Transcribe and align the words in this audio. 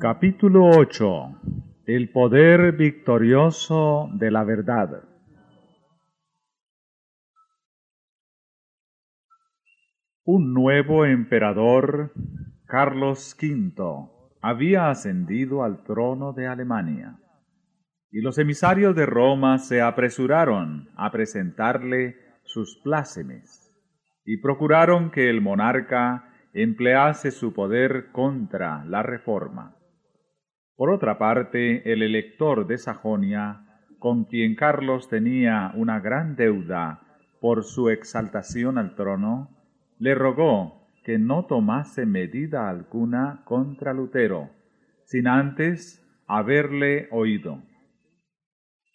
Capítulo 0.00 0.64
8 0.64 1.40
El 1.84 2.10
poder 2.10 2.72
victorioso 2.72 4.08
de 4.14 4.30
la 4.30 4.44
verdad 4.44 5.04
Un 10.24 10.54
nuevo 10.54 11.04
emperador, 11.04 12.14
Carlos 12.64 13.36
V, 13.38 14.08
había 14.40 14.88
ascendido 14.88 15.64
al 15.64 15.84
trono 15.84 16.32
de 16.32 16.46
Alemania, 16.46 17.18
y 18.10 18.22
los 18.22 18.38
emisarios 18.38 18.96
de 18.96 19.04
Roma 19.04 19.58
se 19.58 19.82
apresuraron 19.82 20.88
a 20.96 21.12
presentarle 21.12 22.16
sus 22.44 22.80
plácemes, 22.82 23.70
y 24.24 24.38
procuraron 24.38 25.10
que 25.10 25.28
el 25.28 25.42
monarca 25.42 26.24
emplease 26.54 27.32
su 27.32 27.52
poder 27.52 28.12
contra 28.12 28.82
la 28.86 29.02
reforma. 29.02 29.76
Por 30.80 30.88
otra 30.88 31.18
parte, 31.18 31.92
el 31.92 32.02
elector 32.02 32.66
de 32.66 32.78
Sajonia, 32.78 33.66
con 33.98 34.24
quien 34.24 34.54
Carlos 34.54 35.10
tenía 35.10 35.72
una 35.74 36.00
gran 36.00 36.36
deuda 36.36 37.02
por 37.38 37.64
su 37.64 37.90
exaltación 37.90 38.78
al 38.78 38.94
trono, 38.94 39.50
le 39.98 40.14
rogó 40.14 40.88
que 41.04 41.18
no 41.18 41.44
tomase 41.44 42.06
medida 42.06 42.70
alguna 42.70 43.42
contra 43.44 43.92
Lutero, 43.92 44.48
sin 45.04 45.28
antes 45.28 46.02
haberle 46.26 47.08
oído. 47.10 47.62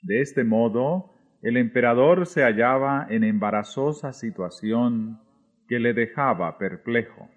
De 0.02 0.22
este 0.22 0.44
modo, 0.44 1.14
el 1.44 1.56
emperador 1.56 2.26
se 2.26 2.42
hallaba 2.42 3.06
en 3.12 3.24
embarazosa 3.24 4.12
situación 4.12 5.20
que 5.68 5.80
le 5.80 5.94
dejaba 5.94 6.58
perplejo. 6.58 7.30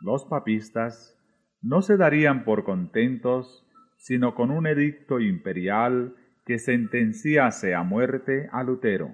Los 0.00 0.24
papistas 0.24 1.13
no 1.64 1.82
se 1.82 1.96
darían 1.96 2.44
por 2.44 2.64
contentos 2.64 3.66
sino 3.96 4.34
con 4.34 4.50
un 4.50 4.66
edicto 4.66 5.18
imperial 5.18 6.14
que 6.44 6.58
sentenciase 6.58 7.74
a 7.74 7.82
muerte 7.82 8.50
a 8.52 8.62
Lutero. 8.62 9.12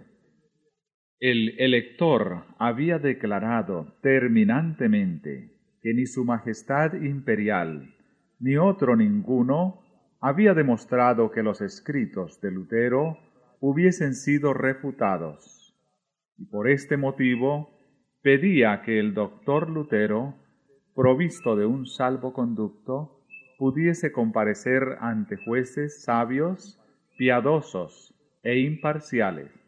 El 1.21 1.61
elector 1.61 2.45
había 2.59 2.99
declarado 2.99 3.95
terminantemente 4.03 5.53
que 5.81 5.95
ni 5.95 6.07
su 6.07 6.25
Majestad 6.25 6.95
Imperial 6.95 7.95
ni 8.41 8.57
otro 8.57 8.97
ninguno 8.97 9.83
había 10.21 10.55
demostrado 10.55 11.31
que 11.31 11.43
los 11.43 11.61
escritos 11.61 12.41
de 12.41 12.51
Lutero 12.51 13.19
hubiesen 13.61 14.15
sido 14.15 14.55
refutados, 14.55 15.75
y 16.37 16.47
por 16.47 16.69
este 16.69 16.97
motivo 16.97 17.79
pedía 18.23 18.83
que 18.83 18.99
el 18.99 19.15
doctor 19.15 19.71
Lutero, 19.71 20.35
provisto 20.95 21.57
de 21.57 21.67
un 21.67 21.87
salvoconducto, 21.87 23.17
pudiese 23.59 24.13
comparecer 24.13 24.97
ante 25.01 25.37
jueces 25.37 26.03
sabios, 26.03 26.79
piadosos 27.17 28.15
e 28.43 28.59
imparciales 28.61 29.60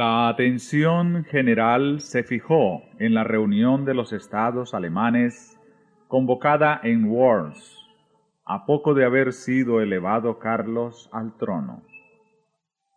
La 0.00 0.30
atención 0.30 1.24
general 1.24 2.00
se 2.00 2.22
fijó 2.22 2.84
en 2.98 3.12
la 3.12 3.22
reunión 3.22 3.84
de 3.84 3.92
los 3.92 4.14
estados 4.14 4.72
alemanes 4.72 5.60
convocada 6.08 6.80
en 6.82 7.04
Worms, 7.04 7.76
a 8.46 8.64
poco 8.64 8.94
de 8.94 9.04
haber 9.04 9.34
sido 9.34 9.82
elevado 9.82 10.38
Carlos 10.38 11.10
al 11.12 11.36
trono. 11.36 11.82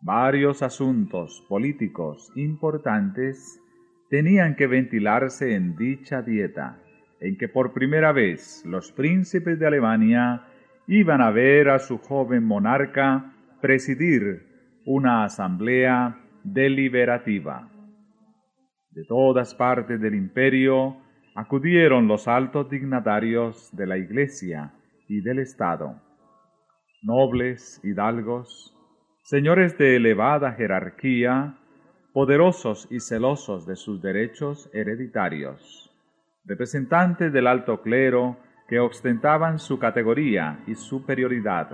Varios 0.00 0.62
asuntos 0.62 1.44
políticos 1.46 2.32
importantes 2.36 3.60
tenían 4.08 4.56
que 4.56 4.66
ventilarse 4.66 5.54
en 5.54 5.76
dicha 5.76 6.22
dieta, 6.22 6.78
en 7.20 7.36
que 7.36 7.50
por 7.50 7.74
primera 7.74 8.12
vez 8.12 8.64
los 8.64 8.92
príncipes 8.92 9.58
de 9.58 9.66
Alemania 9.66 10.46
iban 10.86 11.20
a 11.20 11.30
ver 11.30 11.68
a 11.68 11.80
su 11.80 11.98
joven 11.98 12.44
monarca 12.44 13.34
presidir 13.60 14.46
una 14.86 15.24
asamblea 15.24 16.23
deliberativa. 16.44 17.68
De 18.90 19.04
todas 19.04 19.54
partes 19.54 20.00
del 20.00 20.14
imperio 20.14 20.96
acudieron 21.34 22.06
los 22.06 22.28
altos 22.28 22.70
dignatarios 22.70 23.74
de 23.74 23.86
la 23.86 23.98
Iglesia 23.98 24.72
y 25.08 25.20
del 25.20 25.40
Estado, 25.40 26.00
nobles, 27.02 27.80
hidalgos, 27.82 28.72
señores 29.22 29.76
de 29.78 29.96
elevada 29.96 30.52
jerarquía, 30.52 31.58
poderosos 32.12 32.86
y 32.90 33.00
celosos 33.00 33.66
de 33.66 33.74
sus 33.74 34.00
derechos 34.00 34.70
hereditarios, 34.72 35.90
representantes 36.44 37.32
del 37.32 37.48
alto 37.48 37.82
clero 37.82 38.36
que 38.68 38.78
ostentaban 38.78 39.58
su 39.58 39.78
categoría 39.78 40.62
y 40.66 40.76
superioridad, 40.76 41.70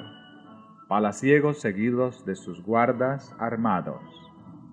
palaciegos 0.88 1.60
seguidos 1.60 2.24
de 2.24 2.34
sus 2.34 2.64
guardas 2.64 3.36
armados 3.38 4.29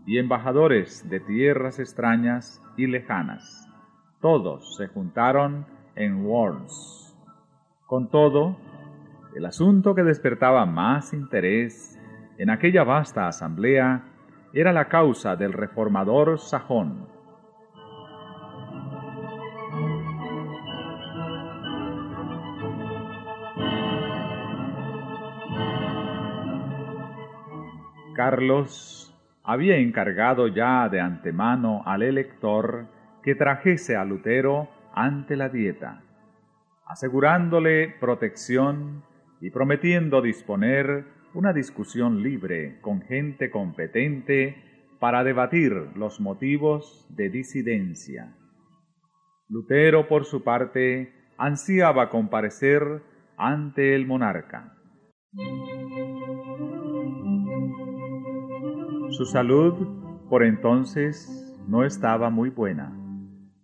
y 0.07 0.17
embajadores 0.17 1.07
de 1.09 1.19
tierras 1.19 1.79
extrañas 1.79 2.63
y 2.77 2.87
lejanas. 2.87 3.69
Todos 4.21 4.77
se 4.77 4.87
juntaron 4.87 5.67
en 5.95 6.25
Worms. 6.25 7.13
Con 7.85 8.09
todo, 8.09 8.57
el 9.35 9.45
asunto 9.45 9.93
que 9.93 10.03
despertaba 10.03 10.65
más 10.65 11.13
interés 11.13 11.99
en 12.37 12.49
aquella 12.49 12.85
vasta 12.85 13.27
asamblea 13.27 14.05
era 14.53 14.71
la 14.71 14.87
causa 14.87 15.35
del 15.35 15.51
reformador 15.51 16.39
sajón. 16.39 17.05
Carlos 28.15 28.96
había 29.47 29.77
encargado 29.77 30.49
ya 30.49 30.89
de 30.89 30.99
antemano 30.99 31.81
al 31.85 32.03
elector 32.03 32.87
que 33.23 33.33
trajese 33.33 33.95
a 33.95 34.03
Lutero 34.03 34.67
ante 34.93 35.37
la 35.37 35.47
dieta, 35.47 36.03
asegurándole 36.85 37.95
protección 37.97 39.05
y 39.39 39.49
prometiendo 39.49 40.21
disponer 40.21 41.05
una 41.33 41.53
discusión 41.53 42.21
libre 42.23 42.81
con 42.81 43.01
gente 43.01 43.49
competente 43.49 44.89
para 44.99 45.23
debatir 45.23 45.71
los 45.95 46.19
motivos 46.19 47.07
de 47.15 47.29
disidencia. 47.29 48.35
Lutero, 49.47 50.09
por 50.09 50.25
su 50.25 50.43
parte, 50.43 51.13
ansiaba 51.37 52.09
comparecer 52.09 53.01
ante 53.37 53.95
el 53.95 54.05
monarca. 54.07 54.73
Su 59.09 59.25
salud 59.25 60.27
por 60.29 60.43
entonces 60.43 61.57
no 61.67 61.85
estaba 61.85 62.29
muy 62.29 62.49
buena. 62.49 62.91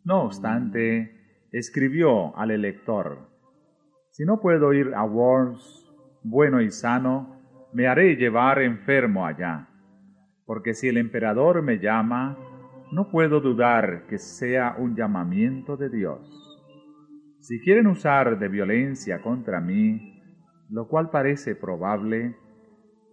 No 0.06 0.24
obstante, 0.24 1.48
escribió 1.52 2.36
al 2.38 2.52
elector, 2.52 3.30
Si 4.10 4.26
no 4.26 4.40
puedo 4.40 4.74
ir 4.74 4.94
a 4.96 5.04
Worms 5.04 5.92
bueno 6.24 6.62
y 6.62 6.72
sano, 6.72 7.42
me 7.74 7.88
haré 7.88 8.16
llevar 8.16 8.62
enfermo 8.62 9.26
allá, 9.26 9.68
porque 10.46 10.74
si 10.74 10.88
el 10.88 10.98
emperador 10.98 11.62
me 11.62 11.80
llama, 11.80 12.38
no 12.92 13.10
puedo 13.10 13.42
dudar 13.42 14.06
que 14.08 14.20
sea 14.20 14.76
un 14.78 14.96
llamamiento 14.96 15.76
de 15.76 15.90
Dios. 15.90 16.54
Si 17.42 17.60
quieren 17.60 17.88
usar 17.88 18.40
de 18.40 18.48
violencia 18.48 19.22
contra 19.22 19.60
mí, 19.60 20.22
lo 20.70 20.88
cual 20.88 21.10
parece 21.10 21.56
probable, 21.56 22.38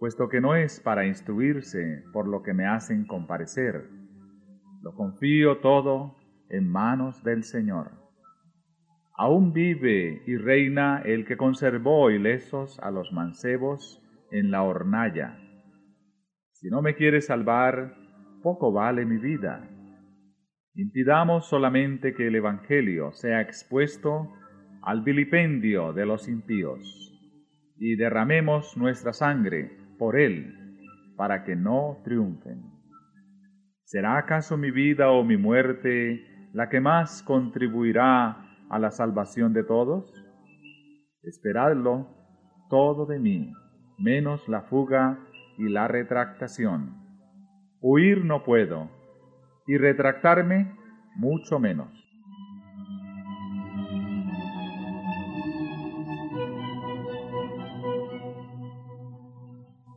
puesto 0.01 0.29
que 0.29 0.41
no 0.41 0.55
es 0.55 0.79
para 0.79 1.05
instruirse 1.05 2.03
por 2.11 2.27
lo 2.27 2.41
que 2.41 2.55
me 2.55 2.65
hacen 2.65 3.05
comparecer. 3.05 3.87
Lo 4.81 4.95
confío 4.95 5.59
todo 5.59 6.15
en 6.49 6.67
manos 6.67 7.23
del 7.23 7.43
Señor. 7.43 7.91
Aún 9.15 9.53
vive 9.53 10.23
y 10.25 10.37
reina 10.37 11.03
el 11.05 11.23
que 11.27 11.37
conservó 11.37 12.09
ilesos 12.09 12.79
a 12.79 12.89
los 12.89 13.13
mancebos 13.13 14.01
en 14.31 14.49
la 14.49 14.63
hornalla. 14.63 15.37
Si 16.53 16.67
no 16.69 16.81
me 16.81 16.95
quiere 16.95 17.21
salvar, 17.21 17.93
poco 18.41 18.73
vale 18.73 19.05
mi 19.05 19.17
vida. 19.17 19.69
Impidamos 20.73 21.47
solamente 21.47 22.15
que 22.15 22.25
el 22.25 22.35
Evangelio 22.37 23.11
sea 23.11 23.39
expuesto 23.39 24.33
al 24.81 25.03
vilipendio 25.03 25.93
de 25.93 26.07
los 26.07 26.27
impíos 26.27 26.97
y 27.77 27.95
derramemos 27.97 28.75
nuestra 28.77 29.13
sangre 29.13 29.80
por 30.01 30.19
Él, 30.19 30.51
para 31.15 31.43
que 31.43 31.55
no 31.55 31.99
triunfen. 32.03 32.63
¿Será 33.83 34.17
acaso 34.17 34.57
mi 34.57 34.71
vida 34.71 35.11
o 35.11 35.23
mi 35.23 35.37
muerte 35.37 36.49
la 36.53 36.69
que 36.69 36.81
más 36.81 37.21
contribuirá 37.21 38.65
a 38.67 38.79
la 38.79 38.89
salvación 38.89 39.53
de 39.53 39.63
todos? 39.63 40.11
Esperadlo 41.21 42.07
todo 42.67 43.05
de 43.05 43.19
mí, 43.19 43.53
menos 43.99 44.49
la 44.49 44.63
fuga 44.63 45.19
y 45.59 45.69
la 45.69 45.87
retractación. 45.87 46.95
Huir 47.79 48.25
no 48.25 48.43
puedo, 48.43 48.89
y 49.67 49.77
retractarme 49.77 50.75
mucho 51.15 51.59
menos. 51.59 52.00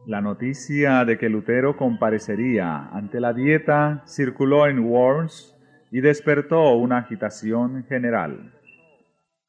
La 0.06 0.20
noticia 0.20 1.02
de 1.06 1.16
que 1.16 1.30
Lutero 1.30 1.78
comparecería 1.78 2.88
ante 2.92 3.20
la 3.20 3.32
dieta 3.32 4.02
circuló 4.06 4.66
en 4.66 4.80
Worms 4.80 5.56
y 5.90 6.02
despertó 6.02 6.72
una 6.76 6.98
agitación 6.98 7.84
general. 7.84 8.52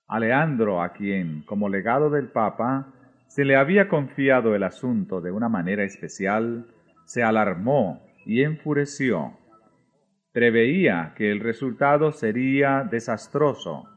Aleandro, 0.08 0.82
a 0.82 0.94
quien, 0.94 1.44
como 1.44 1.68
legado 1.68 2.10
del 2.10 2.30
Papa, 2.30 2.94
se 3.28 3.44
le 3.44 3.58
había 3.58 3.90
confiado 3.90 4.56
el 4.56 4.64
asunto 4.64 5.20
de 5.20 5.32
una 5.32 5.50
manera 5.50 5.84
especial, 5.84 6.68
se 7.04 7.22
alarmó 7.22 8.02
y 8.26 8.44
enfureció. 8.44 9.34
Preveía 10.32 11.14
que 11.18 11.32
el 11.32 11.42
resultado 11.42 12.14
sería 12.14 12.88
desastroso 12.90 13.90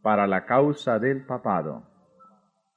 para 0.00 0.26
la 0.26 0.46
causa 0.46 0.98
del 0.98 1.26
papado. 1.26 1.95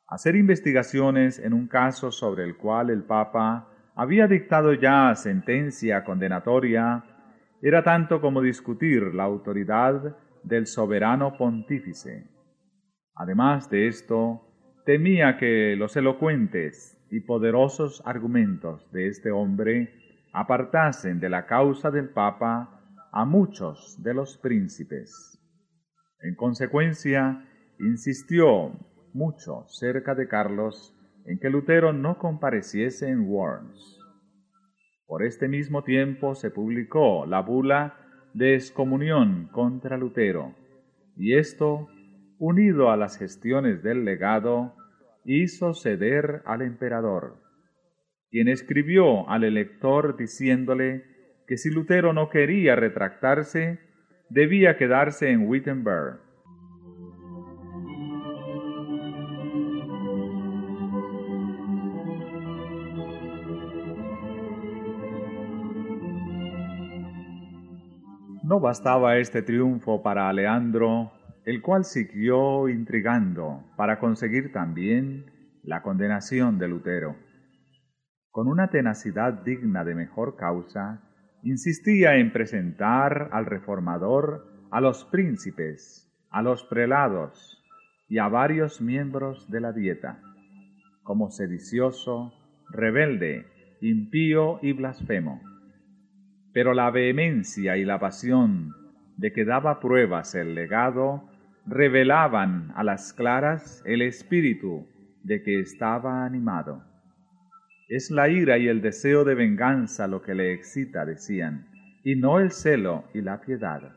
Hacer 0.10 0.36
investigaciones 0.36 1.38
en 1.38 1.54
un 1.54 1.68
caso 1.68 2.12
sobre 2.12 2.44
el 2.44 2.58
cual 2.58 2.90
el 2.90 3.04
Papa 3.04 3.70
había 3.96 4.28
dictado 4.28 4.74
ya 4.74 5.14
sentencia 5.14 6.04
condenatoria 6.04 7.04
era 7.62 7.84
tanto 7.84 8.20
como 8.20 8.42
discutir 8.42 9.14
la 9.14 9.26
autoridad 9.26 10.18
del 10.44 10.66
soberano 10.66 11.38
pontífice. 11.38 12.28
Además 13.14 13.70
de 13.70 13.88
esto, 13.88 14.82
temía 14.84 15.38
que 15.38 15.76
los 15.78 15.96
elocuentes 15.96 16.98
y 17.12 17.20
poderosos 17.20 18.02
argumentos 18.04 18.92
de 18.92 19.10
este 19.10 19.30
hombre 19.30 19.94
apartasen 20.34 21.20
de 21.20 21.30
la 21.30 21.46
causa 21.46 21.92
del 21.92 22.10
Papa 22.10 22.82
a 23.12 23.26
muchos 23.26 24.02
de 24.02 24.16
los 24.16 24.38
príncipes. 24.38 25.40
En 26.22 26.36
consecuencia, 26.36 27.46
insistió 27.80 28.74
mucho 29.14 29.66
cerca 29.68 30.16
de 30.16 30.28
Carlos 30.28 30.96
en 31.26 31.40
que 31.40 31.50
Lutero 31.50 31.94
no 31.94 32.18
compareciese 32.18 33.10
en 33.10 33.28
Worms. 33.28 34.00
Por 35.06 35.24
este 35.24 35.48
mismo 35.48 35.84
tiempo 35.84 36.36
se 36.36 36.52
publicó 36.52 37.26
la 37.26 37.42
bula 37.42 37.98
de 38.34 38.54
excomunión 38.56 39.50
contra 39.52 39.98
Lutero, 39.98 40.54
y 41.18 41.36
esto, 41.36 41.88
unido 42.38 42.92
a 42.92 42.98
las 42.98 43.18
gestiones 43.18 43.84
del 43.84 44.06
legado, 44.06 44.76
hizo 45.26 45.74
ceder 45.74 46.42
al 46.46 46.62
emperador, 46.62 47.38
quien 48.30 48.48
escribió 48.48 49.30
al 49.30 49.44
elector 49.44 50.16
diciéndole 50.16 51.04
que 51.48 51.58
si 51.58 51.72
Lutero 51.72 52.14
no 52.14 52.30
quería 52.30 52.76
retractarse, 52.76 53.80
debía 54.30 54.78
quedarse 54.78 55.32
en 55.32 55.48
Wittenberg. 55.48 56.29
No 68.50 68.60
bastaba 68.60 69.18
este 69.18 69.44
triunfo 69.44 70.02
para 70.02 70.28
Aleandro 70.28 71.12
el 71.46 71.62
cual 71.62 71.86
siguió 71.86 72.68
intrigando 72.68 73.64
para 73.78 74.00
conseguir 74.00 74.52
también 74.52 75.28
la 75.62 75.84
condenación 75.84 76.58
de 76.58 76.68
Lutero. 76.68 77.16
Con 78.32 78.48
una 78.48 78.72
tenacidad 78.72 79.34
digna 79.44 79.84
de 79.84 79.94
mejor 79.94 80.36
causa, 80.36 81.00
insistía 81.44 82.16
en 82.16 82.34
presentar 82.34 83.30
al 83.34 83.46
reformador 83.46 84.48
a 84.72 84.82
los 84.82 85.06
príncipes, 85.06 86.12
a 86.32 86.42
los 86.42 86.64
prelados 86.64 87.64
y 88.08 88.18
a 88.18 88.30
varios 88.30 88.82
miembros 88.82 89.48
de 89.52 89.62
la 89.62 89.74
dieta, 89.74 90.24
como 91.04 91.30
sedicioso, 91.30 92.34
rebelde, 92.72 93.46
impío 93.80 94.58
y 94.64 94.74
blasfemo. 94.74 95.49
Pero 96.54 96.74
la 96.74 96.90
vehemencia 96.92 97.78
y 97.78 97.86
la 97.86 98.00
pasión 98.00 98.74
de 99.18 99.32
que 99.32 99.46
daba 99.46 99.80
pruebas 99.80 100.34
el 100.36 100.56
legado 100.56 101.30
revelaban 101.66 102.72
a 102.76 102.84
las 102.84 103.14
claras 103.14 103.84
el 103.86 104.02
espíritu 104.02 104.88
de 105.24 105.44
que 105.44 105.60
estaba 105.60 106.26
animado. 106.26 106.84
Es 107.88 108.12
la 108.12 108.30
ira 108.30 108.58
y 108.58 108.68
el 108.68 108.82
deseo 108.82 109.24
de 109.24 109.36
venganza 109.36 110.08
lo 110.08 110.22
que 110.22 110.36
le 110.36 110.54
excita, 110.54 111.06
decían, 111.06 111.68
y 112.04 112.16
no 112.16 112.40
el 112.40 112.52
celo 112.52 113.06
y 113.14 113.22
la 113.22 113.42
piedad. 113.42 113.96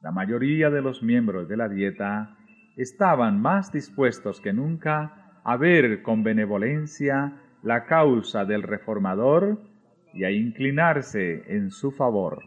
La 0.00 0.12
mayoría 0.12 0.70
de 0.70 0.80
los 0.80 1.02
miembros 1.02 1.48
de 1.48 1.56
la 1.56 1.68
dieta 1.68 2.36
estaban 2.76 3.40
más 3.40 3.70
dispuestos 3.72 4.40
que 4.40 4.52
nunca 4.52 5.40
a 5.44 5.56
ver 5.56 6.02
con 6.02 6.22
benevolencia 6.22 7.34
la 7.62 7.84
causa 7.84 8.44
del 8.44 8.62
reformador 8.62 9.60
y 10.14 10.24
a 10.24 10.30
inclinarse 10.30 11.42
en 11.46 11.70
su 11.70 11.90
favor. 11.92 12.42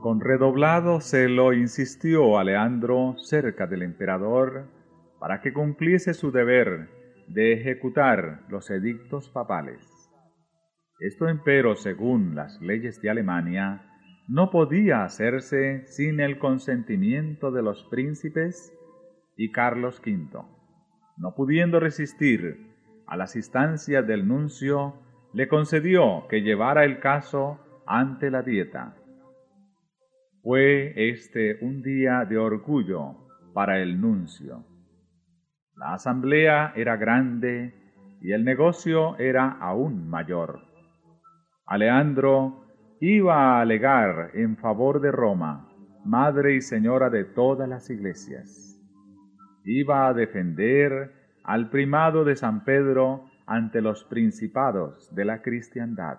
Con 0.00 0.20
redoblado 0.20 1.00
celo 1.00 1.52
insistió 1.52 2.38
Aleandro 2.38 3.16
cerca 3.18 3.66
del 3.66 3.82
emperador 3.82 4.66
para 5.18 5.42
que 5.42 5.52
cumpliese 5.52 6.14
su 6.14 6.32
deber 6.32 6.88
de 7.28 7.52
ejecutar 7.52 8.40
los 8.48 8.70
edictos 8.70 9.28
papales. 9.28 9.86
Esto 11.00 11.28
empero, 11.28 11.76
según 11.76 12.34
las 12.34 12.60
leyes 12.60 13.00
de 13.02 13.10
Alemania, 13.10 13.82
no 14.26 14.50
podía 14.50 15.04
hacerse 15.04 15.86
sin 15.86 16.20
el 16.20 16.38
consentimiento 16.38 17.50
de 17.50 17.62
los 17.62 17.84
príncipes 17.84 18.72
y 19.40 19.50
Carlos 19.52 20.02
V. 20.04 20.38
No 21.16 21.34
pudiendo 21.34 21.80
resistir 21.80 22.76
a 23.06 23.16
las 23.16 23.36
instancias 23.36 24.06
del 24.06 24.28
nuncio, 24.28 25.00
le 25.32 25.48
concedió 25.48 26.28
que 26.28 26.42
llevara 26.42 26.84
el 26.84 27.00
caso 27.00 27.58
ante 27.86 28.30
la 28.30 28.42
dieta. 28.42 28.96
Fue 30.42 30.92
este 30.94 31.56
un 31.62 31.80
día 31.80 32.26
de 32.26 32.36
orgullo 32.36 33.16
para 33.54 33.80
el 33.80 33.98
nuncio. 33.98 34.62
La 35.74 35.94
asamblea 35.94 36.74
era 36.76 36.98
grande 36.98 37.72
y 38.20 38.32
el 38.32 38.44
negocio 38.44 39.16
era 39.18 39.52
aún 39.52 40.10
mayor. 40.10 40.60
Aleandro 41.64 42.66
iba 43.00 43.56
a 43.56 43.62
alegar 43.62 44.32
en 44.34 44.58
favor 44.58 45.00
de 45.00 45.10
Roma, 45.10 45.72
madre 46.04 46.56
y 46.56 46.60
señora 46.60 47.08
de 47.08 47.24
todas 47.24 47.66
las 47.66 47.88
iglesias. 47.88 48.69
Iba 49.64 50.08
a 50.08 50.14
defender 50.14 51.12
al 51.44 51.70
primado 51.70 52.24
de 52.24 52.36
San 52.36 52.64
Pedro 52.64 53.30
ante 53.46 53.80
los 53.80 54.04
principados 54.04 55.14
de 55.14 55.24
la 55.24 55.42
cristiandad. 55.42 56.18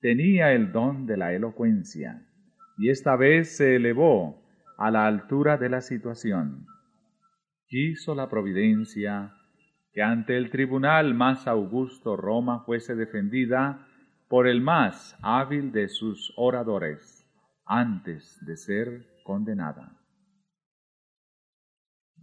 Tenía 0.00 0.52
el 0.52 0.72
don 0.72 1.06
de 1.06 1.16
la 1.16 1.32
elocuencia 1.32 2.22
y 2.78 2.90
esta 2.90 3.16
vez 3.16 3.56
se 3.56 3.76
elevó 3.76 4.42
a 4.78 4.90
la 4.90 5.06
altura 5.06 5.56
de 5.56 5.68
la 5.68 5.80
situación. 5.80 6.66
Quiso 7.66 8.14
la 8.14 8.28
providencia 8.28 9.32
que 9.92 10.02
ante 10.02 10.36
el 10.36 10.50
tribunal 10.50 11.14
más 11.14 11.46
augusto 11.46 12.16
Roma 12.16 12.64
fuese 12.64 12.94
defendida 12.94 13.86
por 14.28 14.46
el 14.46 14.60
más 14.60 15.16
hábil 15.22 15.72
de 15.72 15.88
sus 15.88 16.32
oradores 16.36 17.26
antes 17.64 18.38
de 18.46 18.56
ser 18.56 19.06
condenada. 19.24 19.95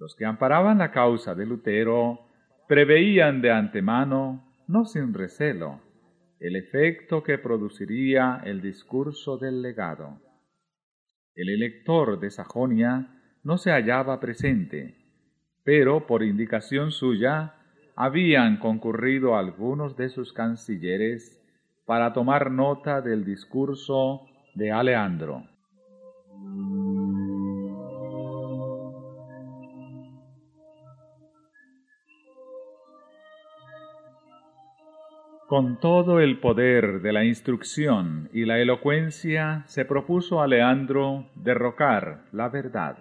Los 0.03 0.15
que 0.17 0.25
amparaban 0.25 0.79
la 0.79 0.91
causa 0.91 1.33
de 1.33 1.45
Lutero 1.45 2.27
preveían 2.67 3.41
de 3.41 3.51
antemano, 3.51 4.43
no 4.67 4.83
sin 4.83 5.13
recelo, 5.13 5.79
el 6.41 6.57
efecto 6.57 7.23
que 7.23 7.37
produciría 7.37 8.41
el 8.43 8.61
discurso 8.61 9.37
del 9.37 9.61
legado. 9.61 10.19
El 11.35 11.47
elector 11.47 12.19
de 12.19 12.31
Sajonia 12.31 13.21
no 13.43 13.57
se 13.57 13.71
hallaba 13.71 14.19
presente, 14.19 14.97
pero 15.63 16.05
por 16.05 16.21
indicación 16.21 16.91
suya 16.91 17.55
habían 17.95 18.57
concurrido 18.57 19.37
algunos 19.37 19.95
de 19.95 20.09
sus 20.09 20.33
cancilleres 20.33 21.41
para 21.85 22.11
tomar 22.11 22.51
nota 22.51 22.99
del 22.99 23.23
discurso 23.23 24.27
de 24.53 24.69
Aleandro. 24.69 25.47
Con 35.53 35.79
todo 35.79 36.19
el 36.19 36.39
poder 36.39 37.03
de 37.03 37.13
la 37.13 37.25
instrucción 37.25 38.27
y 38.33 38.45
la 38.45 38.57
elocuencia 38.59 39.61
se 39.67 39.85
propuso 39.85 40.41
a 40.41 40.47
Leandro 40.47 41.29
derrocar 41.35 42.23
la 42.31 42.49
verdad. 42.49 42.97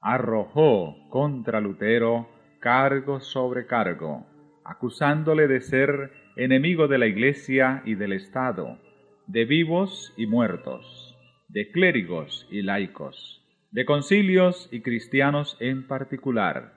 Arrojó 0.00 0.96
contra 1.10 1.60
Lutero 1.60 2.30
cargo 2.60 3.20
sobre 3.20 3.66
cargo, 3.66 4.26
acusándole 4.64 5.48
de 5.48 5.60
ser 5.60 6.12
enemigo 6.34 6.88
de 6.88 6.96
la 6.96 7.06
Iglesia 7.06 7.82
y 7.84 7.94
del 7.94 8.14
Estado, 8.14 8.78
de 9.26 9.44
vivos 9.44 10.14
y 10.16 10.26
muertos, 10.26 11.14
de 11.48 11.70
clérigos 11.70 12.48
y 12.50 12.62
laicos, 12.62 13.44
de 13.70 13.84
concilios 13.84 14.70
y 14.72 14.80
cristianos 14.80 15.58
en 15.60 15.86
particular. 15.86 16.72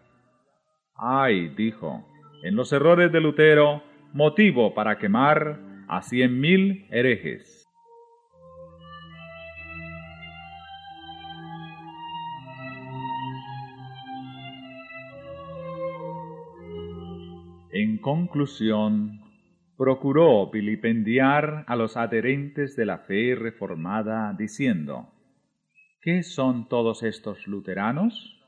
Ay, 0.93 1.47
dijo, 1.55 2.05
en 2.43 2.57
los 2.57 2.73
errores 2.73 3.13
de 3.13 3.21
Lutero, 3.21 3.81
motivo 4.13 4.73
para 4.73 4.97
quemar 4.97 5.59
a 5.87 6.01
cien 6.01 6.39
mil 6.39 6.87
herejes. 6.91 7.67
En 17.71 17.97
conclusión, 17.97 19.19
procuró 19.75 20.51
vilipendiar 20.51 21.65
a 21.67 21.75
los 21.75 21.97
adherentes 21.97 22.75
de 22.75 22.85
la 22.85 22.99
fe 22.99 23.33
reformada, 23.35 24.35
diciendo, 24.37 25.09
¿Qué 26.01 26.21
son 26.21 26.69
todos 26.69 27.01
estos 27.01 27.47
luteranos? 27.47 28.39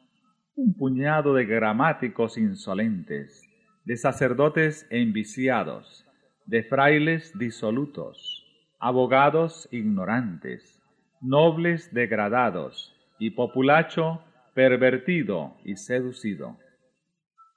Un 0.56 0.76
puñado 0.76 1.34
de 1.34 1.46
gramáticos 1.46 2.38
insolentes, 2.38 3.42
de 3.86 3.98
sacerdotes 3.98 4.88
enviciados, 4.90 6.06
de 6.46 6.64
frailes 6.64 7.38
disolutos, 7.38 8.44
abogados 8.80 9.68
ignorantes, 9.72 10.82
nobles 11.22 11.94
degradados 11.94 12.94
y 13.20 13.32
populacho 13.32 14.22
pervertido 14.54 15.56
y 15.64 15.76
seducido 15.76 16.58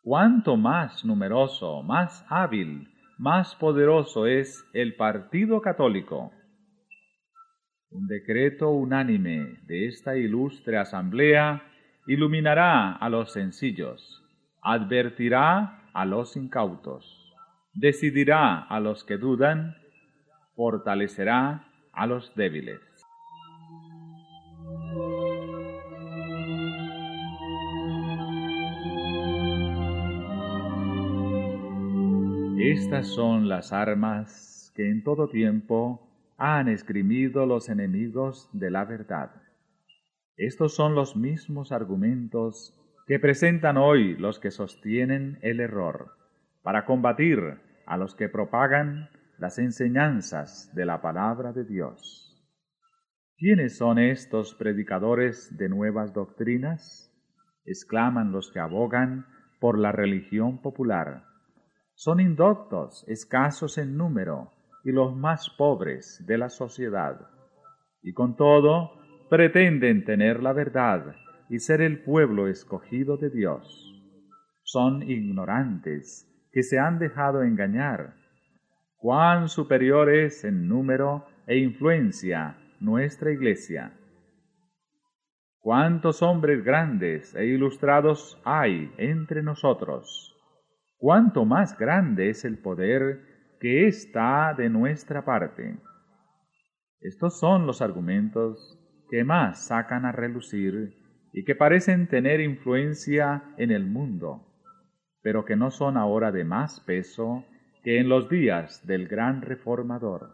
cuánto 0.09 0.57
más 0.57 1.05
numeroso, 1.05 1.83
más 1.83 2.25
hábil, 2.31 2.89
más 3.19 3.55
poderoso 3.57 4.27
es 4.27 4.65
el 4.73 4.97
partido 4.97 5.61
católico. 5.61 6.33
Un 7.91 8.07
decreto 8.07 8.71
unánime 8.71 9.59
de 9.67 9.87
esta 9.87 10.17
ilustre 10.17 10.79
asamblea 10.79 11.63
iluminará 12.07 12.93
a 12.93 13.11
los 13.11 13.35
sencillos, 13.35 14.25
advertirá 14.63 15.78
a 15.95 16.05
los 16.05 16.37
incautos, 16.37 17.35
decidirá 17.75 18.61
a 18.61 18.81
los 18.81 19.05
que 19.05 19.17
dudan, 19.17 19.77
fortalecerá 20.55 21.69
a 21.93 22.07
los 22.07 22.35
débiles. 22.35 22.81
Estas 32.61 33.07
son 33.07 33.49
las 33.49 33.73
armas 33.73 34.73
que 34.75 34.91
en 34.91 35.03
todo 35.03 35.29
tiempo 35.29 36.09
han 36.37 36.69
esgrimido 36.69 37.47
los 37.47 37.69
enemigos 37.69 38.49
de 38.53 38.71
la 38.71 38.85
verdad. 38.85 39.31
Estos 40.37 40.75
son 40.75 40.95
los 40.95 41.17
mismos 41.17 41.73
argumentos 41.73 42.75
que 43.09 43.19
presentan 43.19 43.77
hoy 43.77 44.17
los 44.17 44.39
que 44.39 44.53
sostienen 44.53 45.39
el 45.43 45.59
error, 45.59 46.13
para 46.63 46.85
combatir 46.85 47.59
a 47.87 47.97
los 47.97 48.15
que 48.15 48.29
propagan 48.29 49.09
las 49.39 49.59
enseñanzas 49.59 50.73
de 50.75 50.87
la 50.87 51.01
palabra 51.01 51.53
de 51.53 51.65
Dios. 51.65 52.41
¿Quiénes 53.37 53.79
son 53.79 53.99
estos 53.99 54.55
predicadores 54.55 55.57
de 55.57 55.69
nuevas 55.69 56.13
doctrinas? 56.13 57.13
exclaman 57.65 58.31
los 58.31 58.53
que 58.53 58.61
abogan 58.61 59.27
por 59.59 59.79
la 59.79 59.91
religión 59.91 60.63
popular 60.63 61.25
son 61.99 62.21
indoctos, 62.21 63.05
escasos 63.09 63.77
en 63.77 63.97
número 63.97 64.53
y 64.85 64.93
los 64.93 65.17
más 65.17 65.51
pobres 65.59 66.25
de 66.29 66.39
la 66.39 66.49
sociedad. 66.49 67.29
Y 68.03 68.13
con 68.13 68.37
todo, 68.37 68.93
pretenden 69.29 70.05
tener 70.05 70.41
la 70.41 70.53
verdad 70.53 71.17
y 71.49 71.59
ser 71.59 71.81
el 71.81 72.03
pueblo 72.03 72.49
escogido 72.49 73.17
de 73.17 73.31
Dios. 73.31 73.85
Son 74.63 75.03
ignorantes 75.03 76.27
que 76.53 76.63
se 76.63 76.79
han 76.79 76.99
dejado 76.99 77.43
engañar. 77.43 78.15
Cuán 78.97 79.49
superior 79.49 80.11
es 80.11 80.45
en 80.45 80.69
número 80.69 81.27
e 81.47 81.59
influencia 81.59 82.57
nuestra 82.81 83.33
iglesia. 83.33 83.93
Cuántos 85.61 86.23
hombres 86.23 86.65
grandes 86.65 87.35
e 87.35 87.47
ilustrados 87.47 88.41
hay 88.45 88.93
entre 88.97 89.43
nosotros 89.43 90.35
cuánto 90.99 91.45
más 91.45 91.79
grande 91.79 92.29
es 92.29 92.45
el 92.45 92.59
poder 92.59 93.57
que 93.61 93.87
está 93.87 94.55
de 94.55 94.69
nuestra 94.69 95.25
parte. 95.25 95.79
Estos 97.01 97.39
son 97.39 97.67
los 97.67 97.81
argumentos 97.81 98.79
que 99.09 99.25
más 99.25 99.67
sacan 99.67 100.05
a 100.05 100.13
relucir 100.13 100.98
y 101.39 101.45
que 101.45 101.55
parecen 101.55 102.09
tener 102.09 102.41
influencia 102.41 103.45
en 103.59 103.71
el 103.71 103.87
mundo, 103.87 104.43
pero 105.23 105.45
que 105.45 105.55
no 105.55 105.71
son 105.71 105.97
ahora 105.97 106.33
de 106.33 106.43
más 106.43 106.81
peso 106.81 107.45
que 107.85 108.01
en 108.01 108.09
los 108.09 108.29
días 108.29 108.85
del 108.89 109.07
gran 109.07 109.43
reformador. 109.43 110.33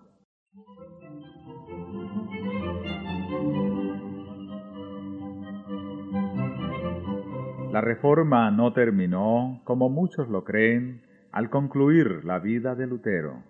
La 7.71 7.83
reforma 7.83 8.51
no 8.51 8.73
terminó, 8.73 9.61
como 9.65 9.91
muchos 9.91 10.31
lo 10.31 10.43
creen, 10.43 11.03
al 11.33 11.51
concluir 11.51 12.25
la 12.25 12.39
vida 12.39 12.75
de 12.75 12.87
Lutero. 12.87 13.43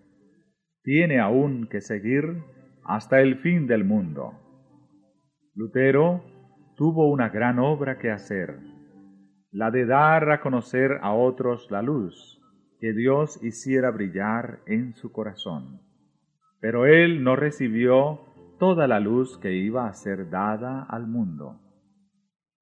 Tiene 0.83 1.21
aún 1.21 1.69
que 1.69 1.81
seguir 1.81 2.43
hasta 2.85 3.21
el 3.21 3.37
fin 3.37 3.69
del 3.69 3.85
mundo. 3.85 4.33
Lutero 5.55 6.34
tuvo 6.77 7.11
una 7.11 7.29
gran 7.29 7.59
obra 7.59 7.99
que 7.99 8.11
hacer, 8.11 8.59
la 9.51 9.71
de 9.71 9.87
dar 9.87 10.31
a 10.31 10.41
conocer 10.41 10.99
a 11.03 11.13
otros 11.13 11.71
la 11.71 11.83
luz 11.83 12.41
que 12.81 12.93
Dios 12.93 13.43
hiciera 13.43 13.91
brillar 13.91 14.61
en 14.67 14.95
su 14.95 15.13
corazón. 15.13 15.81
Pero 16.61 16.87
él 16.87 17.23
no 17.23 17.37
recibió 17.37 18.21
toda 18.59 18.89
la 18.89 19.01
luz 19.01 19.39
que 19.39 19.55
iba 19.55 19.87
a 19.89 19.95
ser 19.95 20.29
dada 20.29 20.83
al 20.83 21.07
mundo. 21.07 21.61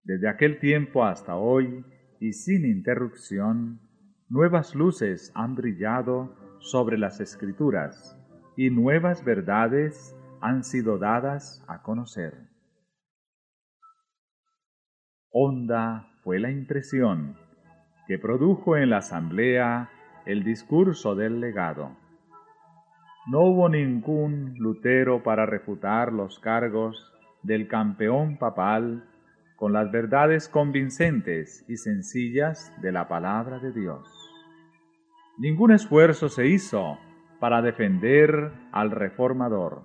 Desde 0.05 0.29
aquel 0.29 0.59
tiempo 0.59 1.05
hasta 1.05 1.37
hoy, 1.37 1.85
y 2.21 2.33
sin 2.35 2.65
interrupción, 2.67 3.81
nuevas 4.29 4.75
luces 4.75 5.33
han 5.35 5.55
brillado 5.55 6.37
sobre 6.61 6.99
las 6.99 7.21
escrituras, 7.21 8.19
y 8.57 8.71
nuevas 8.71 9.25
verdades 9.25 10.17
han 10.41 10.63
sido 10.63 10.99
dadas 10.99 11.65
a 11.69 11.83
conocer. 11.83 12.52
Honda 15.33 16.09
fue 16.23 16.39
la 16.39 16.51
impresión 16.51 17.37
que 18.07 18.19
produjo 18.19 18.77
en 18.77 18.91
la 18.91 18.99
asamblea 18.99 19.91
el 20.27 20.45
discurso 20.45 21.15
del 21.15 21.41
legado. 21.41 21.97
No 23.29 23.41
hubo 23.41 23.69
ningún 23.69 24.55
Lutero 24.59 25.23
para 25.23 25.47
refutar 25.47 26.13
los 26.13 26.39
cargos 26.39 27.13
del 27.43 27.67
campeón 27.67 28.37
papal 28.37 29.05
con 29.57 29.73
las 29.73 29.91
verdades 29.91 30.49
convincentes 30.49 31.65
y 31.69 31.77
sencillas 31.77 32.73
de 32.83 32.93
la 32.93 33.09
palabra 33.09 33.59
de 33.59 33.73
Dios. 33.73 34.07
Ningún 35.39 35.73
esfuerzo 35.73 36.29
se 36.29 36.47
hizo 36.47 36.99
para 37.41 37.63
defender 37.63 38.53
al 38.71 38.91
reformador. 38.91 39.83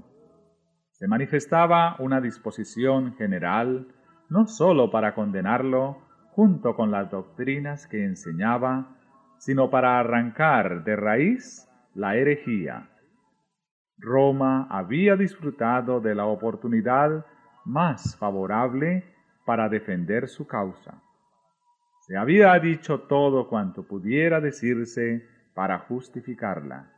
Se 0.91 1.07
manifestaba 1.07 1.95
una 1.99 2.19
disposición 2.19 3.15
general 3.15 3.87
no 4.29 4.47
sólo 4.47 4.91
para 4.91 5.13
condenarlo 5.13 5.97
junto 6.31 6.75
con 6.75 6.91
las 6.91 7.09
doctrinas 7.09 7.87
que 7.87 8.03
enseñaba, 8.03 8.95
sino 9.37 9.69
para 9.69 9.99
arrancar 9.99 10.83
de 10.83 10.95
raíz 10.95 11.67
la 11.93 12.15
herejía. 12.15 12.89
Roma 13.97 14.67
había 14.69 15.15
disfrutado 15.15 15.99
de 15.99 16.13
la 16.13 16.25
oportunidad 16.25 17.25
más 17.65 18.15
favorable 18.17 19.03
para 19.45 19.69
defender 19.69 20.27
su 20.27 20.45
causa. 20.45 21.01
Se 22.01 22.15
había 22.15 22.57
dicho 22.59 23.01
todo 23.01 23.49
cuanto 23.49 23.83
pudiera 23.83 24.39
decirse 24.39 25.27
para 25.53 25.79
justificarla. 25.79 26.91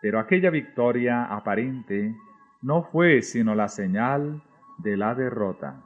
Pero 0.00 0.20
aquella 0.20 0.50
victoria 0.50 1.24
aparente 1.24 2.14
no 2.62 2.84
fue 2.84 3.22
sino 3.22 3.54
la 3.54 3.68
señal 3.68 4.42
de 4.78 4.96
la 4.96 5.14
derrota. 5.14 5.82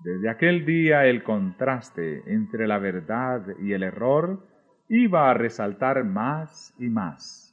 Desde 0.00 0.30
aquel 0.30 0.64
día 0.64 1.06
el 1.06 1.22
contraste 1.22 2.22
entre 2.26 2.66
la 2.66 2.78
verdad 2.78 3.42
y 3.60 3.72
el 3.72 3.82
error 3.82 4.46
iba 4.88 5.30
a 5.30 5.34
resaltar 5.34 6.04
más 6.04 6.74
y 6.78 6.88
más. 6.88 7.44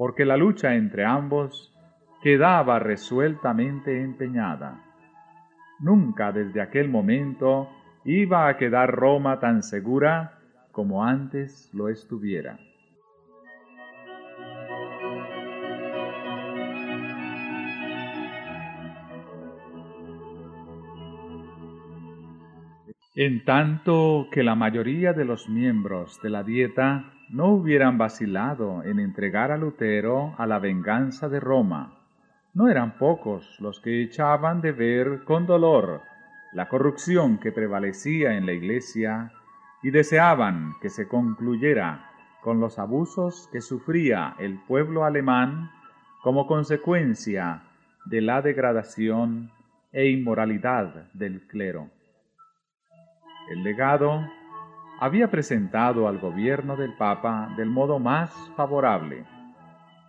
porque 0.00 0.24
la 0.24 0.38
lucha 0.38 0.76
entre 0.76 1.04
ambos 1.04 1.76
quedaba 2.22 2.78
resueltamente 2.78 4.00
empeñada. 4.00 4.82
Nunca 5.78 6.32
desde 6.32 6.62
aquel 6.62 6.88
momento 6.88 7.68
iba 8.06 8.48
a 8.48 8.56
quedar 8.56 8.90
Roma 8.90 9.40
tan 9.40 9.62
segura 9.62 10.38
como 10.72 11.04
antes 11.04 11.68
lo 11.74 11.90
estuviera. 11.90 12.58
En 23.22 23.44
tanto 23.44 24.28
que 24.32 24.42
la 24.42 24.54
mayoría 24.54 25.12
de 25.12 25.26
los 25.26 25.46
miembros 25.46 26.18
de 26.22 26.30
la 26.30 26.42
dieta 26.42 27.12
no 27.28 27.48
hubieran 27.48 27.98
vacilado 27.98 28.82
en 28.82 28.98
entregar 28.98 29.52
a 29.52 29.58
Lutero 29.58 30.34
a 30.38 30.46
la 30.46 30.58
venganza 30.58 31.28
de 31.28 31.38
Roma, 31.38 31.98
no 32.54 32.70
eran 32.70 32.96
pocos 32.96 33.60
los 33.60 33.78
que 33.80 34.02
echaban 34.02 34.62
de 34.62 34.72
ver 34.72 35.24
con 35.24 35.44
dolor 35.44 36.00
la 36.54 36.70
corrupción 36.70 37.36
que 37.36 37.52
prevalecía 37.52 38.38
en 38.38 38.46
la 38.46 38.52
Iglesia 38.52 39.32
y 39.82 39.90
deseaban 39.90 40.76
que 40.80 40.88
se 40.88 41.06
concluyera 41.06 42.10
con 42.40 42.58
los 42.58 42.78
abusos 42.78 43.50
que 43.52 43.60
sufría 43.60 44.34
el 44.38 44.58
pueblo 44.66 45.04
alemán 45.04 45.70
como 46.22 46.46
consecuencia 46.46 47.64
de 48.06 48.22
la 48.22 48.40
degradación 48.40 49.50
e 49.92 50.08
inmoralidad 50.08 51.12
del 51.12 51.46
clero. 51.46 51.99
El 53.50 53.64
legado 53.64 54.30
había 55.00 55.28
presentado 55.28 56.06
al 56.06 56.18
gobierno 56.18 56.76
del 56.76 56.94
Papa 56.94 57.52
del 57.56 57.68
modo 57.68 57.98
más 57.98 58.30
favorable, 58.56 59.24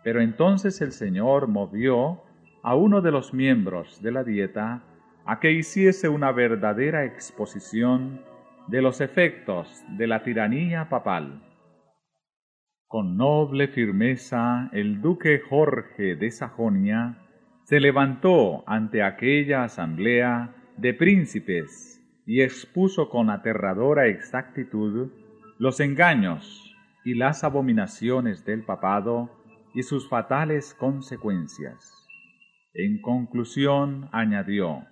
pero 0.03 0.21
entonces 0.21 0.79
el 0.79 0.91
Señor 0.91 1.48
movió 1.48 2.21
a 2.62 2.75
uno 2.75 3.01
de 3.01 3.10
los 3.10 3.33
miembros 3.33 4.00
de 4.03 4.12
la 4.12 4.24
dieta 4.24 4.83
a 5.25 5.39
que 5.39 5.53
hiciese 5.53 6.07
una 6.07 6.31
verdadera 6.31 7.03
exposición 7.03 8.21
de 8.67 8.83
los 8.83 9.01
efectos 9.01 9.83
de 9.98 10.05
la 10.05 10.21
tiranía 10.21 10.88
papal. 10.88 11.41
Con 12.86 13.17
noble 13.17 13.69
firmeza 13.69 14.69
el 14.71 15.01
duque 15.01 15.39
Jorge 15.50 16.15
de 16.15 16.29
Sajonia 16.29 17.17
se 17.63 17.79
levantó 17.79 18.63
ante 18.67 19.01
aquella 19.01 19.63
asamblea 19.63 20.53
de 20.77 20.93
príncipes 20.93 22.00
y 22.32 22.44
expuso 22.44 23.10
con 23.10 23.30
aterradora 23.30 24.08
exactitud 24.08 25.12
los 25.60 25.82
engaños 25.82 26.74
y 27.04 27.16
las 27.16 27.44
abominaciones 27.44 28.46
del 28.46 28.64
papado 28.64 29.30
y 29.74 29.84
sus 29.84 30.08
fatales 30.08 30.74
consecuencias. 30.74 32.08
En 32.74 33.02
conclusión 33.02 34.08
añadió, 34.14 34.88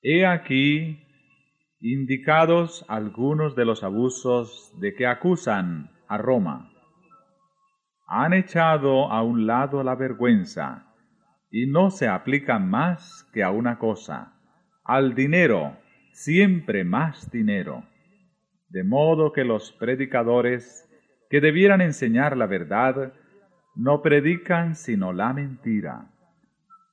He 0.00 0.26
aquí 0.26 1.08
indicados 1.80 2.84
algunos 2.86 3.56
de 3.56 3.64
los 3.64 3.82
abusos 3.82 4.72
de 4.78 4.94
que 4.94 5.08
acusan 5.08 5.90
a 6.06 6.18
Roma. 6.18 6.70
Han 8.06 8.32
echado 8.32 9.10
a 9.10 9.24
un 9.24 9.48
lado 9.48 9.82
la 9.82 9.96
vergüenza 9.96 10.86
y 11.50 11.66
no 11.66 11.90
se 11.90 12.06
aplican 12.06 12.70
más 12.70 13.28
que 13.32 13.42
a 13.42 13.50
una 13.50 13.80
cosa, 13.80 14.36
al 14.84 15.16
dinero, 15.16 15.79
siempre 16.20 16.84
más 16.84 17.30
dinero. 17.30 17.82
De 18.68 18.84
modo 18.84 19.32
que 19.32 19.42
los 19.42 19.72
predicadores 19.72 20.86
que 21.30 21.40
debieran 21.40 21.80
enseñar 21.80 22.36
la 22.36 22.46
verdad 22.46 23.14
no 23.74 24.02
predican 24.02 24.74
sino 24.74 25.14
la 25.14 25.32
mentira. 25.32 26.10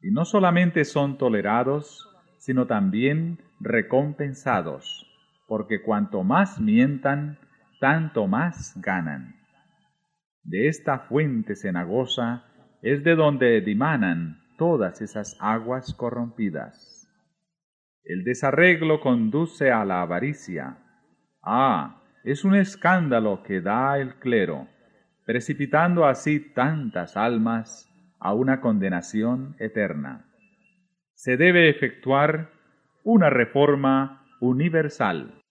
Y 0.01 0.11
no 0.11 0.23
solamente 0.23 0.85
son 0.85 1.17
tolerados, 1.17 2.07
sino 2.37 2.67
también 2.67 3.39
recompensados, 3.59 5.05
porque 5.45 5.81
cuanto 5.81 6.23
más 6.23 6.61
mientan, 6.61 7.37
tanto 7.81 8.27
más 8.27 8.79
ganan. 8.81 9.35
De 10.43 10.69
esta 10.69 10.99
fuente 10.99 11.57
cenagosa 11.57 12.45
es 12.81 13.03
de 13.03 13.15
donde 13.15 13.59
dimanan 13.59 14.41
todas 14.57 15.01
esas 15.01 15.35
aguas 15.41 15.93
corrompidas. 15.93 16.96
El 18.07 18.23
desarreglo 18.23 19.01
conduce 19.01 19.69
a 19.69 19.83
la 19.83 20.01
avaricia. 20.01 20.77
Ah, 21.43 22.01
es 22.23 22.45
un 22.45 22.55
escándalo 22.55 23.43
que 23.43 23.59
da 23.59 23.99
el 23.99 24.15
clero, 24.15 24.69
precipitando 25.25 26.05
así 26.05 26.39
tantas 26.39 27.17
almas 27.17 27.93
a 28.17 28.33
una 28.33 28.61
condenación 28.61 29.57
eterna. 29.59 30.25
Se 31.15 31.35
debe 31.35 31.69
efectuar 31.69 32.51
una 33.03 33.29
reforma 33.29 34.25
universal. 34.39 35.41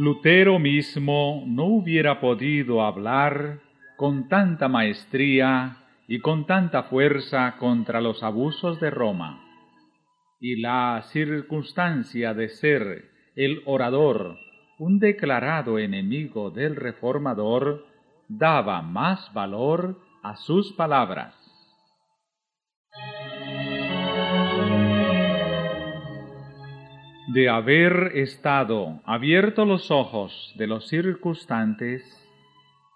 Lutero 0.00 0.58
mismo 0.58 1.44
no 1.46 1.64
hubiera 1.64 2.20
podido 2.20 2.80
hablar 2.80 3.60
con 3.98 4.28
tanta 4.28 4.66
maestría 4.66 5.76
y 6.08 6.20
con 6.20 6.46
tanta 6.46 6.84
fuerza 6.84 7.58
contra 7.58 8.00
los 8.00 8.22
abusos 8.22 8.80
de 8.80 8.88
Roma. 8.88 9.44
Y 10.40 10.56
la 10.62 11.02
circunstancia 11.12 12.32
de 12.32 12.48
ser 12.48 13.10
el 13.36 13.60
orador 13.66 14.38
un 14.78 15.00
declarado 15.00 15.78
enemigo 15.78 16.50
del 16.50 16.76
reformador 16.76 17.84
daba 18.26 18.80
más 18.80 19.30
valor 19.34 20.00
a 20.22 20.34
sus 20.36 20.72
palabras. 20.72 21.34
De 27.32 27.48
haber 27.48 28.12
estado 28.16 29.00
abiertos 29.04 29.66
los 29.66 29.92
ojos 29.92 30.52
de 30.56 30.66
los 30.66 30.88
circunstantes, 30.88 32.02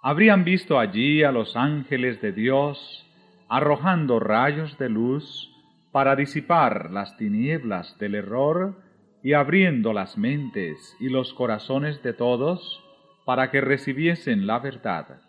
habrían 0.03 0.43
visto 0.43 0.81
allí 0.81 1.23
a 1.23 1.31
los 1.31 1.55
ángeles 1.55 2.21
de 2.21 2.33
Dios 2.33 3.07
arrojando 3.49 4.19
rayos 4.19 4.77
de 4.77 4.89
luz 4.89 5.51
para 5.93 6.17
disipar 6.17 6.91
las 6.91 7.17
tinieblas 7.17 7.97
del 8.01 8.17
error 8.17 8.83
y 9.23 9.35
abriendo 9.35 9.93
las 9.93 10.19
mentes 10.19 10.97
y 10.99 11.11
los 11.11 11.33
corazones 11.33 12.03
de 12.03 12.13
todos 12.13 12.83
para 13.25 13.53
que 13.53 13.61
recibiesen 13.61 14.49
la 14.49 14.59
verdad. 14.59 15.21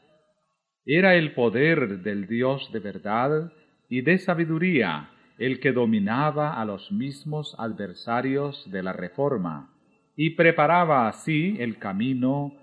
Era 0.84 1.14
el 1.14 1.34
poder 1.34 2.00
del 2.00 2.26
Dios 2.26 2.72
de 2.72 2.80
verdad 2.80 3.52
y 3.88 4.02
de 4.02 4.18
sabiduría 4.18 5.12
el 5.38 5.60
que 5.60 5.72
dominaba 5.72 6.60
a 6.60 6.66
los 6.66 6.92
mismos 6.92 7.56
adversarios 7.58 8.70
de 8.72 8.84
la 8.84 8.94
Reforma 8.94 9.74
y 10.16 10.32
preparaba 10.32 11.08
así 11.08 11.58
el 11.60 11.78
camino 11.78 12.54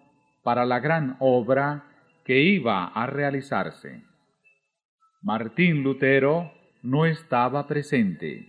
para 0.42 0.64
la 0.64 0.80
gran 0.80 1.16
obra 1.20 1.84
que 2.24 2.40
iba 2.40 2.86
a 2.86 3.06
realizarse. 3.06 4.02
Martín 5.22 5.82
Lutero 5.82 6.52
no 6.82 7.06
estaba 7.06 7.66
presente, 7.66 8.48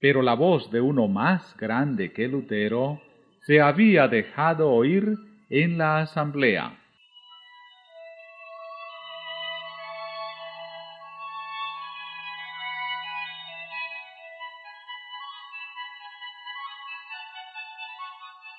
pero 0.00 0.22
la 0.22 0.34
voz 0.34 0.70
de 0.70 0.80
uno 0.80 1.08
más 1.08 1.56
grande 1.56 2.12
que 2.12 2.28
Lutero 2.28 3.00
se 3.42 3.60
había 3.60 4.08
dejado 4.08 4.70
oír 4.70 5.14
en 5.48 5.78
la 5.78 6.00
asamblea. 6.00 6.77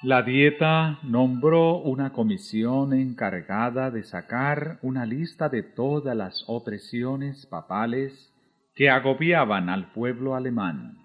La 0.02 0.22
dieta 0.22 0.98
nombró 1.04 1.76
una 1.80 2.14
comisión 2.14 2.94
encargada 2.94 3.92
de 3.92 4.04
sacar 4.04 4.80
una 4.82 5.06
lista 5.06 5.50
de 5.50 5.62
todas 5.62 6.16
las 6.16 6.46
opresiones 6.48 7.46
papales 7.48 8.34
que 8.76 8.90
agobiaban 8.90 9.68
al 9.68 9.92
pueblo 9.92 10.36
alemán. 10.36 10.98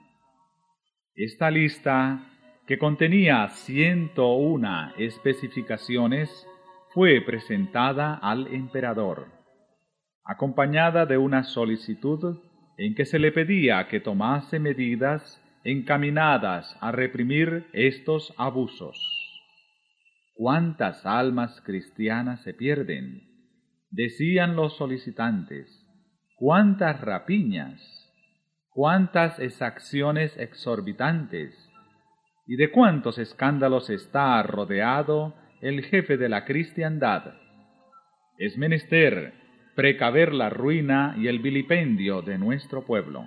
Esta 1.17 1.51
lista, 1.51 2.25
que 2.69 2.79
contenía 2.79 3.49
ciento 3.49 4.33
una 4.35 4.95
especificaciones, 4.97 6.47
fue 6.91 7.21
presentada 7.21 8.15
al 8.15 8.47
emperador, 8.55 9.27
acompañada 10.25 11.05
de 11.05 11.19
una 11.19 11.43
solicitud 11.43 12.39
en 12.77 12.95
que 12.95 13.07
se 13.07 13.19
le 13.19 13.33
pedía 13.33 13.89
que 13.89 13.99
tomase 13.99 14.61
medidas 14.61 15.44
encaminadas 15.65 16.77
a 16.81 16.93
reprimir 16.93 17.67
estos 17.73 18.33
abusos. 18.37 18.97
¿Cuántas 20.35 21.05
almas 21.07 21.61
cristianas 21.63 22.43
se 22.43 22.55
pierden? 22.55 23.23
Decían 23.91 24.57
los 24.57 24.77
solicitantes. 24.77 25.69
¿Cuántas 26.37 27.01
rapiñas? 27.01 28.05
cuántas 28.75 29.39
exacciones 29.39 30.37
exorbitantes 30.37 31.55
y 32.47 32.57
de 32.57 32.71
cuántos 32.73 33.19
escándalos 33.19 33.89
está 33.89 34.43
rodeado 34.43 35.35
el 35.63 35.85
jefe 35.85 36.17
de 36.17 36.29
la 36.29 36.45
cristiandad. 36.45 37.35
Es 38.37 38.59
menester 38.59 39.33
precaver 39.77 40.35
la 40.35 40.51
ruina 40.51 41.15
y 41.17 41.29
el 41.29 41.39
vilipendio 41.39 42.21
de 42.23 42.37
nuestro 42.37 42.85
pueblo. 42.85 43.25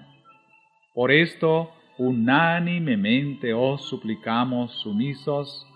Por 0.93 1.11
esto, 1.11 1.71
unánimemente 1.97 3.53
os 3.53 3.87
suplicamos 3.87 4.71
sumisos, 4.81 5.67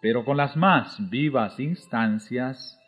pero 0.00 0.24
con 0.24 0.36
las 0.36 0.56
más 0.56 1.10
vivas 1.10 1.58
instancias, 1.58 2.78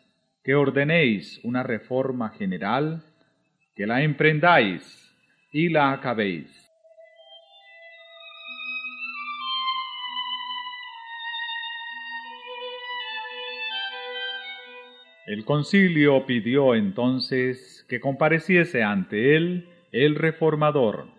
que 0.43 0.53
ordenéis 0.53 1.39
una 1.43 1.63
reforma 1.63 2.29
general, 2.29 3.03
que 3.75 3.87
la 3.87 4.03
emprendáis 4.03 5.11
y 5.51 5.69
la 5.69 5.91
acabéis. 5.91 6.65
El 15.25 15.43
concilio 15.43 16.27
pidió 16.27 16.75
entonces 16.75 17.83
que 17.89 17.99
compareciese 17.99 18.83
ante 18.83 19.35
él 19.35 19.69
el 19.91 20.15
reformador. 20.15 21.14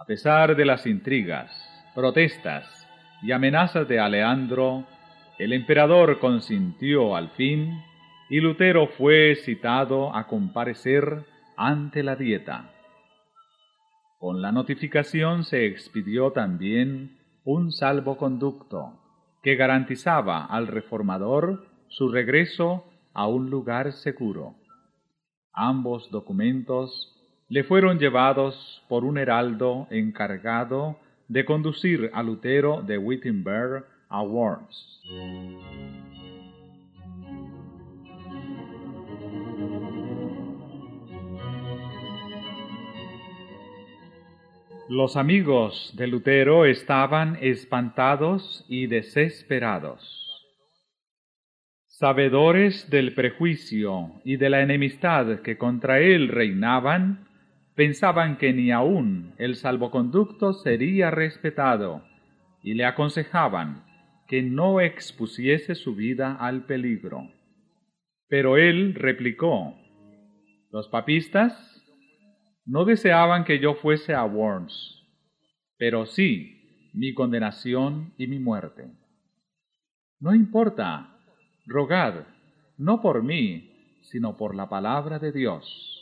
A 0.00 0.04
pesar 0.04 0.54
de 0.54 0.64
las 0.64 0.86
intrigas, 0.86 1.50
protestas 1.92 2.88
y 3.20 3.32
amenazas 3.32 3.88
de 3.88 3.98
Aleandro, 3.98 4.84
el 5.40 5.52
emperador 5.52 6.20
consintió 6.20 7.16
al 7.16 7.30
fin 7.30 7.82
y 8.30 8.38
Lutero 8.40 8.86
fue 8.86 9.34
citado 9.44 10.14
a 10.14 10.28
comparecer 10.28 11.24
ante 11.56 12.04
la 12.04 12.14
dieta. 12.14 12.70
Con 14.20 14.40
la 14.40 14.52
notificación 14.52 15.42
se 15.42 15.66
expidió 15.66 16.30
también 16.30 17.18
un 17.44 17.72
salvoconducto 17.72 19.00
que 19.42 19.56
garantizaba 19.56 20.44
al 20.44 20.68
reformador 20.68 21.66
su 21.88 22.08
regreso 22.08 22.84
a 23.14 23.26
un 23.26 23.50
lugar 23.50 23.92
seguro. 23.92 24.54
Ambos 25.52 26.08
documentos 26.12 27.17
le 27.48 27.64
fueron 27.64 27.98
llevados 27.98 28.82
por 28.88 29.04
un 29.04 29.16
heraldo 29.16 29.86
encargado 29.90 30.98
de 31.28 31.44
conducir 31.44 32.10
a 32.12 32.22
Lutero 32.22 32.82
de 32.82 32.98
Wittenberg 32.98 33.84
a 34.08 34.22
Worms. 34.22 35.02
Los 44.90 45.16
amigos 45.16 45.92
de 45.96 46.06
Lutero 46.06 46.64
estaban 46.64 47.36
espantados 47.42 48.64
y 48.68 48.86
desesperados. 48.86 50.24
Sabedores 51.86 52.88
del 52.88 53.12
prejuicio 53.12 54.12
y 54.24 54.36
de 54.36 54.48
la 54.48 54.62
enemistad 54.62 55.40
que 55.40 55.58
contra 55.58 56.00
él 56.00 56.28
reinaban, 56.28 57.27
pensaban 57.78 58.38
que 58.38 58.52
ni 58.52 58.72
aun 58.72 59.34
el 59.38 59.54
salvoconducto 59.54 60.52
sería 60.52 61.12
respetado 61.12 62.02
y 62.60 62.74
le 62.74 62.84
aconsejaban 62.84 63.84
que 64.26 64.42
no 64.42 64.80
expusiese 64.80 65.76
su 65.76 65.94
vida 65.94 66.34
al 66.34 66.66
peligro. 66.66 67.30
Pero 68.26 68.56
él 68.56 68.96
replicó, 68.96 69.76
los 70.72 70.88
papistas 70.88 71.54
no 72.66 72.84
deseaban 72.84 73.44
que 73.44 73.60
yo 73.60 73.74
fuese 73.76 74.12
a 74.12 74.24
Worms, 74.24 75.00
pero 75.76 76.04
sí 76.06 76.90
mi 76.94 77.14
condenación 77.14 78.12
y 78.18 78.26
mi 78.26 78.40
muerte. 78.40 78.90
No 80.18 80.34
importa, 80.34 81.16
rogad, 81.64 82.26
no 82.76 83.00
por 83.00 83.22
mí, 83.22 84.00
sino 84.02 84.36
por 84.36 84.56
la 84.56 84.68
palabra 84.68 85.20
de 85.20 85.30
Dios. 85.30 85.97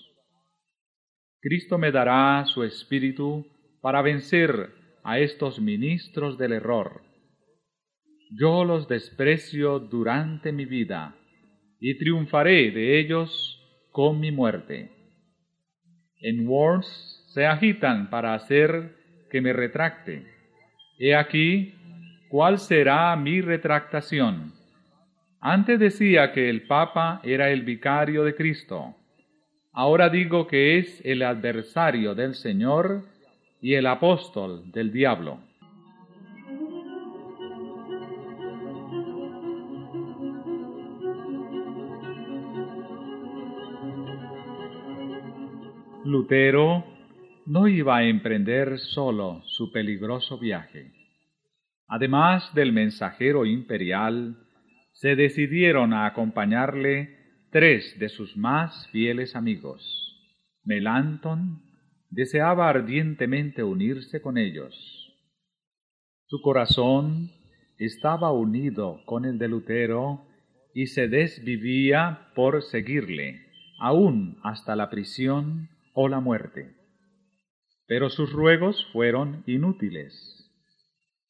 Cristo 1.46 1.78
me 1.78 1.92
dará 1.92 2.44
su 2.46 2.64
espíritu 2.64 3.46
para 3.80 4.02
vencer 4.02 4.70
a 5.04 5.18
estos 5.18 5.60
ministros 5.60 6.38
del 6.38 6.52
error. 6.52 7.02
Yo 8.30 8.64
los 8.64 8.88
desprecio 8.88 9.78
durante 9.78 10.50
mi 10.52 10.64
vida 10.64 11.14
y 11.78 11.96
triunfaré 11.98 12.70
de 12.70 12.98
ellos 12.98 13.60
con 13.92 14.18
mi 14.18 14.32
muerte 14.32 14.96
en 16.20 16.48
Words 16.48 17.24
se 17.28 17.46
agitan 17.46 18.10
para 18.10 18.34
hacer 18.34 18.96
que 19.30 19.40
me 19.40 19.52
retracte. 19.52 20.26
He 20.98 21.14
aquí 21.14 21.74
cuál 22.28 22.58
será 22.58 23.14
mi 23.16 23.40
retractación. 23.40 24.52
Antes 25.40 25.78
decía 25.78 26.32
que 26.32 26.48
el 26.48 26.66
Papa 26.66 27.20
era 27.22 27.50
el 27.50 27.62
vicario 27.62 28.24
de 28.24 28.34
Cristo. 28.34 28.96
Ahora 29.78 30.08
digo 30.08 30.46
que 30.46 30.78
es 30.78 31.02
el 31.04 31.22
adversario 31.22 32.14
del 32.14 32.34
Señor 32.34 33.02
y 33.60 33.74
el 33.74 33.86
apóstol 33.86 34.72
del 34.72 34.90
diablo. 34.90 35.38
Lutero 46.06 46.82
no 47.44 47.68
iba 47.68 47.98
a 47.98 48.04
emprender 48.04 48.78
solo 48.78 49.42
su 49.44 49.70
peligroso 49.70 50.38
viaje. 50.38 50.90
Además 51.86 52.50
del 52.54 52.72
mensajero 52.72 53.44
imperial, 53.44 54.38
se 54.94 55.16
decidieron 55.16 55.92
a 55.92 56.06
acompañarle 56.06 57.15
tres 57.50 57.98
de 57.98 58.08
sus 58.08 58.36
más 58.36 58.88
fieles 58.88 59.36
amigos. 59.36 60.06
Melanton 60.64 61.62
deseaba 62.10 62.68
ardientemente 62.68 63.62
unirse 63.62 64.20
con 64.20 64.38
ellos. 64.38 64.74
Su 66.26 66.40
corazón 66.42 67.30
estaba 67.78 68.32
unido 68.32 69.00
con 69.06 69.24
el 69.24 69.38
de 69.38 69.48
Lutero 69.48 70.26
y 70.74 70.88
se 70.88 71.08
desvivía 71.08 72.32
por 72.34 72.62
seguirle, 72.62 73.46
aún 73.78 74.38
hasta 74.42 74.76
la 74.76 74.90
prisión 74.90 75.68
o 75.94 76.08
la 76.08 76.20
muerte. 76.20 76.74
Pero 77.86 78.10
sus 78.10 78.32
ruegos 78.32 78.86
fueron 78.92 79.44
inútiles. 79.46 80.50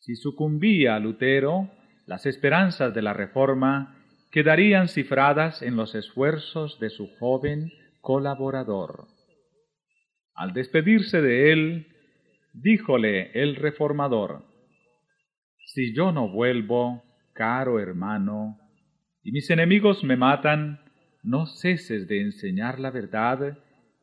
Si 0.00 0.16
sucumbía 0.16 0.98
Lutero, 0.98 1.70
las 2.06 2.26
esperanzas 2.26 2.94
de 2.94 3.02
la 3.02 3.12
Reforma 3.12 3.95
quedarían 4.30 4.88
cifradas 4.88 5.62
en 5.62 5.76
los 5.76 5.94
esfuerzos 5.94 6.78
de 6.80 6.90
su 6.90 7.08
joven 7.18 7.72
colaborador. 8.00 9.06
Al 10.34 10.52
despedirse 10.52 11.22
de 11.22 11.52
él, 11.52 11.86
díjole 12.52 13.30
el 13.40 13.56
reformador, 13.56 14.44
Si 15.74 15.94
yo 15.94 16.12
no 16.12 16.28
vuelvo, 16.28 17.02
caro 17.32 17.80
hermano, 17.80 18.58
y 19.22 19.32
mis 19.32 19.50
enemigos 19.50 20.04
me 20.04 20.16
matan, 20.16 20.80
no 21.22 21.46
ceses 21.46 22.06
de 22.06 22.20
enseñar 22.20 22.78
la 22.78 22.90
verdad 22.90 23.58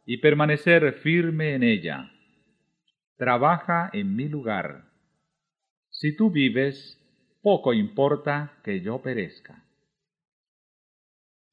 y 0.06 0.18
permanecer 0.18 0.94
firme 0.96 1.54
en 1.56 1.64
ella. 1.64 2.12
Trabaja 3.18 3.90
en 3.94 4.16
mi 4.16 4.28
lugar. 4.28 4.84
Si 5.90 6.16
tú 6.16 6.30
vives, 6.30 7.00
poco 7.42 7.74
importa 7.74 8.60
que 8.64 8.82
yo 8.82 9.02
perezca. 9.02 9.63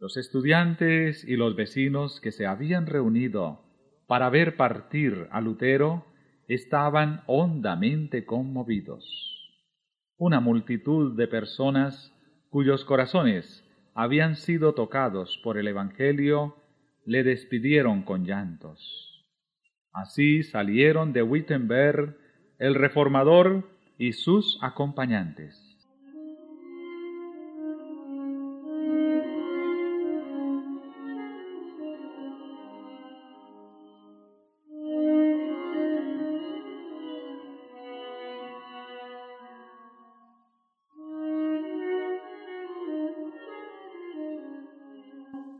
Los 0.01 0.17
estudiantes 0.17 1.25
y 1.25 1.37
los 1.37 1.55
vecinos 1.55 2.23
que 2.23 2.33
se 2.33 2.47
habían 2.47 2.87
reunido 2.87 3.61
para 4.07 4.31
ver 4.31 4.57
partir 4.57 5.29
a 5.31 5.43
Lutero 5.43 6.07
estaban 6.49 7.23
hondamente 7.27 8.25
conmovidos. 8.25 9.05
Una 10.17 10.41
multitud 10.41 11.19
de 11.19 11.29
personas 11.29 12.17
cuyos 12.49 12.87
corazones 12.87 13.63
habían 13.95 14.37
sido 14.37 14.73
tocados 14.73 15.39
por 15.45 15.59
el 15.59 15.69
Evangelio 15.69 16.57
le 17.05 17.23
despidieron 17.23 18.03
con 18.03 18.25
llantos. 18.25 19.29
Así 19.93 20.45
salieron 20.45 21.13
de 21.13 21.23
Wittenberg 21.23 22.17
el 22.59 22.75
reformador 22.75 23.69
y 23.99 24.15
sus 24.15 24.59
acompañantes. 24.63 25.60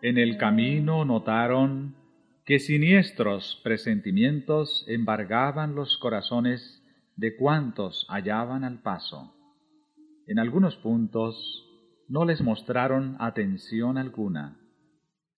En 0.03 0.17
el 0.17 0.39
camino 0.39 1.05
notaron 1.05 1.95
que 2.47 2.59
siniestros 2.59 3.61
presentimientos 3.63 4.87
embargaban 4.89 5.75
los 5.75 5.99
corazones 5.99 6.83
de 7.17 7.37
cuantos 7.37 8.07
hallaban 8.09 8.65
al 8.65 8.81
paso. 8.81 9.35
En 10.27 10.39
algunos 10.39 10.77
puntos 10.77 11.67
no 12.09 12.25
les 12.25 12.41
mostraron 12.41 13.17
atención 13.19 13.99
alguna. 13.99 14.57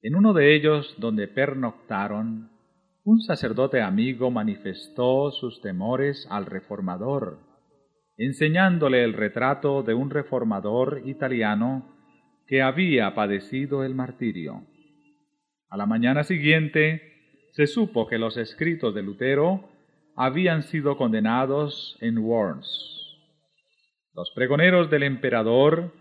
En 0.01 0.15
uno 0.15 0.33
de 0.33 0.55
ellos, 0.55 0.95
donde 0.99 1.27
pernoctaron, 1.27 2.51
un 3.03 3.21
sacerdote 3.21 3.81
amigo 3.81 4.31
manifestó 4.31 5.33
sus 5.33 5.61
temores 5.61 6.25
al 6.31 6.47
reformador, 6.47 7.41
enseñándole 8.17 9.03
el 9.03 9.15
retrato 9.15 9.83
de 9.83 9.95
un 9.95 10.11
reformador 10.11 11.03
italiano 11.05 11.93
que 12.47 12.63
había 12.63 13.15
padecido 13.15 13.85
el 13.85 13.95
martirio. 13.95 14.63
A 15.69 15.77
la 15.77 15.87
mañana 15.87 16.25
siguiente 16.25 17.13
se 17.53 17.67
supo 17.67 18.07
que 18.07 18.19
los 18.19 18.37
escritos 18.37 18.95
de 18.95 19.03
Lutero 19.03 19.69
habían 20.17 20.63
sido 20.63 20.97
condenados 20.97 21.97
en 22.01 22.19
Worms. 22.19 23.19
Los 24.15 24.31
pregoneros 24.35 24.91
del 24.91 25.05
emperador 25.05 25.93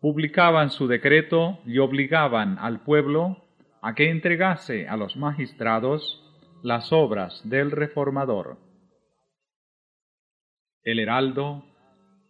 publicaban 0.00 0.70
su 0.70 0.86
decreto 0.86 1.58
y 1.64 1.78
obligaban 1.78 2.58
al 2.58 2.80
pueblo 2.80 3.44
a 3.80 3.94
que 3.94 4.10
entregase 4.10 4.88
a 4.88 4.96
los 4.96 5.16
magistrados 5.16 6.22
las 6.62 6.92
obras 6.92 7.40
del 7.48 7.70
reformador. 7.70 8.58
El 10.82 10.98
heraldo, 10.98 11.64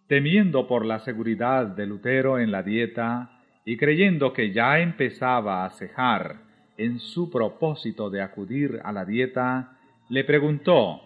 temiendo 0.09 0.67
por 0.67 0.85
la 0.85 1.01
seguridad 1.01 1.67
de 1.67 1.87
Lutero 1.87 2.39
en 2.39 2.51
la 2.51 2.63
dieta 2.63 3.38
y 3.69 3.77
creyendo 3.77 4.33
que 4.33 4.51
ya 4.51 4.79
empezaba 4.79 5.67
a 5.67 5.71
cejar 5.73 6.41
en 6.79 7.01
su 7.01 7.31
propósito 7.31 8.09
de 8.09 8.23
acudir 8.23 8.81
a 8.83 8.93
la 8.93 9.05
dieta, 9.05 9.79
le 10.09 10.25
preguntó 10.25 11.03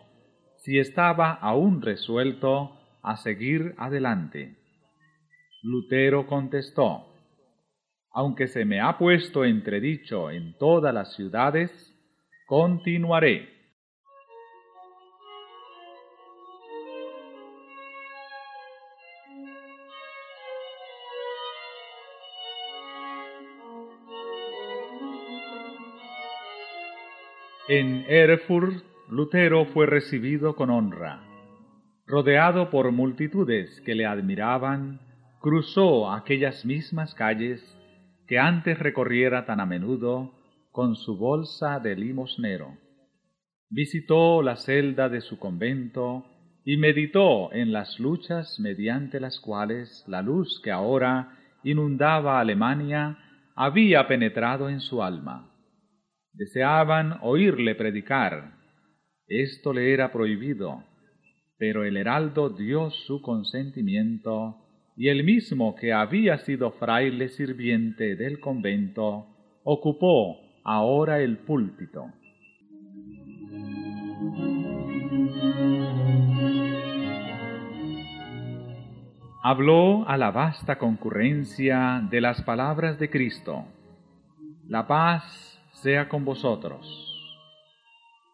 si 0.59 0.79
estaba 0.79 1.33
aún 1.33 1.83
resuelto 1.83 2.79
a 3.03 3.17
seguir 3.17 3.75
adelante. 3.79 4.55
Lutero 5.65 6.29
contestó, 6.29 7.13
aunque 8.13 8.47
se 8.47 8.65
me 8.65 8.81
ha 8.81 8.97
puesto 8.97 9.45
entredicho 9.45 10.31
en 10.31 10.57
todas 10.57 10.95
las 10.95 11.17
ciudades, 11.17 11.73
continuaré. 12.47 13.52
En 27.75 28.05
Erfurt, 28.07 28.85
Lutero 29.09 29.65
fue 29.65 29.87
recibido 29.87 30.57
con 30.57 30.69
honra. 30.69 31.23
Rodeado 32.07 32.69
por 32.69 32.93
multitudes 32.93 33.81
que 33.81 33.95
le 33.95 34.05
admiraban, 34.05 35.01
cruzó 35.41 36.13
aquellas 36.13 36.67
mismas 36.67 37.15
calles 37.15 37.63
que 38.27 38.39
antes 38.39 38.79
recorriera 38.79 39.47
tan 39.47 39.59
a 39.59 39.65
menudo 39.65 40.35
con 40.71 40.97
su 40.97 41.17
bolsa 41.17 41.81
de 41.81 41.97
limosnero. 41.97 42.77
Visitó 43.71 44.43
la 44.43 44.57
celda 44.57 45.09
de 45.09 45.23
su 45.23 45.39
convento 45.39 46.27
y 46.67 46.77
meditó 46.77 47.55
en 47.55 47.73
las 47.73 47.99
luchas 47.99 48.61
mediante 48.61 49.19
las 49.19 49.41
cuales 49.41 50.05
la 50.07 50.21
luz 50.21 50.61
que 50.63 50.71
ahora 50.71 51.39
inundaba 51.65 52.39
Alemania 52.39 53.17
había 53.57 54.07
penetrado 54.09 54.69
en 54.69 54.81
su 54.81 55.03
alma. 55.03 55.52
Deseaban 56.33 57.19
oírle 57.21 57.75
predicar. 57.75 58.55
Esto 59.27 59.73
le 59.73 59.93
era 59.93 60.11
prohibido, 60.13 60.83
pero 61.59 61.85
el 61.85 61.97
heraldo 61.97 62.51
dio 62.51 62.91
su 62.91 63.21
consentimiento 63.21 64.57
y 64.97 65.09
el 65.09 65.25
mismo 65.25 65.75
que 65.75 65.93
había 65.93 66.39
sido 66.39 66.73
fraile 66.73 67.29
sirviente 67.29 68.17
del 68.17 68.41
convento 68.41 69.27
ocupó 69.63 70.39
ahora 70.65 71.21
el 71.21 71.39
púlpito. 71.39 72.07
Habló 79.45 80.09
a 80.09 80.17
la 80.17 80.31
vasta 80.31 80.79
concurrencia 80.79 82.07
de 82.11 82.21
las 82.21 82.43
palabras 82.43 82.99
de 82.99 83.11
Cristo. 83.11 83.65
La 84.69 84.87
paz 84.87 85.52
sea 85.73 86.09
con 86.09 86.25
vosotros. 86.25 87.09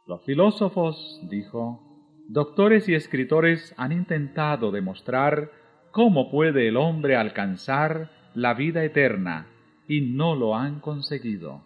Los 0.06 0.24
filósofos, 0.24 1.20
dijo, 1.28 1.80
doctores 2.28 2.88
y 2.88 2.94
escritores 2.94 3.74
han 3.76 3.92
intentado 3.92 4.70
demostrar 4.70 5.50
cómo 5.90 6.30
puede 6.30 6.68
el 6.68 6.76
hombre 6.76 7.16
alcanzar 7.16 8.10
la 8.34 8.54
vida 8.54 8.84
eterna 8.84 9.48
y 9.86 10.00
no 10.00 10.34
lo 10.34 10.54
han 10.54 10.80
conseguido. 10.80 11.62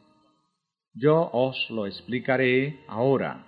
Yo 0.95 1.31
os 1.33 1.69
lo 1.71 1.87
explicaré 1.87 2.81
ahora. 2.87 3.47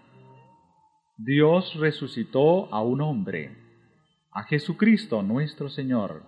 Dios 1.16 1.74
resucitó 1.78 2.72
a 2.72 2.82
un 2.82 3.00
hombre, 3.00 3.56
a 4.32 4.44
Jesucristo 4.44 5.22
nuestro 5.22 5.68
Señor, 5.68 6.22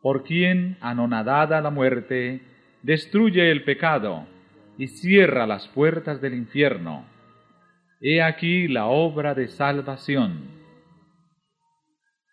por 0.00 0.22
quien, 0.22 0.78
anonadada 0.80 1.60
la 1.60 1.70
muerte, 1.70 2.42
destruye 2.82 3.50
el 3.50 3.64
pecado 3.64 4.26
y 4.78 4.88
cierra 4.88 5.46
las 5.46 5.68
puertas 5.68 6.20
del 6.20 6.34
infierno. 6.34 7.04
He 8.00 8.22
aquí 8.22 8.68
la 8.68 8.86
obra 8.86 9.34
de 9.34 9.48
salvación. 9.48 10.50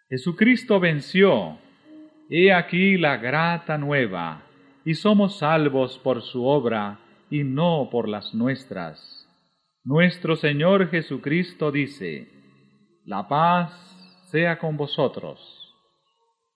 Jesucristo 0.09 0.79
venció. 0.79 1.57
He 2.29 2.51
aquí 2.51 2.97
la 2.97 3.17
grata 3.17 3.77
nueva, 3.77 4.43
y 4.85 4.95
somos 4.95 5.39
salvos 5.39 5.99
por 5.99 6.21
su 6.21 6.45
obra 6.45 6.99
y 7.29 7.43
no 7.43 7.89
por 7.91 8.07
las 8.09 8.33
nuestras. 8.33 9.27
Nuestro 9.83 10.35
Señor 10.35 10.89
Jesucristo 10.89 11.71
dice, 11.71 12.27
La 13.05 13.27
paz 13.27 13.71
sea 14.31 14.57
con 14.57 14.77
vosotros. 14.77 15.39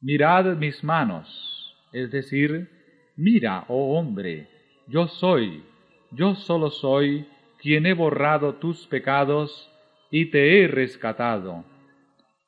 Mirad 0.01 0.55
mis 0.57 0.83
manos, 0.83 1.75
es 1.91 2.11
decir, 2.11 2.69
mira, 3.15 3.65
oh 3.67 3.97
hombre, 3.97 4.47
yo 4.87 5.07
soy 5.07 5.63
yo 6.11 6.35
solo 6.35 6.69
soy 6.69 7.27
quien 7.59 7.85
he 7.85 7.93
borrado 7.93 8.55
tus 8.55 8.87
pecados 8.87 9.71
y 10.11 10.29
te 10.31 10.63
he 10.63 10.67
rescatado. 10.67 11.65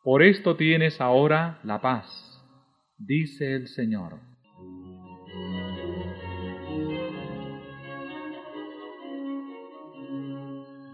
Por 0.03 0.23
esto 0.23 0.55
tienes 0.55 1.01
ahora 1.01 1.59
la 1.63 1.81
paz, 1.81 2.41
dice 2.97 3.53
el 3.53 3.67
Señor. 3.67 4.19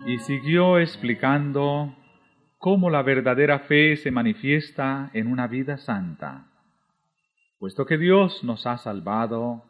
Y 0.08 0.20
siguió 0.20 0.80
explicando 0.80 1.96
cómo 2.58 2.90
la 2.90 3.04
verdadera 3.04 3.60
fe 3.60 3.96
se 3.98 4.12
manifiesta 4.12 5.10
en 5.14 5.28
una 5.28 5.48
vida 5.48 5.78
santa. 5.78 6.48
Puesto 7.60 7.86
que 7.86 7.98
Dios 7.98 8.44
nos 8.44 8.68
ha 8.68 8.78
salvado, 8.78 9.64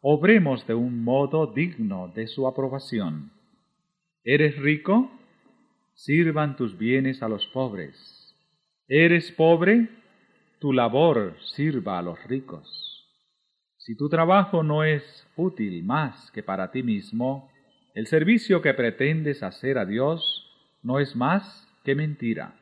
obremos 0.00 0.66
de 0.66 0.74
un 0.74 1.04
modo 1.04 1.46
digno 1.46 2.08
de 2.14 2.26
su 2.26 2.46
aprobación. 2.46 3.32
¿Eres 4.24 4.56
rico? 4.58 5.10
Sirvan 5.94 6.56
tus 6.56 6.76
bienes 6.78 7.22
a 7.22 7.28
los 7.28 7.46
pobres. 7.48 8.34
¿Eres 8.88 9.30
pobre? 9.32 9.88
Tu 10.58 10.72
labor 10.72 11.36
sirva 11.54 11.98
a 11.98 12.02
los 12.02 12.22
ricos. 12.24 13.06
Si 13.76 13.96
tu 13.96 14.08
trabajo 14.08 14.62
no 14.62 14.84
es 14.84 15.26
útil 15.36 15.84
más 15.84 16.30
que 16.32 16.42
para 16.42 16.70
ti 16.70 16.82
mismo, 16.82 17.50
el 17.94 18.06
servicio 18.06 18.62
que 18.62 18.74
pretendes 18.74 19.42
hacer 19.42 19.78
a 19.78 19.86
Dios 19.86 20.46
no 20.82 21.00
es 21.00 21.16
más 21.16 21.66
que 21.84 21.94
mentira. 21.94 22.59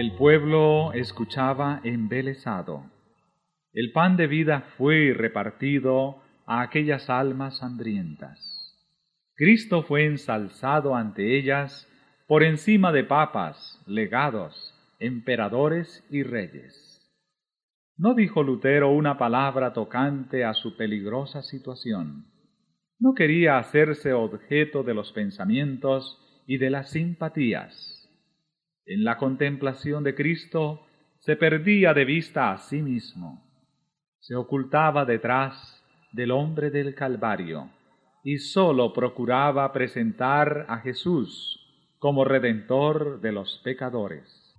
El 0.00 0.12
pueblo 0.12 0.92
escuchaba 0.92 1.80
embelesado. 1.82 2.84
El 3.72 3.90
pan 3.90 4.16
de 4.16 4.28
vida 4.28 4.60
fue 4.76 5.12
repartido 5.12 6.22
a 6.46 6.60
aquellas 6.60 7.10
almas 7.10 7.64
hambrientas. 7.64 8.78
Cristo 9.34 9.82
fue 9.82 10.06
ensalzado 10.06 10.94
ante 10.94 11.36
ellas 11.36 11.88
por 12.28 12.44
encima 12.44 12.92
de 12.92 13.02
papas, 13.02 13.82
legados, 13.88 14.72
emperadores 15.00 16.06
y 16.10 16.22
reyes. 16.22 17.04
No 17.96 18.14
dijo 18.14 18.44
Lutero 18.44 18.92
una 18.92 19.18
palabra 19.18 19.72
tocante 19.72 20.44
a 20.44 20.54
su 20.54 20.76
peligrosa 20.76 21.42
situación. 21.42 22.24
No 23.00 23.14
quería 23.14 23.58
hacerse 23.58 24.12
objeto 24.12 24.84
de 24.84 24.94
los 24.94 25.10
pensamientos 25.10 26.44
y 26.46 26.58
de 26.58 26.70
las 26.70 26.90
simpatías 26.90 27.97
En 28.90 29.04
la 29.04 29.18
contemplación 29.18 30.02
de 30.02 30.14
Cristo 30.14 30.86
se 31.18 31.36
perdía 31.36 31.92
de 31.92 32.06
vista 32.06 32.52
a 32.52 32.56
sí 32.56 32.80
mismo, 32.80 33.44
se 34.18 34.34
ocultaba 34.34 35.04
detrás 35.04 35.84
del 36.10 36.30
hombre 36.30 36.70
del 36.70 36.94
Calvario 36.94 37.68
y 38.24 38.38
sólo 38.38 38.94
procuraba 38.94 39.70
presentar 39.74 40.64
a 40.70 40.78
Jesús 40.78 41.60
como 41.98 42.24
redentor 42.24 43.20
de 43.20 43.32
los 43.32 43.60
pecadores. 43.62 44.56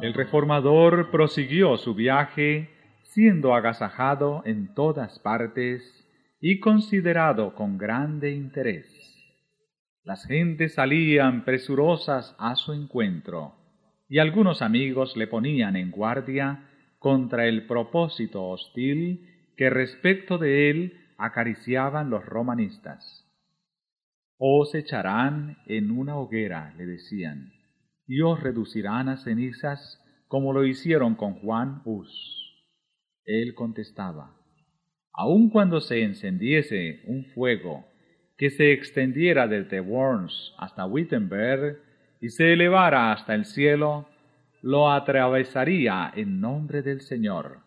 El 0.00 0.14
reformador 0.14 1.10
prosiguió 1.10 1.76
su 1.76 1.94
viaje 1.94 2.79
siendo 3.12 3.54
agasajado 3.54 4.42
en 4.46 4.72
todas 4.74 5.18
partes 5.18 5.82
y 6.40 6.60
considerado 6.60 7.54
con 7.54 7.76
grande 7.76 8.32
interés. 8.32 8.86
Las 10.04 10.24
gentes 10.26 10.74
salían 10.74 11.44
presurosas 11.44 12.36
a 12.38 12.54
su 12.54 12.72
encuentro, 12.72 13.54
y 14.08 14.18
algunos 14.18 14.62
amigos 14.62 15.16
le 15.16 15.26
ponían 15.26 15.76
en 15.76 15.90
guardia 15.90 16.68
contra 16.98 17.46
el 17.46 17.66
propósito 17.66 18.44
hostil 18.44 19.28
que 19.56 19.70
respecto 19.70 20.38
de 20.38 20.70
él 20.70 21.00
acariciaban 21.18 22.10
los 22.10 22.24
romanistas. 22.24 23.26
Os 24.38 24.74
echarán 24.74 25.58
en 25.66 25.90
una 25.90 26.16
hoguera, 26.16 26.74
le 26.78 26.86
decían, 26.86 27.52
y 28.06 28.22
os 28.22 28.40
reducirán 28.40 29.08
a 29.08 29.16
cenizas 29.16 30.02
como 30.28 30.52
lo 30.52 30.64
hicieron 30.64 31.16
con 31.16 31.34
Juan 31.34 31.82
Hus. 31.84 32.39
Él 33.24 33.54
contestaba, 33.54 34.36
aun 35.12 35.50
cuando 35.50 35.80
se 35.80 36.02
encendiese 36.02 37.02
un 37.06 37.24
fuego 37.26 37.84
que 38.36 38.50
se 38.50 38.72
extendiera 38.72 39.46
desde 39.46 39.80
Worms 39.80 40.54
hasta 40.56 40.86
Wittenberg 40.86 41.78
y 42.20 42.30
se 42.30 42.54
elevara 42.54 43.12
hasta 43.12 43.34
el 43.34 43.44
cielo, 43.44 44.08
lo 44.62 44.90
atravesaría 44.90 46.12
en 46.16 46.40
nombre 46.40 46.82
del 46.82 47.02
Señor. 47.02 47.58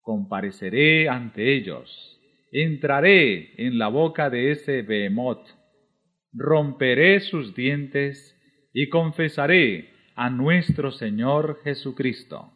Compareceré 0.00 1.08
ante 1.08 1.54
ellos, 1.54 2.20
entraré 2.52 3.52
en 3.56 3.78
la 3.78 3.88
boca 3.88 4.30
de 4.30 4.52
ese 4.52 4.82
behemoth, 4.82 5.46
romperé 6.32 7.20
sus 7.20 7.54
dientes 7.54 8.38
y 8.72 8.88
confesaré 8.88 9.90
a 10.14 10.30
nuestro 10.30 10.92
Señor 10.92 11.60
Jesucristo. 11.64 12.53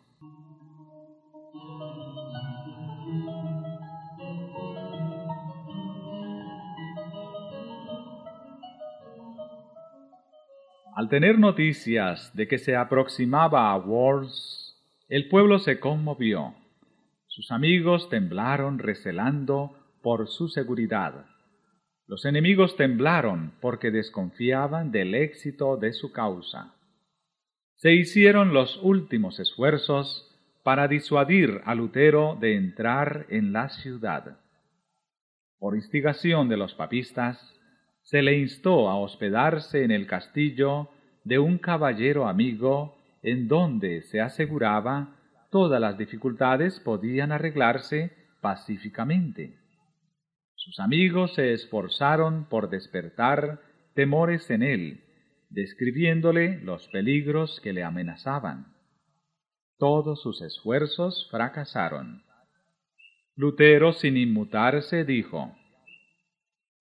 Al 10.98 11.08
tener 11.08 11.38
noticias 11.38 12.34
de 12.34 12.48
que 12.48 12.58
se 12.58 12.74
aproximaba 12.74 13.70
a 13.70 13.76
Worms, 13.76 14.82
el 15.08 15.28
pueblo 15.28 15.60
se 15.60 15.78
conmovió. 15.78 16.56
Sus 17.28 17.52
amigos 17.52 18.08
temblaron 18.08 18.80
recelando 18.80 19.78
por 20.02 20.26
su 20.26 20.48
seguridad. 20.48 21.24
Los 22.08 22.24
enemigos 22.24 22.76
temblaron 22.76 23.52
porque 23.60 23.92
desconfiaban 23.92 24.90
del 24.90 25.14
éxito 25.14 25.76
de 25.76 25.92
su 25.92 26.10
causa. 26.10 26.74
Se 27.76 27.92
hicieron 27.92 28.52
los 28.52 28.76
últimos 28.82 29.38
esfuerzos 29.38 30.36
para 30.64 30.88
disuadir 30.88 31.60
a 31.64 31.76
Lutero 31.76 32.36
de 32.40 32.56
entrar 32.56 33.26
en 33.28 33.52
la 33.52 33.68
ciudad. 33.68 34.40
Por 35.60 35.76
instigación 35.76 36.48
de 36.48 36.56
los 36.56 36.74
papistas, 36.74 37.54
se 38.08 38.22
le 38.22 38.38
instó 38.38 38.88
a 38.88 38.96
hospedarse 38.96 39.84
en 39.84 39.90
el 39.90 40.06
castillo 40.06 40.88
de 41.24 41.38
un 41.38 41.58
caballero 41.58 42.26
amigo 42.26 42.96
en 43.22 43.48
donde 43.48 44.00
se 44.00 44.22
aseguraba 44.22 45.14
todas 45.50 45.78
las 45.78 45.98
dificultades 45.98 46.80
podían 46.80 47.32
arreglarse 47.32 48.16
pacíficamente. 48.40 49.58
Sus 50.54 50.80
amigos 50.80 51.34
se 51.34 51.52
esforzaron 51.52 52.48
por 52.48 52.70
despertar 52.70 53.60
temores 53.94 54.48
en 54.48 54.62
él, 54.62 55.04
describiéndole 55.50 56.62
los 56.62 56.88
peligros 56.88 57.60
que 57.60 57.74
le 57.74 57.84
amenazaban. 57.84 58.74
Todos 59.76 60.22
sus 60.22 60.40
esfuerzos 60.40 61.28
fracasaron. 61.30 62.22
Lutero, 63.36 63.92
sin 63.92 64.16
inmutarse, 64.16 65.04
dijo, 65.04 65.57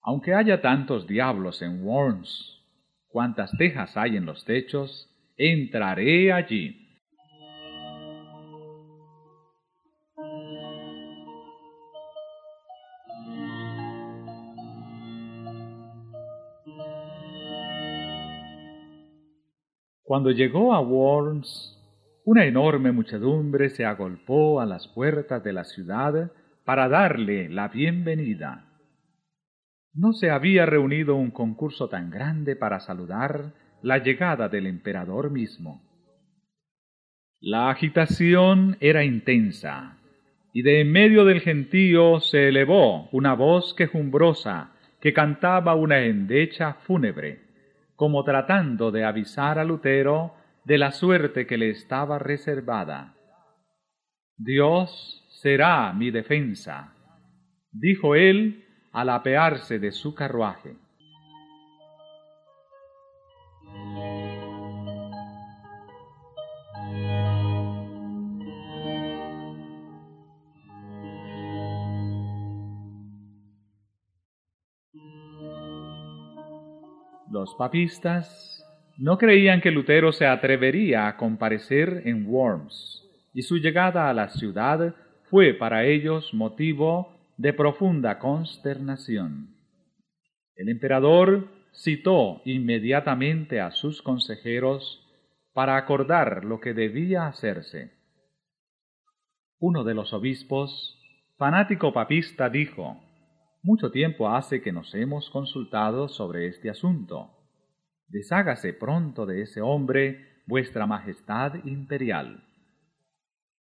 Aunque 0.07 0.33
haya 0.33 0.61
tantos 0.61 1.05
diablos 1.05 1.61
en 1.61 1.83
Worms, 1.83 2.63
cuantas 3.09 3.51
tejas 3.57 3.97
hay 3.97 4.15
en 4.15 4.25
los 4.25 4.45
techos, 4.45 5.09
entraré 5.35 6.31
allí 6.31 6.87
Cuando 20.03 20.31
llegó 20.31 20.73
a 20.73 20.79
Worms, 20.79 21.77
una 22.23 22.45
enorme 22.45 22.93
muchedumbre 22.93 23.69
se 23.71 23.83
agolpó 23.83 24.61
a 24.61 24.65
las 24.65 24.87
puertas 24.87 25.43
de 25.43 25.51
la 25.51 25.65
ciudad 25.65 26.31
para 26.63 26.87
darle 26.87 27.49
la 27.49 27.67
bienvenida. 27.67 28.66
No 29.93 30.13
se 30.13 30.29
había 30.29 30.65
reunido 30.65 31.15
un 31.15 31.31
concurso 31.31 31.89
tan 31.89 32.09
grande 32.09 32.55
para 32.55 32.79
saludar 32.79 33.53
la 33.81 33.97
llegada 33.99 34.49
del 34.49 34.67
emperador 34.67 35.31
mismo. 35.31 35.81
La 37.39 37.69
agitación 37.69 38.77
era 38.79 39.03
intensa, 39.03 39.97
y 40.53 40.61
de 40.63 40.81
en 40.81 40.91
medio 40.91 41.25
del 41.25 41.41
gentío 41.41 42.19
se 42.19 42.47
elevó 42.47 43.09
una 43.11 43.33
voz 43.33 43.73
quejumbrosa 43.73 44.71
que 44.99 45.13
cantaba 45.13 45.75
una 45.75 45.99
endecha 45.99 46.73
fúnebre 46.73 47.47
como 47.97 48.23
tratando 48.23 48.91
de 48.91 49.03
avisar 49.03 49.57
a 49.57 49.65
Lutero 49.65 50.35
de 50.63 50.77
la 50.77 50.91
suerte 50.91 51.47
que 51.47 51.57
le 51.57 51.71
estaba 51.71 52.19
reservada. 52.19 53.15
Dios 54.37 55.27
será 55.41 55.91
mi 55.93 56.11
defensa, 56.11 56.93
dijo 57.71 58.13
él 58.13 58.66
al 58.91 59.09
apearse 59.09 59.79
de 59.79 59.91
su 59.91 60.15
carruaje. 60.15 60.75
Los 77.29 77.53
papistas 77.55 78.65
no 78.97 79.17
creían 79.17 79.61
que 79.61 79.69
Lutero 79.69 80.11
se 80.11 80.25
atrevería 80.25 81.07
a 81.07 81.17
comparecer 81.17 82.03
en 82.05 82.25
Worms, 82.25 83.03
y 83.33 83.43
su 83.43 83.57
llegada 83.57 84.09
a 84.09 84.13
la 84.13 84.29
ciudad 84.29 84.95
fue 85.29 85.53
para 85.53 85.85
ellos 85.85 86.33
motivo 86.33 87.16
de 87.37 87.53
profunda 87.53 88.17
consternación. 88.17 89.55
El 90.55 90.69
emperador 90.69 91.47
citó 91.71 92.41
inmediatamente 92.45 93.61
a 93.61 93.69
sus 93.71 94.01
consejeros 94.01 95.03
para 95.53 95.77
acordar 95.77 96.43
lo 96.43 96.59
que 96.59 96.73
debía 96.73 97.27
hacerse. 97.27 97.91
Uno 99.59 99.83
de 99.83 99.93
los 99.93 100.13
obispos, 100.13 100.99
fanático 101.37 101.93
papista, 101.93 102.49
dijo, 102.49 102.99
mucho 103.61 103.91
tiempo 103.91 104.29
hace 104.29 104.61
que 104.61 104.71
nos 104.71 104.93
hemos 104.95 105.29
consultado 105.29 106.07
sobre 106.07 106.47
este 106.47 106.69
asunto. 106.69 107.31
Deshágase 108.07 108.73
pronto 108.73 109.25
de 109.25 109.43
ese 109.43 109.61
hombre 109.61 110.41
vuestra 110.47 110.87
Majestad 110.87 111.65
Imperial. 111.65 112.43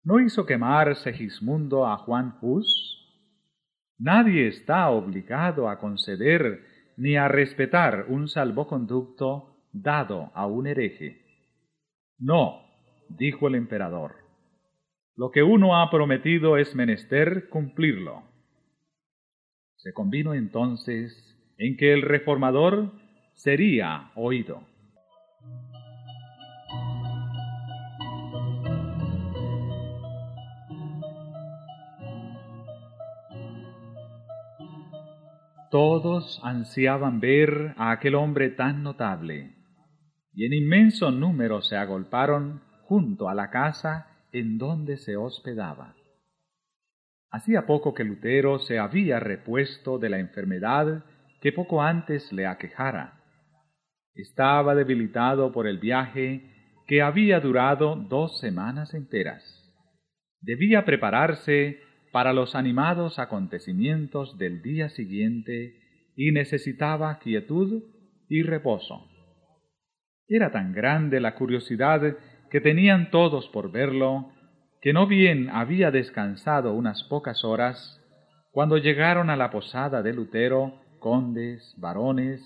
¿No 0.02 0.20
hizo 0.20 0.46
quemar 0.46 0.94
Segismundo 0.96 1.86
a 1.86 1.96
Juan 1.98 2.38
Hus? 2.40 2.95
Nadie 3.98 4.48
está 4.48 4.90
obligado 4.90 5.68
a 5.68 5.78
conceder 5.78 6.64
ni 6.96 7.16
a 7.16 7.28
respetar 7.28 8.06
un 8.08 8.28
salvoconducto 8.28 9.56
dado 9.72 10.30
a 10.34 10.46
un 10.46 10.66
hereje. 10.66 11.22
No, 12.18 12.62
dijo 13.08 13.48
el 13.48 13.54
emperador. 13.54 14.16
Lo 15.14 15.30
que 15.30 15.42
uno 15.42 15.80
ha 15.80 15.90
prometido 15.90 16.58
es 16.58 16.74
menester 16.74 17.48
cumplirlo. 17.48 18.22
Se 19.76 19.92
convino 19.92 20.34
entonces 20.34 21.14
en 21.58 21.76
que 21.76 21.92
el 21.92 22.02
reformador 22.02 22.92
sería 23.34 24.10
oído. 24.14 24.62
Todos 35.70 36.40
ansiaban 36.44 37.20
ver 37.20 37.74
a 37.76 37.90
aquel 37.90 38.14
hombre 38.14 38.50
tan 38.50 38.82
notable, 38.82 39.54
y 40.32 40.46
en 40.46 40.52
inmenso 40.52 41.10
número 41.10 41.62
se 41.62 41.76
agolparon 41.76 42.62
junto 42.82 43.28
a 43.28 43.34
la 43.34 43.50
casa 43.50 44.06
en 44.32 44.58
donde 44.58 44.96
se 44.96 45.16
hospedaba. 45.16 45.94
Hacía 47.30 47.66
poco 47.66 47.94
que 47.94 48.04
Lutero 48.04 48.58
se 48.60 48.78
había 48.78 49.18
repuesto 49.18 49.98
de 49.98 50.08
la 50.08 50.18
enfermedad 50.18 51.04
que 51.40 51.52
poco 51.52 51.82
antes 51.82 52.32
le 52.32 52.46
aquejara. 52.46 53.20
Estaba 54.14 54.74
debilitado 54.74 55.52
por 55.52 55.66
el 55.66 55.78
viaje 55.78 56.52
que 56.86 57.02
había 57.02 57.40
durado 57.40 57.96
dos 57.96 58.38
semanas 58.38 58.94
enteras. 58.94 59.42
Debía 60.40 60.84
prepararse 60.84 61.80
para 62.16 62.32
los 62.32 62.54
animados 62.54 63.18
acontecimientos 63.18 64.38
del 64.38 64.62
día 64.62 64.88
siguiente 64.88 65.74
y 66.16 66.32
necesitaba 66.32 67.18
quietud 67.18 67.82
y 68.26 68.42
reposo. 68.42 69.06
Era 70.26 70.50
tan 70.50 70.72
grande 70.72 71.20
la 71.20 71.34
curiosidad 71.34 72.16
que 72.50 72.62
tenían 72.62 73.10
todos 73.10 73.50
por 73.50 73.70
verlo, 73.70 74.32
que 74.80 74.94
no 74.94 75.06
bien 75.06 75.50
había 75.50 75.90
descansado 75.90 76.72
unas 76.72 77.04
pocas 77.04 77.44
horas, 77.44 78.02
cuando 78.50 78.78
llegaron 78.78 79.28
a 79.28 79.36
la 79.36 79.50
posada 79.50 80.00
de 80.00 80.14
Lutero 80.14 80.80
condes, 80.98 81.74
varones, 81.76 82.40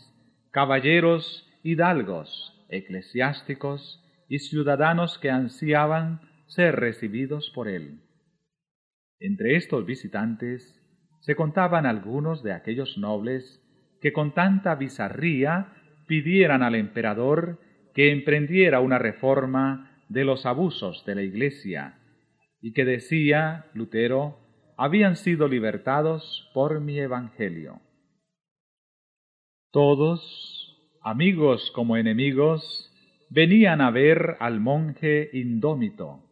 caballeros, 0.50 1.48
hidalgos, 1.62 2.66
eclesiásticos 2.70 4.04
y 4.28 4.40
ciudadanos 4.40 5.16
que 5.20 5.30
ansiaban 5.30 6.22
ser 6.48 6.74
recibidos 6.74 7.52
por 7.54 7.68
él. 7.68 8.00
Entre 9.20 9.56
estos 9.56 9.84
visitantes 9.84 10.82
se 11.20 11.36
contaban 11.36 11.84
algunos 11.84 12.42
de 12.42 12.52
aquellos 12.52 12.96
nobles 12.96 13.62
que 14.00 14.14
con 14.14 14.32
tanta 14.32 14.74
bizarría 14.74 15.74
pidieran 16.06 16.62
al 16.62 16.74
emperador 16.74 17.60
que 17.94 18.10
emprendiera 18.12 18.80
una 18.80 18.98
reforma 18.98 20.02
de 20.08 20.24
los 20.24 20.46
abusos 20.46 21.04
de 21.04 21.14
la 21.14 21.22
Iglesia, 21.22 21.98
y 22.62 22.72
que 22.72 22.84
decía 22.84 23.66
Lutero, 23.74 24.38
habían 24.76 25.16
sido 25.16 25.48
libertados 25.48 26.50
por 26.54 26.80
mi 26.80 26.98
Evangelio. 26.98 27.80
Todos, 29.70 30.98
amigos 31.02 31.70
como 31.72 31.96
enemigos, 31.96 32.90
venían 33.28 33.82
a 33.82 33.90
ver 33.90 34.36
al 34.40 34.60
monje 34.60 35.28
indómito, 35.34 36.24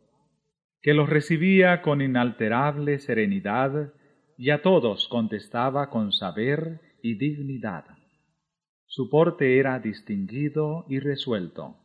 que 0.82 0.94
los 0.94 1.08
recibía 1.08 1.82
con 1.82 2.00
inalterable 2.00 2.98
serenidad 2.98 3.92
y 4.36 4.50
a 4.50 4.62
todos 4.62 5.08
contestaba 5.08 5.90
con 5.90 6.12
saber 6.12 6.80
y 7.02 7.14
dignidad. 7.14 7.84
Su 8.86 9.10
porte 9.10 9.58
era 9.58 9.78
distinguido 9.80 10.86
y 10.88 11.00
resuelto. 11.00 11.76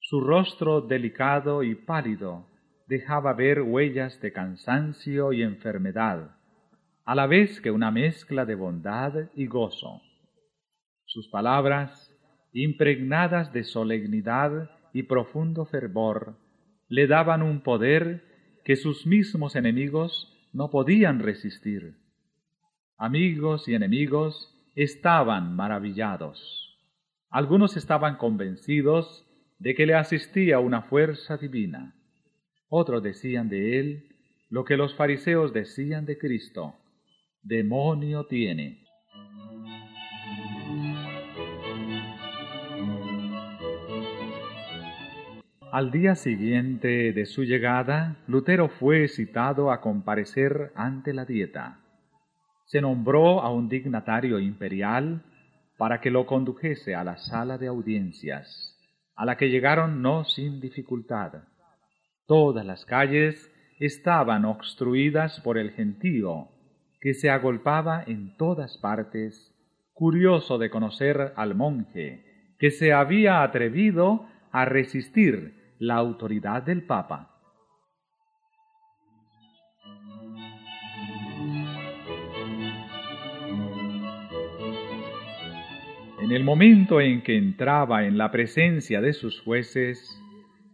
Su 0.00 0.20
rostro 0.20 0.80
delicado 0.80 1.62
y 1.62 1.74
pálido 1.74 2.46
dejaba 2.86 3.32
ver 3.34 3.62
huellas 3.62 4.20
de 4.20 4.32
cansancio 4.32 5.32
y 5.32 5.42
enfermedad, 5.42 6.36
a 7.04 7.14
la 7.14 7.26
vez 7.26 7.60
que 7.60 7.70
una 7.70 7.90
mezcla 7.90 8.44
de 8.44 8.54
bondad 8.54 9.30
y 9.34 9.46
gozo. 9.46 10.02
Sus 11.06 11.28
palabras, 11.28 12.10
impregnadas 12.52 13.52
de 13.52 13.64
solemnidad 13.64 14.70
y 14.92 15.04
profundo 15.04 15.66
fervor, 15.66 16.36
le 16.94 17.08
daban 17.08 17.42
un 17.42 17.60
poder 17.60 18.22
que 18.64 18.76
sus 18.76 19.04
mismos 19.04 19.56
enemigos 19.56 20.32
no 20.52 20.70
podían 20.70 21.18
resistir. 21.18 21.96
Amigos 22.96 23.66
y 23.66 23.74
enemigos 23.74 24.54
estaban 24.76 25.56
maravillados. 25.56 26.78
Algunos 27.30 27.76
estaban 27.76 28.16
convencidos 28.16 29.26
de 29.58 29.74
que 29.74 29.86
le 29.86 29.94
asistía 29.94 30.60
una 30.60 30.82
fuerza 30.82 31.36
divina. 31.36 31.96
Otros 32.68 33.02
decían 33.02 33.48
de 33.48 33.80
él 33.80 34.16
lo 34.48 34.64
que 34.64 34.76
los 34.76 34.94
fariseos 34.94 35.52
decían 35.52 36.06
de 36.06 36.16
Cristo, 36.16 36.76
demonio 37.42 38.26
tiene. 38.26 38.83
Al 45.74 45.90
día 45.90 46.14
siguiente 46.14 47.12
de 47.12 47.26
su 47.26 47.42
llegada, 47.42 48.18
Lutero 48.28 48.68
fue 48.68 49.08
citado 49.08 49.72
a 49.72 49.80
comparecer 49.80 50.70
ante 50.76 51.12
la 51.12 51.24
dieta. 51.24 51.80
Se 52.66 52.80
nombró 52.80 53.40
a 53.40 53.52
un 53.52 53.68
dignatario 53.68 54.38
imperial 54.38 55.24
para 55.76 56.00
que 56.00 56.12
lo 56.12 56.26
condujese 56.26 56.94
a 56.94 57.02
la 57.02 57.16
sala 57.16 57.58
de 57.58 57.66
audiencias, 57.66 58.78
a 59.16 59.24
la 59.24 59.36
que 59.36 59.50
llegaron 59.50 60.00
no 60.00 60.22
sin 60.22 60.60
dificultad. 60.60 61.42
Todas 62.28 62.64
las 62.64 62.84
calles 62.84 63.50
estaban 63.80 64.44
obstruidas 64.44 65.40
por 65.40 65.58
el 65.58 65.72
gentío, 65.72 66.50
que 67.00 67.14
se 67.14 67.30
agolpaba 67.30 68.04
en 68.06 68.36
todas 68.36 68.78
partes, 68.78 69.52
curioso 69.92 70.56
de 70.56 70.70
conocer 70.70 71.32
al 71.34 71.56
monje, 71.56 72.54
que 72.60 72.70
se 72.70 72.92
había 72.92 73.42
atrevido 73.42 74.28
a 74.52 74.66
resistir 74.66 75.63
la 75.78 75.96
autoridad 75.96 76.62
del 76.62 76.82
Papa. 76.84 77.30
En 86.20 86.32
el 86.32 86.42
momento 86.42 87.00
en 87.00 87.22
que 87.22 87.36
entraba 87.36 88.06
en 88.06 88.16
la 88.16 88.30
presencia 88.30 89.02
de 89.02 89.12
sus 89.12 89.40
jueces, 89.42 90.18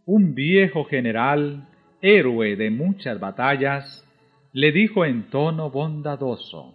un 0.07 0.35
viejo 0.35 0.85
general, 0.85 1.69
héroe 2.01 2.55
de 2.55 2.71
muchas 2.71 3.19
batallas, 3.19 4.07
le 4.53 4.71
dijo 4.73 5.05
en 5.05 5.29
tono 5.31 5.71
bondadoso, 5.71 6.75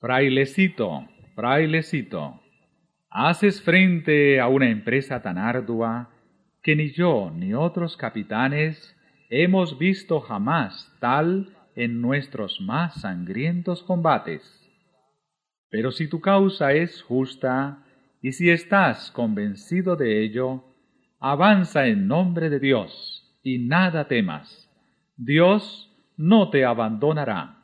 Frailecito, 0.00 1.08
frailecito, 1.34 2.40
haces 3.10 3.60
frente 3.62 4.40
a 4.40 4.48
una 4.48 4.70
empresa 4.70 5.20
tan 5.20 5.36
ardua 5.36 6.10
que 6.62 6.76
ni 6.76 6.92
yo 6.92 7.30
ni 7.34 7.54
otros 7.54 7.96
capitanes 7.96 8.96
hemos 9.30 9.78
visto 9.78 10.20
jamás 10.20 10.94
tal 11.00 11.56
en 11.74 12.00
nuestros 12.00 12.60
más 12.60 13.00
sangrientos 13.00 13.82
combates. 13.82 14.42
Pero 15.70 15.92
si 15.92 16.08
tu 16.08 16.20
causa 16.20 16.72
es 16.72 17.02
justa, 17.02 17.84
y 18.22 18.32
si 18.32 18.50
estás 18.50 19.10
convencido 19.12 19.96
de 19.96 20.22
ello, 20.22 20.64
avanza 21.20 21.86
en 21.86 22.06
nombre 22.06 22.50
de 22.50 22.58
Dios, 22.58 23.38
y 23.42 23.58
nada 23.58 24.08
temas. 24.08 24.68
Dios 25.16 25.90
no 26.16 26.50
te 26.50 26.64
abandonará. 26.64 27.59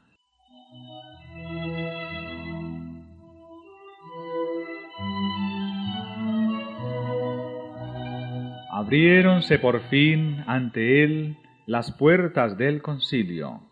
Abriéronse 8.86 9.58
por 9.58 9.80
fin 9.88 10.44
ante 10.46 11.02
él 11.02 11.38
las 11.66 11.90
puertas 11.90 12.56
del 12.56 12.82
concilio. 12.82 13.62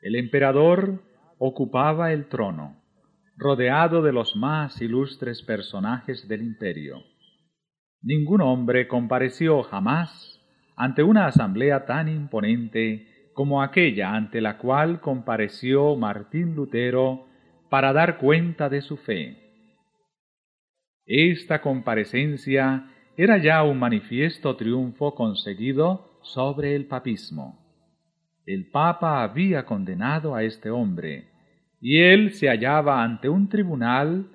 El 0.00 0.16
emperador 0.16 1.02
ocupaba 1.36 2.14
el 2.14 2.30
trono, 2.30 2.82
rodeado 3.36 4.00
de 4.00 4.10
los 4.12 4.34
más 4.34 4.80
ilustres 4.80 5.42
personajes 5.42 6.28
del 6.28 6.40
imperio. 6.40 7.02
Ningún 8.00 8.40
hombre 8.40 8.88
compareció 8.88 9.62
jamás 9.64 10.40
ante 10.76 11.02
una 11.02 11.26
asamblea 11.26 11.84
tan 11.84 12.08
imponente 12.08 13.30
como 13.34 13.62
aquella 13.62 14.14
ante 14.14 14.40
la 14.40 14.56
cual 14.56 15.02
compareció 15.02 15.94
Martín 15.94 16.54
Lutero 16.54 17.26
para 17.68 17.92
dar 17.92 18.16
cuenta 18.16 18.70
de 18.70 18.80
su 18.80 18.96
fe. 18.96 19.36
Esta 21.04 21.60
comparecencia 21.60 22.88
era 23.22 23.38
ya 23.38 23.62
un 23.62 23.78
manifiesto 23.78 24.56
triunfo 24.56 25.14
conseguido 25.14 26.18
sobre 26.22 26.74
el 26.74 26.86
papismo. 26.86 27.56
El 28.44 28.68
Papa 28.68 29.22
había 29.22 29.64
condenado 29.64 30.34
a 30.34 30.42
este 30.42 30.70
hombre, 30.70 31.28
y 31.80 32.00
él 32.00 32.32
se 32.32 32.48
hallaba 32.48 33.04
ante 33.04 33.28
un 33.28 33.48
tribunal 33.48 34.26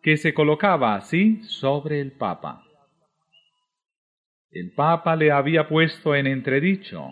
que 0.00 0.16
se 0.16 0.32
colocaba 0.32 0.94
así 0.94 1.42
sobre 1.42 2.00
el 2.00 2.12
Papa. 2.12 2.62
El 4.52 4.74
Papa 4.74 5.16
le 5.16 5.32
había 5.32 5.66
puesto 5.66 6.14
en 6.14 6.28
entredicho 6.28 7.08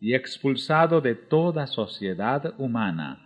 y 0.00 0.14
expulsado 0.14 1.02
de 1.02 1.14
toda 1.14 1.66
sociedad 1.66 2.54
humana, 2.56 3.20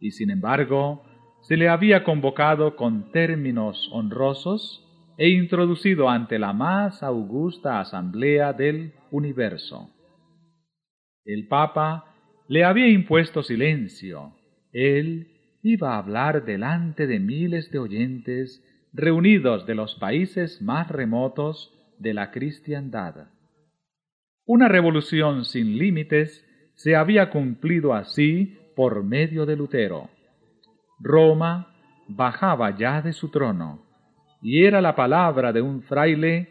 y 0.00 0.10
sin 0.10 0.30
embargo 0.30 1.04
se 1.42 1.56
le 1.56 1.68
había 1.68 2.02
convocado 2.02 2.74
con 2.74 3.12
términos 3.12 3.88
honrosos 3.92 4.89
e 5.20 5.28
introducido 5.28 6.08
ante 6.08 6.38
la 6.38 6.54
más 6.54 7.02
augusta 7.02 7.78
asamblea 7.78 8.54
del 8.54 8.94
universo. 9.10 9.90
El 11.26 11.46
Papa 11.46 12.06
le 12.48 12.64
había 12.64 12.88
impuesto 12.88 13.42
silencio, 13.42 14.32
él 14.72 15.58
iba 15.62 15.92
a 15.92 15.98
hablar 15.98 16.46
delante 16.46 17.06
de 17.06 17.20
miles 17.20 17.70
de 17.70 17.78
oyentes 17.78 18.64
reunidos 18.94 19.66
de 19.66 19.74
los 19.74 19.94
países 19.96 20.62
más 20.62 20.88
remotos 20.88 21.70
de 21.98 22.14
la 22.14 22.30
cristiandad. 22.30 23.28
Una 24.46 24.68
revolución 24.68 25.44
sin 25.44 25.76
límites 25.76 26.46
se 26.76 26.96
había 26.96 27.28
cumplido 27.28 27.92
así 27.92 28.56
por 28.74 29.04
medio 29.04 29.44
de 29.44 29.56
Lutero. 29.56 30.08
Roma 30.98 31.76
bajaba 32.08 32.74
ya 32.74 33.02
de 33.02 33.12
su 33.12 33.28
trono, 33.28 33.89
y 34.42 34.64
era 34.64 34.80
la 34.80 34.94
palabra 34.94 35.52
de 35.52 35.62
un 35.62 35.82
fraile 35.82 36.48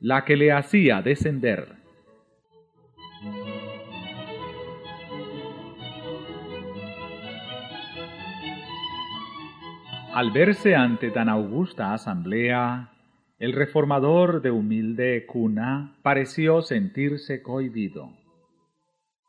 la 0.00 0.24
que 0.24 0.36
le 0.36 0.52
hacía 0.52 1.02
descender. 1.02 1.76
Al 10.14 10.30
verse 10.30 10.76
ante 10.76 11.10
tan 11.10 11.28
augusta 11.28 11.92
asamblea, 11.92 12.92
el 13.40 13.52
reformador 13.52 14.42
de 14.42 14.52
humilde 14.52 15.26
cuna 15.26 15.96
pareció 16.02 16.62
sentirse 16.62 17.42
cohibido. 17.42 18.12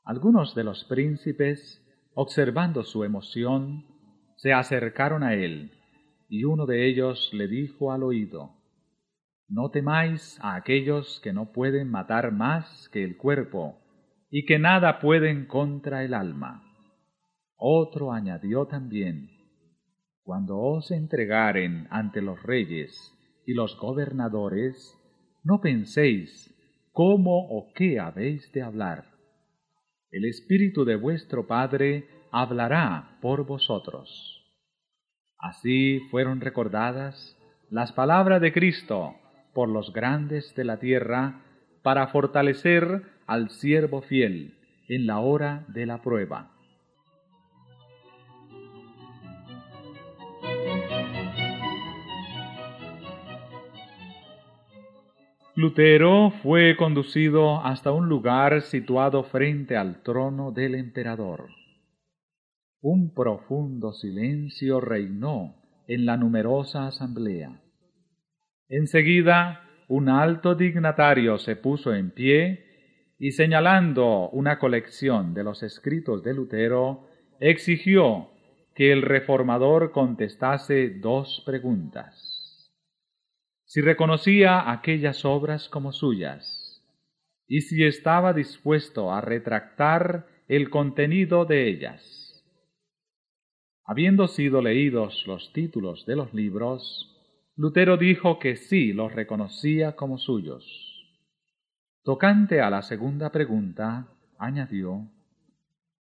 Algunos 0.04 0.54
de 0.54 0.64
los 0.64 0.84
príncipes, 0.86 1.82
observando 2.14 2.84
su 2.84 3.04
emoción, 3.04 3.86
se 4.36 4.54
acercaron 4.54 5.24
a 5.24 5.34
él, 5.34 5.72
y 6.28 6.44
uno 6.44 6.66
de 6.66 6.88
ellos 6.88 7.30
le 7.34 7.48
dijo 7.48 7.92
al 7.92 8.04
oído, 8.04 8.52
No 9.48 9.70
temáis 9.70 10.40
a 10.42 10.56
aquellos 10.56 11.20
que 11.24 11.34
no 11.34 11.52
pueden 11.52 11.90
matar 11.90 12.32
más 12.32 12.90
que 12.90 13.04
el 13.04 13.18
cuerpo, 13.18 13.80
y 14.30 14.46
que 14.46 14.60
nada 14.60 15.00
pueden 15.00 15.46
contra 15.46 16.04
el 16.04 16.14
alma. 16.14 16.64
Otro 17.56 18.12
añadió 18.12 18.66
también, 18.66 19.30
Cuando 20.24 20.58
os 20.58 20.92
entregaren 20.92 21.88
ante 21.92 22.22
los 22.22 22.42
reyes 22.42 23.14
y 23.46 23.54
los 23.54 23.78
gobernadores, 23.78 25.00
no 25.44 25.62
penséis 25.62 26.52
cómo 26.92 27.48
o 27.50 27.72
qué 27.74 28.00
habéis 28.00 28.52
de 28.52 28.64
hablar. 28.64 29.06
El 30.12 30.26
Espíritu 30.26 30.86
de 30.86 30.96
vuestro 30.96 31.46
Padre 31.46 32.08
hablará 32.32 33.20
por 33.22 33.46
vosotros. 33.46 34.35
Así 35.40 36.00
fueron 36.12 36.42
recordadas 36.42 37.38
las 37.70 37.92
palabras 37.92 38.42
de 38.42 38.54
Cristo 38.54 39.16
por 39.54 39.70
los 39.70 39.94
grandes 39.94 40.54
de 40.56 40.66
la 40.66 40.80
tierra 40.80 41.42
para 41.82 42.08
fortalecer 42.08 43.04
al 43.28 43.50
siervo 43.50 44.02
fiel 44.02 44.58
en 44.88 45.08
la 45.08 45.20
hora 45.20 45.66
de 45.68 45.86
la 45.86 46.02
prueba. 46.02 46.52
Lutero 55.58 56.32
fue 56.44 56.76
conducido 56.76 57.66
hasta 57.66 57.94
un 57.94 58.10
lugar 58.10 58.62
situado 58.62 59.24
frente 59.24 59.78
al 59.78 60.04
trono 60.04 60.52
del 60.52 60.76
emperador. 60.76 61.48
Un 62.88 63.16
profundo 63.16 63.94
silencio 63.94 64.80
reinó 64.80 65.56
en 65.88 66.06
la 66.06 66.18
numerosa 66.18 66.86
asamblea. 66.86 67.60
Enseguida, 68.70 69.68
un 69.88 70.08
alto 70.08 70.54
dignatario 70.54 71.40
se 71.40 71.56
puso 71.56 71.96
en 71.96 72.12
pie 72.12 73.16
y 73.18 73.32
señalando 73.32 74.30
una 74.30 74.60
colección 74.60 75.34
de 75.34 75.44
los 75.44 75.64
escritos 75.64 76.22
de 76.22 76.36
Lutero, 76.36 77.08
exigió 77.40 78.30
que 78.76 78.92
el 78.92 79.02
reformador 79.02 79.92
contestase 79.92 80.92
dos 80.92 81.42
preguntas 81.44 82.72
si 83.66 83.82
reconocía 83.82 84.72
aquellas 84.72 85.26
obras 85.26 85.70
como 85.70 85.92
suyas 85.92 86.86
y 87.48 87.62
si 87.62 87.84
estaba 87.84 88.32
dispuesto 88.32 89.12
a 89.12 89.22
retractar 89.22 90.28
el 90.48 90.70
contenido 90.70 91.46
de 91.46 91.68
ellas. 91.68 92.25
Habiendo 93.86 94.28
sido 94.28 94.62
leídos 94.62 95.26
los 95.28 95.54
títulos 95.54 96.06
de 96.08 96.16
los 96.16 96.34
libros, 96.34 97.12
Lutero 97.56 97.98
dijo 97.98 98.40
que 98.40 98.56
sí 98.56 98.94
los 98.94 99.14
reconocía 99.14 99.96
como 99.96 100.18
suyos. 100.18 100.66
Tocante 102.04 102.62
a 102.62 102.70
la 102.70 102.82
segunda 102.82 103.32
pregunta, 103.32 104.08
añadió, 104.40 105.08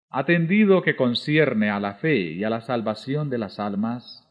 Atendido 0.09 0.81
que 0.81 0.95
concierne 0.95 1.69
a 1.69 1.79
la 1.79 1.95
fe 1.95 2.31
y 2.31 2.43
a 2.43 2.49
la 2.49 2.61
salvación 2.61 3.29
de 3.29 3.37
las 3.37 3.59
almas, 3.59 4.27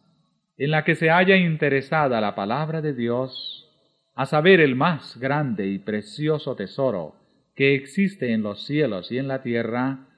en 0.57 0.71
la 0.71 0.85
que 0.85 0.97
se 0.97 1.11
haya 1.11 1.37
interesada 1.37 2.21
la 2.21 2.35
palabra 2.35 2.81
de 2.81 2.93
Dios, 2.93 3.71
a 4.15 4.27
saber 4.27 4.61
el 4.61 4.77
más 4.77 5.17
grande 5.19 5.67
y 5.67 5.79
precioso 5.79 6.57
tesoro 6.57 7.17
que 7.55 7.75
existe 7.75 8.33
en 8.33 8.43
los 8.43 8.65
cielos 8.65 9.13
y 9.13 9.19
en 9.19 9.29
la 9.29 9.43
tierra, 9.43 10.09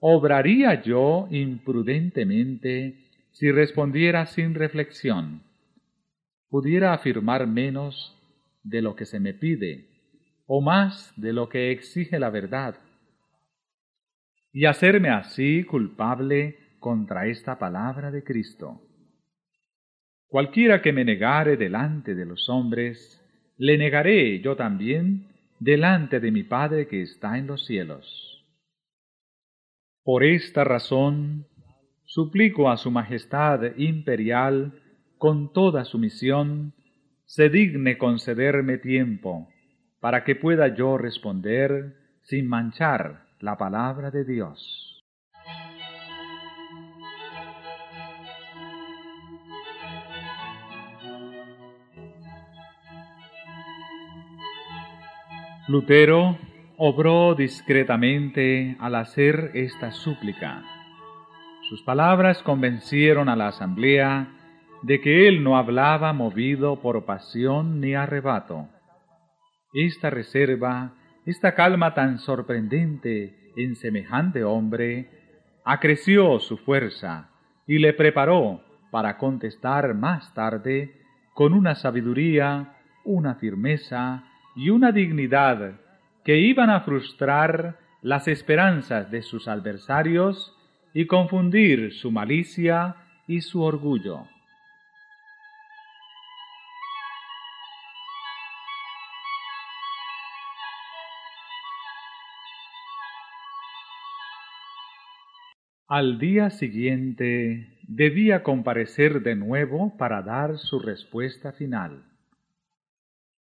¿obraría 0.00 0.82
yo 0.82 1.28
imprudentemente 1.30 3.04
si 3.32 3.50
respondiera 3.50 4.26
sin 4.26 4.54
reflexión? 4.54 5.42
¿Pudiera 6.48 6.92
afirmar 6.92 7.46
menos 7.46 8.16
de 8.62 8.82
lo 8.82 8.96
que 8.96 9.04
se 9.04 9.20
me 9.20 9.34
pide 9.34 9.86
o 10.46 10.60
más 10.60 11.12
de 11.16 11.32
lo 11.32 11.48
que 11.48 11.70
exige 11.70 12.18
la 12.18 12.30
verdad? 12.30 12.76
Y 14.52 14.64
hacerme 14.64 15.10
así 15.10 15.64
culpable 15.64 16.56
contra 16.78 17.26
esta 17.26 17.58
palabra 17.58 18.10
de 18.10 18.24
Cristo. 18.24 18.80
Cualquiera 20.26 20.82
que 20.82 20.92
me 20.92 21.04
negare 21.04 21.56
delante 21.56 22.14
de 22.14 22.26
los 22.26 22.48
hombres, 22.48 23.24
le 23.56 23.78
negaré 23.78 24.40
yo 24.40 24.56
también 24.56 25.26
delante 25.58 26.20
de 26.20 26.30
mi 26.30 26.44
Padre 26.44 26.86
que 26.86 27.02
está 27.02 27.38
en 27.38 27.46
los 27.46 27.66
cielos. 27.66 28.27
Por 30.08 30.24
esta 30.24 30.64
razón, 30.64 31.44
suplico 32.06 32.70
a 32.70 32.78
Su 32.78 32.90
Majestad 32.90 33.76
Imperial, 33.76 34.80
con 35.18 35.52
toda 35.52 35.84
sumisión, 35.84 36.72
se 37.26 37.50
digne 37.50 37.98
concederme 37.98 38.78
tiempo, 38.78 39.50
para 40.00 40.24
que 40.24 40.34
pueda 40.34 40.74
yo 40.74 40.96
responder 40.96 41.94
sin 42.22 42.48
manchar 42.48 43.26
la 43.40 43.58
palabra 43.58 44.10
de 44.10 44.24
Dios. 44.24 45.04
Lutero 55.66 56.38
obró 56.80 57.34
discretamente 57.34 58.76
al 58.78 58.94
hacer 58.94 59.50
esta 59.54 59.90
súplica. 59.90 60.62
Sus 61.68 61.82
palabras 61.82 62.40
convencieron 62.44 63.28
a 63.28 63.34
la 63.34 63.48
asamblea 63.48 64.28
de 64.82 65.00
que 65.00 65.26
él 65.26 65.42
no 65.42 65.56
hablaba 65.56 66.12
movido 66.12 66.80
por 66.80 67.04
pasión 67.04 67.80
ni 67.80 67.94
arrebato. 67.94 68.68
Esta 69.74 70.08
reserva, 70.08 70.94
esta 71.26 71.56
calma 71.56 71.94
tan 71.94 72.20
sorprendente 72.20 73.52
en 73.56 73.74
semejante 73.74 74.44
hombre, 74.44 75.10
acreció 75.64 76.38
su 76.38 76.58
fuerza 76.58 77.30
y 77.66 77.80
le 77.80 77.92
preparó 77.92 78.62
para 78.92 79.18
contestar 79.18 79.94
más 79.94 80.32
tarde 80.32 80.94
con 81.34 81.54
una 81.54 81.74
sabiduría, 81.74 82.76
una 83.04 83.34
firmeza 83.34 84.22
y 84.54 84.70
una 84.70 84.92
dignidad 84.92 85.80
que 86.28 86.36
iban 86.36 86.68
a 86.68 86.82
frustrar 86.82 87.78
las 88.02 88.28
esperanzas 88.28 89.10
de 89.10 89.22
sus 89.22 89.48
adversarios 89.48 90.54
y 90.92 91.06
confundir 91.06 91.94
su 91.94 92.10
malicia 92.10 92.96
y 93.26 93.40
su 93.40 93.62
orgullo. 93.62 94.26
Al 105.86 106.18
día 106.18 106.50
siguiente 106.50 107.78
debía 107.84 108.42
comparecer 108.42 109.22
de 109.22 109.34
nuevo 109.34 109.96
para 109.96 110.20
dar 110.20 110.58
su 110.58 110.78
respuesta 110.78 111.52
final. 111.52 112.04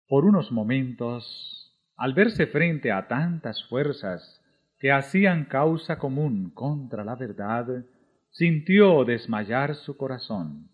Por 0.07 0.23
unos 0.25 0.51
momentos, 0.51 1.64
al 1.97 2.13
verse 2.13 2.47
frente 2.47 2.91
a 2.91 3.07
tantas 3.07 3.63
fuerzas 3.67 4.41
que 4.79 4.91
hacían 4.91 5.45
causa 5.45 5.97
común 5.97 6.51
contra 6.53 7.03
la 7.03 7.15
verdad, 7.15 7.85
sintió 8.29 9.05
desmayar 9.05 9.75
su 9.75 9.95
corazón. 9.95 10.69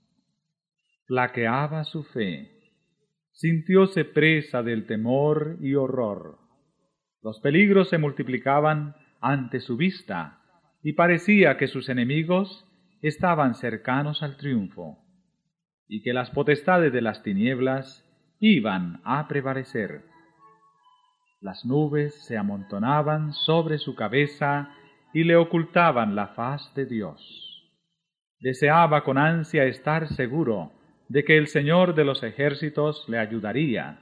Flaqueaba 1.05 1.83
su 1.83 2.03
fe. 2.03 2.51
Sintióse 3.31 4.05
presa 4.05 4.63
del 4.63 4.85
temor 4.85 5.57
y 5.61 5.75
horror. 5.75 6.39
Los 7.21 7.39
peligros 7.39 7.89
se 7.89 7.97
multiplicaban 7.97 8.95
ante 9.19 9.59
su 9.59 9.77
vista 9.77 10.41
y 10.83 10.93
parecía 10.93 11.57
que 11.57 11.67
sus 11.67 11.89
enemigos 11.89 12.65
estaban 13.01 13.55
cercanos 13.55 14.23
al 14.23 14.37
triunfo, 14.37 14.99
y 15.87 16.01
que 16.01 16.13
las 16.13 16.31
potestades 16.31 16.91
de 16.91 17.01
las 17.01 17.23
tinieblas 17.23 18.05
iban 18.39 19.01
a 19.03 19.27
prevalecer. 19.27 20.10
Las 21.41 21.65
nubes 21.65 22.13
se 22.23 22.37
amontonaban 22.37 23.33
sobre 23.33 23.79
su 23.79 23.95
cabeza 23.95 24.75
y 25.11 25.23
le 25.23 25.35
ocultaban 25.35 26.15
la 26.15 26.27
faz 26.27 26.71
de 26.75 26.85
Dios. 26.85 27.67
Deseaba 28.39 29.03
con 29.03 29.17
ansia 29.17 29.65
estar 29.65 30.07
seguro 30.09 30.71
de 31.09 31.23
que 31.23 31.37
el 31.37 31.47
Señor 31.47 31.95
de 31.95 32.05
los 32.05 32.21
ejércitos 32.21 33.09
le 33.09 33.17
ayudaría. 33.17 33.99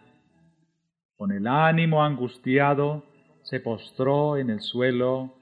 Con 1.16 1.32
el 1.32 1.48
ánimo 1.48 2.04
angustiado, 2.04 3.06
se 3.44 3.62
postró 3.62 4.36
en 4.36 4.50
el 4.50 4.60
suelo 4.60 5.34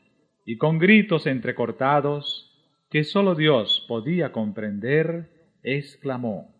y 0.46 0.58
con 0.58 0.78
gritos 0.78 1.26
entrecortados 1.26 2.54
que 2.92 3.04
sólo 3.04 3.34
Dios 3.34 3.84
podía 3.88 4.32
comprender, 4.32 5.30
exclamó, 5.64 6.56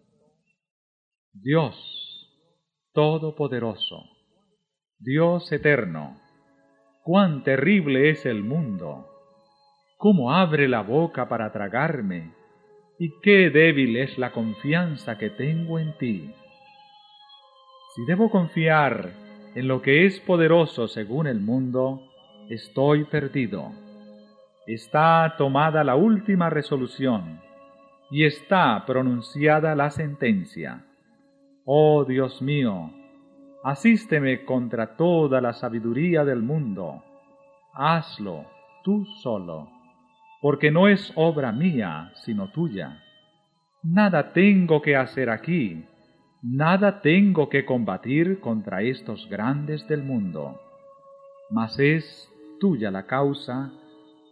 Dios 1.32 1.94
Todopoderoso, 2.92 4.17
Dios 5.00 5.52
eterno, 5.52 6.18
cuán 7.04 7.44
terrible 7.44 8.10
es 8.10 8.26
el 8.26 8.44
mundo, 8.44 9.08
cómo 9.98 10.34
abre 10.34 10.68
la 10.68 10.82
boca 10.82 11.30
para 11.30 11.52
tragarme, 11.52 12.34
y 12.98 13.12
qué 13.22 13.52
débil 13.52 13.96
es 13.96 14.18
la 14.18 14.32
confianza 14.32 15.20
que 15.20 15.30
tengo 15.30 15.78
en 15.78 15.96
ti. 16.00 16.34
Si 17.96 18.06
debo 18.06 18.32
confiar 18.32 19.12
en 19.54 19.68
lo 19.68 19.84
que 19.84 20.08
es 20.08 20.20
poderoso 20.22 20.88
según 20.88 21.28
el 21.28 21.42
mundo, 21.42 22.02
estoy 22.50 23.04
perdido. 23.04 23.72
Está 24.66 25.36
tomada 25.38 25.84
la 25.84 25.96
última 25.96 26.50
resolución 26.50 27.40
y 28.10 28.26
está 28.26 28.84
pronunciada 28.88 29.76
la 29.76 29.92
sentencia. 29.92 30.86
Oh 31.66 32.04
Dios 32.04 32.42
mío, 32.42 32.92
asísteme 33.70 34.46
contra 34.46 34.96
toda 34.96 35.42
la 35.42 35.52
sabiduría 35.52 36.24
del 36.24 36.42
mundo. 36.42 37.04
Hazlo 37.74 38.46
tú 38.82 39.06
solo, 39.22 39.68
porque 40.42 40.72
no 40.72 40.88
es 40.88 41.12
obra 41.16 41.52
mía, 41.52 42.14
sino 42.24 42.50
tuya. 42.52 43.04
Nada 43.84 44.32
tengo 44.32 44.82
que 44.82 44.96
hacer 44.96 45.30
aquí, 45.30 45.84
nada 46.42 47.02
tengo 47.02 47.50
que 47.50 47.66
combatir 47.66 48.40
contra 48.40 48.82
estos 48.84 49.28
grandes 49.30 49.86
del 49.90 50.02
mundo. 50.02 50.62
Mas 51.50 51.78
es 51.78 52.32
tuya 52.62 52.90
la 52.90 53.06
causa, 53.06 53.72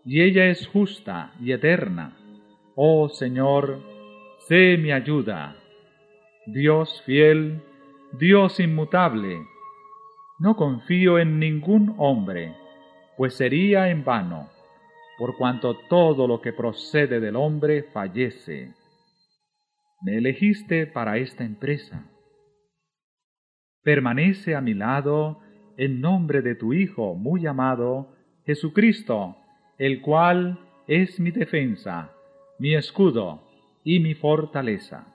y 0.05 0.21
ella 0.21 0.45
es 0.45 0.65
justa 0.67 1.33
y 1.41 1.51
eterna. 1.51 2.15
Oh 2.75 3.09
Señor, 3.09 3.81
sé 4.47 4.77
mi 4.77 4.93
ayuda. 4.93 5.57
Dios 6.45 7.01
fiel, 7.05 7.61
Dios 8.19 8.59
inmutable. 8.59 9.45
No 10.39 10.55
confío 10.55 11.19
en 11.19 11.39
ningún 11.39 11.95
hombre, 11.97 12.55
pues 13.17 13.35
sería 13.35 13.89
en 13.89 14.05
vano, 14.05 14.49
por 15.17 15.35
cuanto 15.37 15.75
todo 15.89 16.27
lo 16.27 16.39
que 16.39 16.53
procede 16.53 17.19
del 17.19 17.35
hombre 17.35 17.83
fallece. 17.93 18.73
Me 20.01 20.17
elegiste 20.17 20.87
para 20.87 21.17
esta 21.17 21.43
empresa. 21.43 22.09
Permanece 23.83 24.55
a 24.55 24.61
mi 24.61 24.73
lado 24.73 25.39
en 25.77 25.99
nombre 25.99 26.41
de 26.41 26.55
tu 26.55 26.73
Hijo 26.73 27.15
muy 27.15 27.45
amado, 27.47 28.15
Jesucristo, 28.45 29.35
el 29.77 30.01
cual 30.01 30.59
es 30.87 31.19
mi 31.19 31.31
defensa, 31.31 32.13
mi 32.59 32.75
escudo 32.75 33.41
y 33.83 33.99
mi 33.99 34.13
fortaleza. 34.13 35.07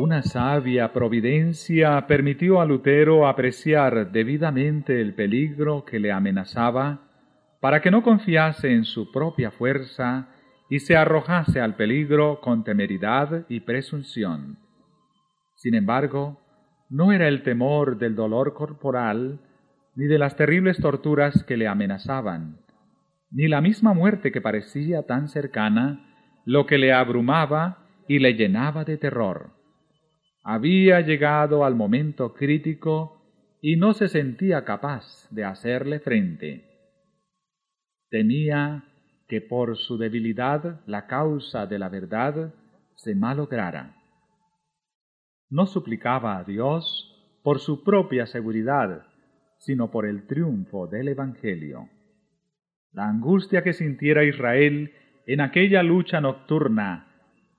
Una 0.00 0.22
sabia 0.22 0.92
providencia 0.92 2.06
permitió 2.06 2.60
a 2.60 2.64
Lutero 2.64 3.26
apreciar 3.26 4.12
debidamente 4.12 5.00
el 5.00 5.12
peligro 5.12 5.84
que 5.84 5.98
le 5.98 6.12
amenazaba 6.12 7.00
para 7.60 7.82
que 7.82 7.90
no 7.90 8.04
confiase 8.04 8.72
en 8.72 8.84
su 8.84 9.10
propia 9.10 9.50
fuerza 9.50 10.28
y 10.70 10.78
se 10.78 10.96
arrojase 10.96 11.60
al 11.60 11.74
peligro 11.74 12.40
con 12.40 12.62
temeridad 12.62 13.44
y 13.48 13.58
presunción. 13.58 14.60
Sin 15.56 15.74
embargo, 15.74 16.40
no 16.88 17.10
era 17.10 17.26
el 17.26 17.42
temor 17.42 17.98
del 17.98 18.14
dolor 18.14 18.54
corporal, 18.54 19.40
ni 19.96 20.06
de 20.06 20.18
las 20.20 20.36
terribles 20.36 20.78
torturas 20.78 21.42
que 21.42 21.56
le 21.56 21.66
amenazaban, 21.66 22.60
ni 23.32 23.48
la 23.48 23.60
misma 23.60 23.94
muerte 23.94 24.30
que 24.30 24.40
parecía 24.40 25.06
tan 25.06 25.28
cercana, 25.28 26.14
lo 26.44 26.66
que 26.66 26.78
le 26.78 26.92
abrumaba 26.92 27.78
y 28.06 28.20
le 28.20 28.34
llenaba 28.34 28.84
de 28.84 28.96
terror. 28.96 29.57
Había 30.50 31.02
llegado 31.02 31.62
al 31.62 31.74
momento 31.74 32.32
crítico 32.32 33.20
y 33.60 33.76
no 33.76 33.92
se 33.92 34.08
sentía 34.08 34.64
capaz 34.64 35.28
de 35.30 35.44
hacerle 35.44 36.00
frente. 36.00 36.64
Temía 38.08 38.84
que 39.28 39.42
por 39.42 39.76
su 39.76 39.98
debilidad 39.98 40.80
la 40.86 41.06
causa 41.06 41.66
de 41.66 41.78
la 41.78 41.90
verdad 41.90 42.54
se 42.94 43.14
malograra. 43.14 43.94
No 45.50 45.66
suplicaba 45.66 46.38
a 46.38 46.44
Dios 46.44 47.38
por 47.42 47.58
su 47.58 47.84
propia 47.84 48.24
seguridad, 48.24 49.04
sino 49.58 49.90
por 49.90 50.06
el 50.06 50.26
triunfo 50.26 50.86
del 50.86 51.08
Evangelio. 51.08 51.90
La 52.92 53.06
angustia 53.06 53.62
que 53.62 53.74
sintiera 53.74 54.24
Israel 54.24 54.94
en 55.26 55.42
aquella 55.42 55.82
lucha 55.82 56.22
nocturna 56.22 57.07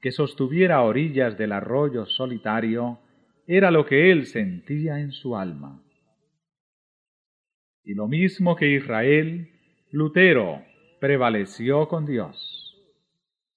que 0.01 0.11
sostuviera 0.11 0.77
a 0.77 0.83
orillas 0.83 1.37
del 1.37 1.51
arroyo 1.51 2.05
solitario 2.05 2.99
era 3.47 3.71
lo 3.71 3.85
que 3.85 4.11
él 4.11 4.25
sentía 4.25 4.99
en 4.99 5.11
su 5.11 5.35
alma. 5.35 5.81
Y 7.83 7.95
lo 7.95 8.07
mismo 8.07 8.55
que 8.55 8.69
Israel, 8.69 9.49
Lutero 9.91 10.63
prevaleció 10.99 11.87
con 11.87 12.05
Dios. 12.05 12.75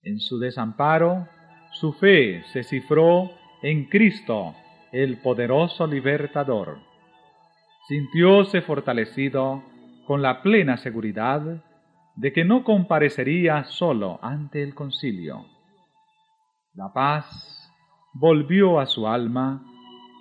En 0.03 0.19
su 0.19 0.39
desamparo, 0.39 1.29
su 1.73 1.93
fe 1.93 2.43
se 2.53 2.65
cifró 2.65 3.31
en 3.63 3.85
Cristo, 3.85 4.55
el 4.93 5.19
poderoso 5.19 5.87
libertador. 5.87 6.79
Sintióse 7.89 8.63
fortalecido 8.63 9.63
con 10.07 10.23
la 10.23 10.43
plena 10.43 10.77
seguridad 10.77 11.63
de 12.17 12.33
que 12.33 12.45
no 12.45 12.65
comparecería 12.65 13.65
solo 13.65 14.19
ante 14.23 14.63
el 14.63 14.75
concilio. 14.75 15.47
La 16.75 16.91
paz 16.91 17.71
volvió 18.15 18.81
a 18.81 18.87
su 18.87 19.07
alma 19.07 19.63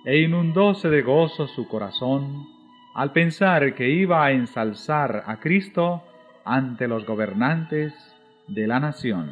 e 0.04 0.18
inundóse 0.18 0.90
de 0.90 1.00
gozo 1.00 1.46
su 1.46 1.66
corazón 1.66 2.46
al 2.94 3.12
pensar 3.12 3.74
que 3.74 3.88
iba 3.88 4.22
a 4.22 4.32
ensalzar 4.32 5.24
a 5.26 5.40
Cristo 5.40 6.02
ante 6.44 6.88
los 6.88 7.06
gobernantes 7.06 7.94
de 8.48 8.66
la 8.66 8.80
nación. 8.80 9.30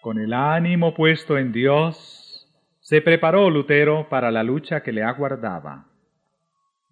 Con 0.00 0.18
el 0.18 0.32
ánimo 0.32 0.94
puesto 0.94 1.36
en 1.36 1.52
Dios, 1.52 2.50
se 2.80 3.02
preparó 3.02 3.50
Lutero 3.50 4.08
para 4.08 4.30
la 4.30 4.42
lucha 4.42 4.82
que 4.82 4.92
le 4.92 5.02
aguardaba. 5.02 5.91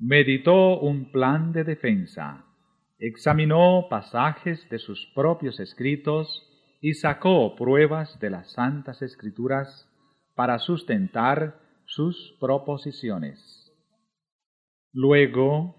Meditó 0.03 0.81
un 0.81 1.13
plan 1.13 1.53
de 1.53 1.63
defensa, 1.63 2.47
examinó 2.99 3.85
pasajes 3.91 4.67
de 4.71 4.79
sus 4.79 5.13
propios 5.15 5.61
escritos 5.61 6.49
y 6.81 6.95
sacó 6.95 7.55
pruebas 7.55 8.19
de 8.19 8.31
las 8.31 8.51
santas 8.51 9.03
escrituras 9.03 9.87
para 10.35 10.59
sustentar 10.59 11.61
sus 11.85 12.35
proposiciones. 12.41 13.77
Luego, 14.95 15.77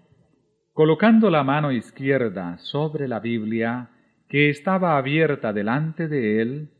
colocando 0.72 1.28
la 1.28 1.42
mano 1.42 1.72
izquierda 1.72 2.58
sobre 2.58 3.08
la 3.08 3.18
Biblia, 3.18 3.90
que 4.28 4.50
estaba 4.50 4.98
abierta 4.98 5.52
delante 5.52 6.06
de 6.06 6.40
él, 6.40 6.70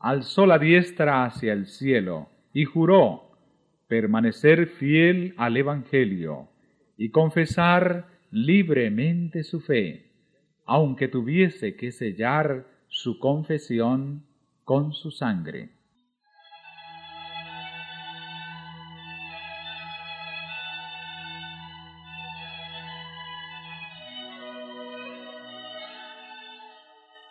alzó 0.00 0.46
la 0.46 0.58
diestra 0.58 1.26
hacia 1.26 1.52
el 1.52 1.66
cielo 1.66 2.28
y 2.52 2.64
juró 2.64 3.38
permanecer 3.86 4.66
fiel 4.66 5.32
al 5.38 5.56
Evangelio 5.56 6.48
y 6.96 7.10
confesar 7.10 8.06
libremente 8.30 9.42
su 9.42 9.60
fe, 9.60 10.10
aunque 10.64 11.08
tuviese 11.08 11.76
que 11.76 11.92
sellar 11.92 12.66
su 12.88 13.18
confesión 13.18 14.24
con 14.64 14.92
su 14.92 15.10
sangre. 15.10 15.70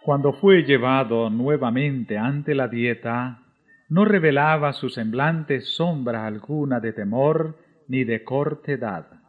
Cuando 0.04 0.34
fue 0.34 0.64
llevado 0.64 1.30
nuevamente 1.30 2.18
ante 2.18 2.56
la 2.56 2.68
dieta, 2.68 3.44
no 3.88 4.04
revelaba 4.04 4.74
su 4.74 4.90
semblante 4.90 5.62
sombra 5.62 6.26
alguna 6.26 6.80
de 6.80 6.92
temor 6.92 7.58
ni 7.88 8.04
de 8.04 8.24
cortedad 8.24 9.21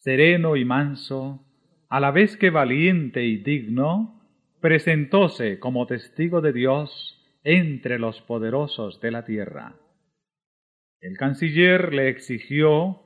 Sereno 0.00 0.54
y 0.54 0.64
manso, 0.64 1.44
a 1.88 1.98
la 1.98 2.12
vez 2.12 2.36
que 2.36 2.50
valiente 2.50 3.24
y 3.24 3.38
digno, 3.38 4.22
presentóse 4.60 5.58
como 5.58 5.86
testigo 5.86 6.40
de 6.40 6.52
Dios 6.52 7.20
entre 7.42 7.98
los 7.98 8.22
poderosos 8.22 9.00
de 9.00 9.10
la 9.10 9.24
tierra. 9.24 9.74
El 11.00 11.16
canciller 11.16 11.92
le 11.92 12.10
exigió 12.10 13.02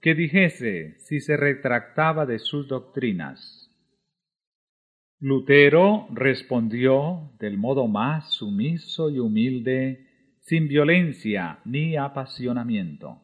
que 0.00 0.14
dijese 0.14 0.98
si 1.00 1.20
se 1.20 1.36
retractaba 1.36 2.26
de 2.26 2.38
sus 2.38 2.68
doctrinas. 2.68 3.68
Lutero 5.18 6.06
respondió 6.12 7.32
del 7.40 7.58
modo 7.58 7.88
más 7.88 8.30
sumiso 8.30 9.10
y 9.10 9.18
humilde, 9.18 10.06
sin 10.42 10.68
violencia 10.68 11.58
ni 11.64 11.96
apasionamiento. 11.96 13.20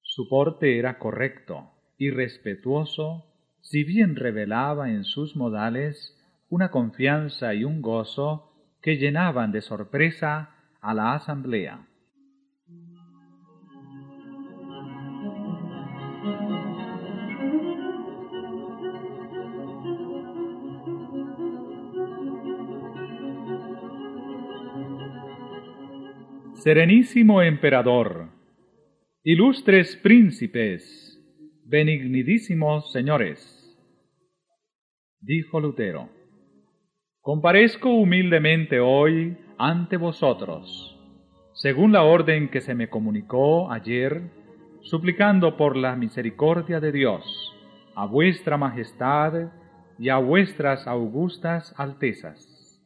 Su 0.00 0.28
porte 0.28 0.78
era 0.78 0.98
correcto 0.98 1.71
y 2.02 2.10
respetuoso, 2.10 3.26
si 3.60 3.84
bien 3.84 4.16
revelaba 4.16 4.90
en 4.90 5.04
sus 5.04 5.36
modales 5.36 6.20
una 6.48 6.72
confianza 6.72 7.54
y 7.54 7.62
un 7.62 7.80
gozo 7.80 8.50
que 8.82 8.96
llenaban 8.96 9.52
de 9.52 9.60
sorpresa 9.60 10.50
a 10.80 10.94
la 10.94 11.14
asamblea. 11.14 11.86
Serenísimo 26.54 27.42
emperador, 27.42 28.28
ilustres 29.22 29.94
príncipes, 29.94 31.11
benignidísimos 31.72 32.92
señores, 32.92 33.40
dijo 35.22 35.58
Lutero, 35.58 36.10
comparezco 37.22 37.88
humildemente 37.88 38.78
hoy 38.78 39.38
ante 39.56 39.96
vosotros, 39.96 41.00
según 41.54 41.92
la 41.92 42.02
orden 42.02 42.50
que 42.50 42.60
se 42.60 42.74
me 42.74 42.90
comunicó 42.90 43.72
ayer, 43.72 44.20
suplicando 44.82 45.56
por 45.56 45.78
la 45.78 45.96
misericordia 45.96 46.78
de 46.78 46.92
Dios 46.92 47.24
a 47.94 48.04
vuestra 48.04 48.58
majestad 48.58 49.32
y 49.98 50.10
a 50.10 50.18
vuestras 50.18 50.86
augustas 50.86 51.72
altezas. 51.78 52.82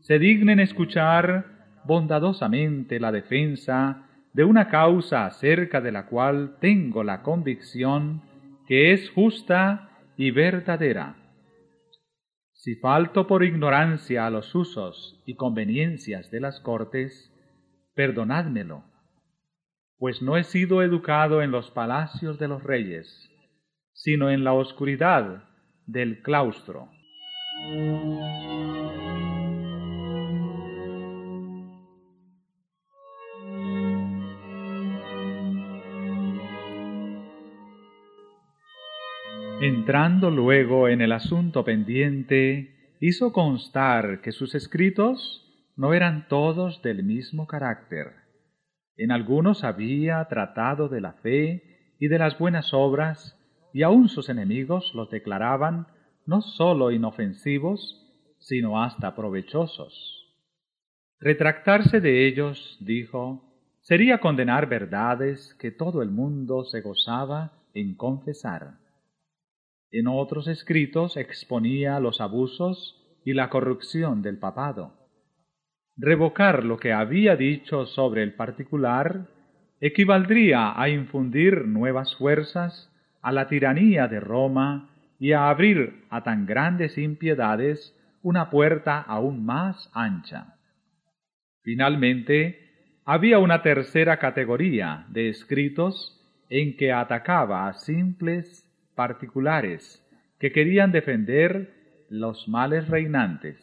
Se 0.00 0.18
dignen 0.18 0.58
escuchar 0.58 1.44
bondadosamente 1.84 2.98
la 2.98 3.12
defensa 3.12 4.08
de 4.34 4.44
una 4.44 4.68
causa 4.68 5.26
acerca 5.26 5.80
de 5.80 5.92
la 5.92 6.06
cual 6.06 6.56
tengo 6.60 7.04
la 7.04 7.22
convicción 7.22 8.22
que 8.66 8.92
es 8.92 9.08
justa 9.10 9.90
y 10.16 10.32
verdadera. 10.32 11.16
Si 12.52 12.74
falto 12.76 13.26
por 13.26 13.44
ignorancia 13.44 14.26
a 14.26 14.30
los 14.30 14.54
usos 14.54 15.22
y 15.24 15.36
conveniencias 15.36 16.30
de 16.30 16.40
las 16.40 16.60
cortes, 16.60 17.32
perdonádmelo, 17.94 18.82
pues 19.98 20.20
no 20.20 20.36
he 20.36 20.42
sido 20.42 20.82
educado 20.82 21.40
en 21.40 21.52
los 21.52 21.70
palacios 21.70 22.38
de 22.38 22.48
los 22.48 22.62
reyes, 22.64 23.30
sino 23.92 24.30
en 24.30 24.42
la 24.42 24.52
oscuridad 24.52 25.44
del 25.86 26.22
claustro. 26.22 26.88
Entrando 39.60 40.30
luego 40.30 40.88
en 40.88 41.00
el 41.00 41.12
asunto 41.12 41.64
pendiente, 41.64 42.96
hizo 43.00 43.32
constar 43.32 44.20
que 44.20 44.32
sus 44.32 44.54
escritos 44.54 45.72
no 45.76 45.94
eran 45.94 46.26
todos 46.28 46.82
del 46.82 47.04
mismo 47.04 47.46
carácter. 47.46 48.14
En 48.96 49.12
algunos 49.12 49.64
había 49.64 50.24
tratado 50.26 50.88
de 50.88 51.00
la 51.00 51.12
fe 51.14 51.94
y 52.00 52.08
de 52.08 52.18
las 52.18 52.38
buenas 52.38 52.74
obras, 52.74 53.40
y 53.72 53.82
aun 53.82 54.08
sus 54.08 54.28
enemigos 54.28 54.92
los 54.94 55.08
declaraban 55.10 55.86
no 56.26 56.42
sólo 56.42 56.90
inofensivos, 56.90 58.00
sino 58.38 58.82
hasta 58.82 59.14
provechosos. 59.14 60.36
Retractarse 61.20 62.00
de 62.00 62.26
ellos, 62.26 62.76
dijo, 62.80 63.42
sería 63.80 64.18
condenar 64.18 64.68
verdades 64.68 65.54
que 65.54 65.70
todo 65.70 66.02
el 66.02 66.10
mundo 66.10 66.64
se 66.64 66.80
gozaba 66.80 67.52
en 67.72 67.94
confesar. 67.94 68.83
En 69.96 70.08
otros 70.08 70.48
escritos 70.48 71.16
exponía 71.16 72.00
los 72.00 72.20
abusos 72.20 73.00
y 73.24 73.32
la 73.32 73.48
corrupción 73.48 74.22
del 74.22 74.38
papado. 74.38 74.92
Revocar 75.96 76.64
lo 76.64 76.78
que 76.78 76.92
había 76.92 77.36
dicho 77.36 77.86
sobre 77.86 78.24
el 78.24 78.34
particular 78.34 79.28
equivaldría 79.80 80.80
a 80.80 80.88
infundir 80.88 81.68
nuevas 81.68 82.16
fuerzas 82.16 82.90
a 83.22 83.30
la 83.30 83.46
tiranía 83.46 84.08
de 84.08 84.18
Roma 84.18 84.90
y 85.20 85.30
a 85.30 85.48
abrir 85.48 86.02
a 86.10 86.24
tan 86.24 86.44
grandes 86.44 86.98
impiedades 86.98 87.96
una 88.20 88.50
puerta 88.50 89.00
aún 89.00 89.46
más 89.46 89.92
ancha. 89.94 90.56
Finalmente, 91.62 92.98
había 93.04 93.38
una 93.38 93.62
tercera 93.62 94.16
categoría 94.16 95.06
de 95.10 95.28
escritos 95.28 96.20
en 96.48 96.76
que 96.76 96.90
atacaba 96.90 97.68
a 97.68 97.74
simples 97.74 98.63
particulares 98.94 100.00
que 100.38 100.52
querían 100.52 100.92
defender 100.92 102.06
los 102.08 102.48
males 102.48 102.88
reinantes. 102.88 103.56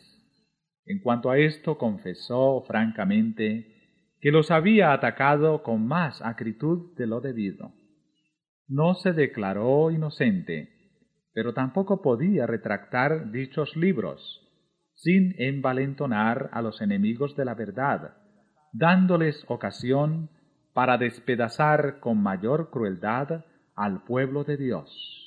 En 0.86 1.00
cuanto 1.00 1.30
a 1.30 1.38
esto, 1.38 1.78
confesó 1.78 2.64
francamente 2.68 3.72
que 4.20 4.32
los 4.32 4.52
había 4.52 4.94
atacado 4.94 5.64
con 5.64 5.88
más 5.88 6.22
acritud 6.22 6.96
de 6.96 7.08
lo 7.08 7.22
debido. 7.22 7.72
No 8.68 8.94
se 8.96 9.14
declaró 9.14 9.92
inocente, 9.92 10.70
pero 11.34 11.54
tampoco 11.54 12.02
podía 12.02 12.46
retractar 12.46 13.32
dichos 13.32 13.76
libros, 13.76 14.48
sin 14.94 15.34
envalentonar 15.42 16.50
a 16.54 16.62
los 16.62 16.82
enemigos 16.82 17.36
de 17.36 17.46
la 17.46 17.56
verdad, 17.56 18.18
dándoles 18.74 19.44
ocasión 19.48 20.30
para 20.74 20.98
despedazar 20.98 22.00
con 22.00 22.22
mayor 22.22 22.70
crueldad 22.70 23.46
al 23.76 24.04
pueblo 24.04 24.44
de 24.44 24.58
Dios. 24.58 25.21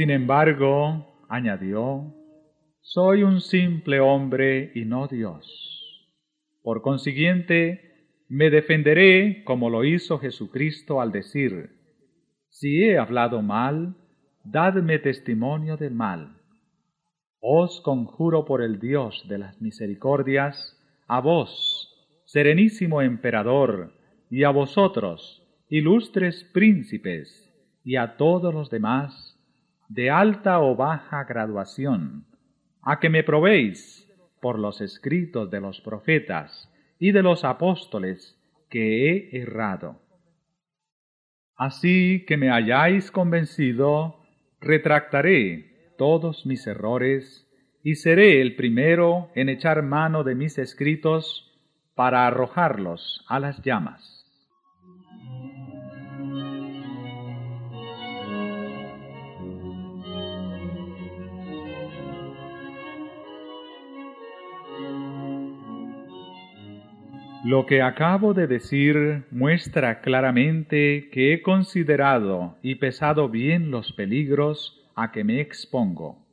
Sin 0.00 0.08
embargo, 0.08 1.26
añadió, 1.28 2.14
soy 2.80 3.22
un 3.22 3.42
simple 3.42 4.00
hombre 4.00 4.72
y 4.74 4.86
no 4.86 5.08
Dios. 5.08 6.08
Por 6.62 6.80
consiguiente, 6.80 8.24
me 8.26 8.48
defenderé 8.48 9.44
como 9.44 9.68
lo 9.68 9.84
hizo 9.84 10.18
Jesucristo 10.18 11.02
al 11.02 11.12
decir, 11.12 11.72
si 12.48 12.82
he 12.82 12.96
hablado 12.96 13.42
mal, 13.42 13.94
dadme 14.42 14.98
testimonio 15.00 15.76
del 15.76 15.92
mal. 15.92 16.34
Os 17.38 17.82
conjuro 17.82 18.46
por 18.46 18.62
el 18.62 18.80
Dios 18.80 19.26
de 19.28 19.36
las 19.36 19.60
misericordias, 19.60 20.82
a 21.08 21.20
vos, 21.20 22.22
serenísimo 22.24 23.02
emperador, 23.02 23.92
y 24.30 24.44
a 24.44 24.50
vosotros, 24.50 25.46
ilustres 25.68 26.42
príncipes, 26.54 27.52
y 27.84 27.96
a 27.96 28.16
todos 28.16 28.54
los 28.54 28.70
demás, 28.70 29.29
de 29.90 30.08
alta 30.08 30.60
o 30.60 30.76
baja 30.76 31.24
graduación, 31.24 32.24
a 32.80 33.00
que 33.00 33.10
me 33.10 33.24
probéis 33.24 34.08
por 34.40 34.56
los 34.56 34.80
escritos 34.80 35.50
de 35.50 35.60
los 35.60 35.80
profetas 35.80 36.72
y 37.00 37.10
de 37.10 37.22
los 37.24 37.44
apóstoles 37.44 38.40
que 38.70 39.10
he 39.10 39.42
errado. 39.42 40.00
Así 41.56 42.24
que 42.28 42.36
me 42.36 42.52
hayáis 42.52 43.10
convencido, 43.10 44.22
retractaré 44.60 45.94
todos 45.98 46.46
mis 46.46 46.68
errores 46.68 47.48
y 47.82 47.96
seré 47.96 48.40
el 48.40 48.54
primero 48.54 49.30
en 49.34 49.48
echar 49.48 49.82
mano 49.82 50.22
de 50.22 50.36
mis 50.36 50.56
escritos 50.58 51.52
para 51.96 52.28
arrojarlos 52.28 53.24
a 53.28 53.40
las 53.40 53.60
llamas. 53.62 54.19
Lo 67.50 67.66
que 67.66 67.82
acabo 67.82 68.32
de 68.32 68.46
decir 68.46 69.24
muestra 69.32 70.02
claramente 70.02 71.08
que 71.10 71.32
he 71.32 71.42
considerado 71.42 72.58
y 72.62 72.76
pesado 72.76 73.28
bien 73.28 73.72
los 73.72 73.92
peligros 73.92 74.88
a 74.94 75.10
que 75.10 75.24
me 75.24 75.40
expongo. 75.40 76.24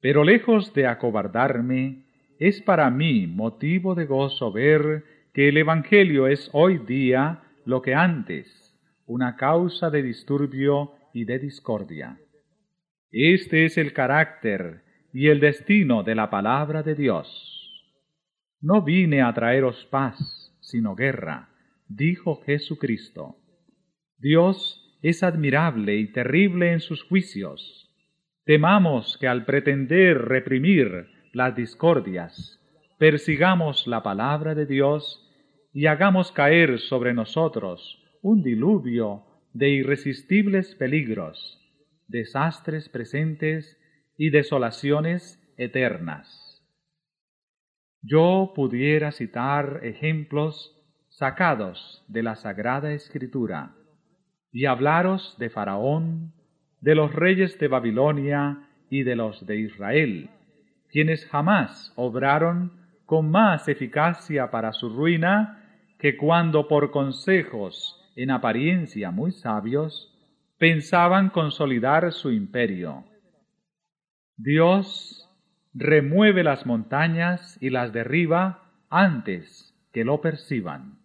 Pero 0.00 0.24
lejos 0.24 0.74
de 0.74 0.88
acobardarme, 0.88 2.06
es 2.40 2.60
para 2.60 2.90
mí 2.90 3.28
motivo 3.28 3.94
de 3.94 4.04
gozo 4.04 4.50
ver 4.50 5.04
que 5.32 5.48
el 5.48 5.58
Evangelio 5.58 6.26
es 6.26 6.50
hoy 6.52 6.78
día 6.78 7.44
lo 7.64 7.80
que 7.80 7.94
antes, 7.94 8.76
una 9.06 9.36
causa 9.36 9.90
de 9.90 10.02
disturbio 10.02 10.94
y 11.14 11.24
de 11.24 11.38
discordia. 11.38 12.18
Este 13.12 13.64
es 13.64 13.78
el 13.78 13.92
carácter 13.92 14.82
y 15.12 15.28
el 15.28 15.38
destino 15.38 16.02
de 16.02 16.16
la 16.16 16.30
palabra 16.30 16.82
de 16.82 16.96
Dios. 16.96 17.51
No 18.62 18.80
vine 18.80 19.22
a 19.22 19.34
traeros 19.34 19.84
paz, 19.90 20.56
sino 20.60 20.94
guerra, 20.94 21.48
dijo 21.88 22.40
Jesucristo. 22.46 23.36
Dios 24.18 24.98
es 25.02 25.24
admirable 25.24 25.96
y 25.96 26.12
terrible 26.12 26.72
en 26.72 26.78
sus 26.78 27.02
juicios. 27.02 27.92
Temamos 28.44 29.18
que 29.18 29.26
al 29.26 29.44
pretender 29.44 30.16
reprimir 30.16 31.08
las 31.32 31.56
discordias, 31.56 32.60
persigamos 32.98 33.88
la 33.88 34.04
palabra 34.04 34.54
de 34.54 34.66
Dios 34.66 35.28
y 35.72 35.86
hagamos 35.86 36.30
caer 36.30 36.78
sobre 36.78 37.14
nosotros 37.14 38.00
un 38.22 38.44
diluvio 38.44 39.24
de 39.52 39.70
irresistibles 39.70 40.76
peligros, 40.76 41.58
desastres 42.06 42.88
presentes 42.88 43.76
y 44.16 44.30
desolaciones 44.30 45.42
eternas. 45.56 46.41
Yo 48.02 48.52
pudiera 48.56 49.12
citar 49.12 49.80
ejemplos 49.84 50.76
sacados 51.08 52.04
de 52.08 52.24
la 52.24 52.34
Sagrada 52.34 52.92
Escritura 52.92 53.76
y 54.50 54.66
hablaros 54.66 55.36
de 55.38 55.50
Faraón, 55.50 56.32
de 56.80 56.96
los 56.96 57.14
reyes 57.14 57.58
de 57.60 57.68
Babilonia 57.68 58.68
y 58.90 59.04
de 59.04 59.14
los 59.14 59.46
de 59.46 59.60
Israel, 59.60 60.30
quienes 60.88 61.24
jamás 61.26 61.92
obraron 61.94 62.72
con 63.06 63.30
más 63.30 63.68
eficacia 63.68 64.50
para 64.50 64.72
su 64.72 64.88
ruina 64.88 65.62
que 66.00 66.16
cuando 66.16 66.66
por 66.66 66.90
consejos 66.90 68.02
en 68.16 68.32
apariencia 68.32 69.12
muy 69.12 69.30
sabios 69.30 70.08
pensaban 70.58 71.30
consolidar 71.30 72.10
su 72.12 72.32
imperio. 72.32 73.04
Dios 74.36 75.28
remueve 75.74 76.44
las 76.44 76.66
montañas 76.66 77.56
y 77.60 77.70
las 77.70 77.92
derriba 77.92 78.64
antes 78.90 79.74
que 79.92 80.04
lo 80.04 80.20
perciban. 80.20 80.98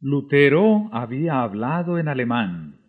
Lutero 0.00 0.88
había 0.92 1.42
hablado 1.42 1.98
en 1.98 2.08
alemán. 2.08 2.80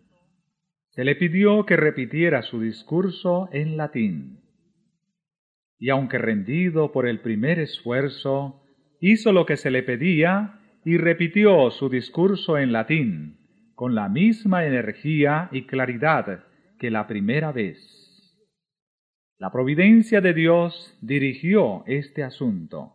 Se 0.90 1.04
le 1.04 1.16
pidió 1.16 1.66
que 1.66 1.76
repitiera 1.76 2.42
su 2.42 2.60
discurso 2.60 3.48
en 3.52 3.76
latín 3.76 4.40
y 5.80 5.88
aunque 5.88 6.18
rendido 6.18 6.92
por 6.92 7.08
el 7.08 7.20
primer 7.20 7.58
esfuerzo, 7.58 8.62
hizo 9.00 9.32
lo 9.32 9.46
que 9.46 9.56
se 9.56 9.70
le 9.70 9.82
pedía 9.82 10.60
y 10.84 10.98
repitió 10.98 11.70
su 11.70 11.88
discurso 11.88 12.58
en 12.58 12.70
latín, 12.70 13.38
con 13.74 13.94
la 13.94 14.10
misma 14.10 14.66
energía 14.66 15.48
y 15.50 15.66
claridad 15.66 16.44
que 16.78 16.90
la 16.90 17.06
primera 17.06 17.50
vez. 17.50 17.78
La 19.38 19.50
providencia 19.50 20.20
de 20.20 20.34
Dios 20.34 20.98
dirigió 21.00 21.82
este 21.86 22.22
asunto. 22.22 22.92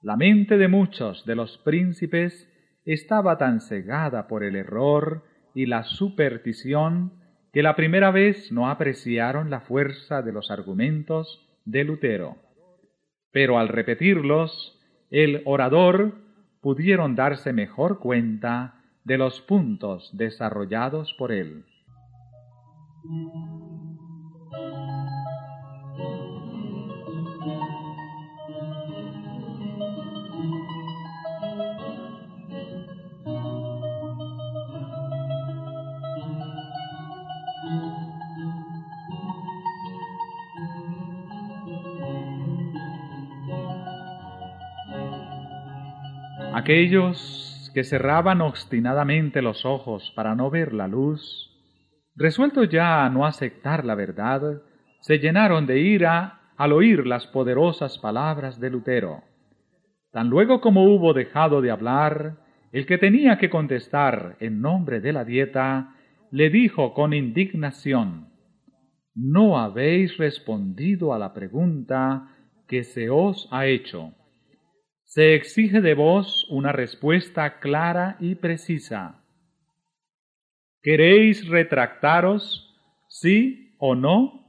La 0.00 0.16
mente 0.16 0.56
de 0.56 0.68
muchos 0.68 1.26
de 1.26 1.34
los 1.34 1.58
príncipes 1.58 2.50
estaba 2.86 3.36
tan 3.36 3.60
cegada 3.60 4.28
por 4.28 4.44
el 4.44 4.56
error 4.56 5.24
y 5.54 5.66
la 5.66 5.84
superstición 5.84 7.12
que 7.52 7.62
la 7.62 7.76
primera 7.76 8.10
vez 8.10 8.50
no 8.50 8.70
apreciaron 8.70 9.50
la 9.50 9.60
fuerza 9.60 10.22
de 10.22 10.32
los 10.32 10.50
argumentos 10.50 11.44
de 11.70 11.84
Lutero. 11.84 12.36
Pero 13.30 13.58
al 13.58 13.68
repetirlos, 13.68 14.78
el 15.10 15.42
orador 15.44 16.14
pudieron 16.60 17.14
darse 17.14 17.52
mejor 17.52 17.98
cuenta 17.98 18.82
de 19.04 19.18
los 19.18 19.40
puntos 19.42 20.10
desarrollados 20.14 21.14
por 21.18 21.30
él. 21.32 21.64
Aquellos 46.58 47.70
que 47.72 47.84
cerraban 47.84 48.40
obstinadamente 48.40 49.42
los 49.42 49.64
ojos 49.64 50.12
para 50.16 50.34
no 50.34 50.50
ver 50.50 50.74
la 50.74 50.88
luz, 50.88 51.56
resueltos 52.16 52.68
ya 52.68 53.04
a 53.04 53.10
no 53.10 53.26
aceptar 53.26 53.84
la 53.84 53.94
verdad, 53.94 54.60
se 54.98 55.20
llenaron 55.20 55.66
de 55.66 55.78
ira 55.78 56.40
al 56.56 56.72
oír 56.72 57.06
las 57.06 57.28
poderosas 57.28 57.98
palabras 57.98 58.58
de 58.58 58.70
Lutero. 58.70 59.22
Tan 60.10 60.30
luego 60.30 60.60
como 60.60 60.82
hubo 60.82 61.14
dejado 61.14 61.60
de 61.60 61.70
hablar, 61.70 62.38
el 62.72 62.86
que 62.86 62.98
tenía 62.98 63.38
que 63.38 63.50
contestar 63.50 64.36
en 64.40 64.60
nombre 64.60 65.00
de 65.00 65.12
la 65.12 65.24
dieta, 65.24 65.94
le 66.32 66.50
dijo 66.50 66.92
con 66.92 67.14
indignación, 67.14 68.30
No 69.14 69.60
habéis 69.60 70.16
respondido 70.16 71.14
a 71.14 71.20
la 71.20 71.32
pregunta 71.32 72.34
que 72.66 72.82
se 72.82 73.10
os 73.10 73.48
ha 73.52 73.66
hecho. 73.66 74.17
Se 75.08 75.34
exige 75.34 75.80
de 75.80 75.94
vos 75.94 76.46
una 76.50 76.70
respuesta 76.70 77.60
clara 77.60 78.18
y 78.20 78.34
precisa. 78.34 79.24
¿Queréis 80.82 81.48
retractaros, 81.48 82.78
sí 83.08 83.74
o 83.78 83.94
no? 83.94 84.47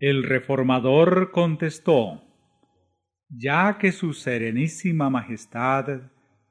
El 0.00 0.22
reformador 0.22 1.32
contestó, 1.32 2.22
ya 3.28 3.78
que 3.78 3.90
su 3.90 4.12
serenísima 4.12 5.10
majestad 5.10 6.02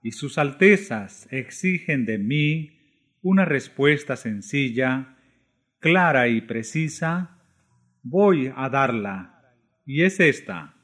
y 0.03 0.11
sus 0.11 0.37
altezas 0.37 1.29
exigen 1.31 2.05
de 2.05 2.17
mí 2.17 2.77
una 3.21 3.45
respuesta 3.45 4.17
sencilla, 4.17 5.15
clara 5.79 6.27
y 6.27 6.41
precisa, 6.41 7.39
voy 8.03 8.51
a 8.53 8.67
darla, 8.67 9.55
y 9.85 10.03
es 10.03 10.19
esta. 10.19 10.75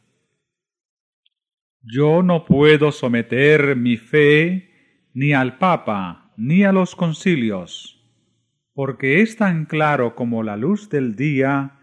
Yo 1.82 2.24
no 2.24 2.45
puedo 2.45 2.93
someter 2.93 3.76
mi 3.76 3.97
fe 3.97 5.09
ni 5.14 5.34
al 5.34 5.57
Papa 5.57 6.34
ni 6.38 6.64
a 6.64 6.72
los 6.72 6.95
concilios, 6.95 8.01
porque 8.74 9.22
es 9.22 9.36
tan 9.36 9.66
claro 9.66 10.16
como 10.16 10.43
la 10.43 10.55
luz 10.55 10.89
del 10.89 11.18
día 11.18 11.80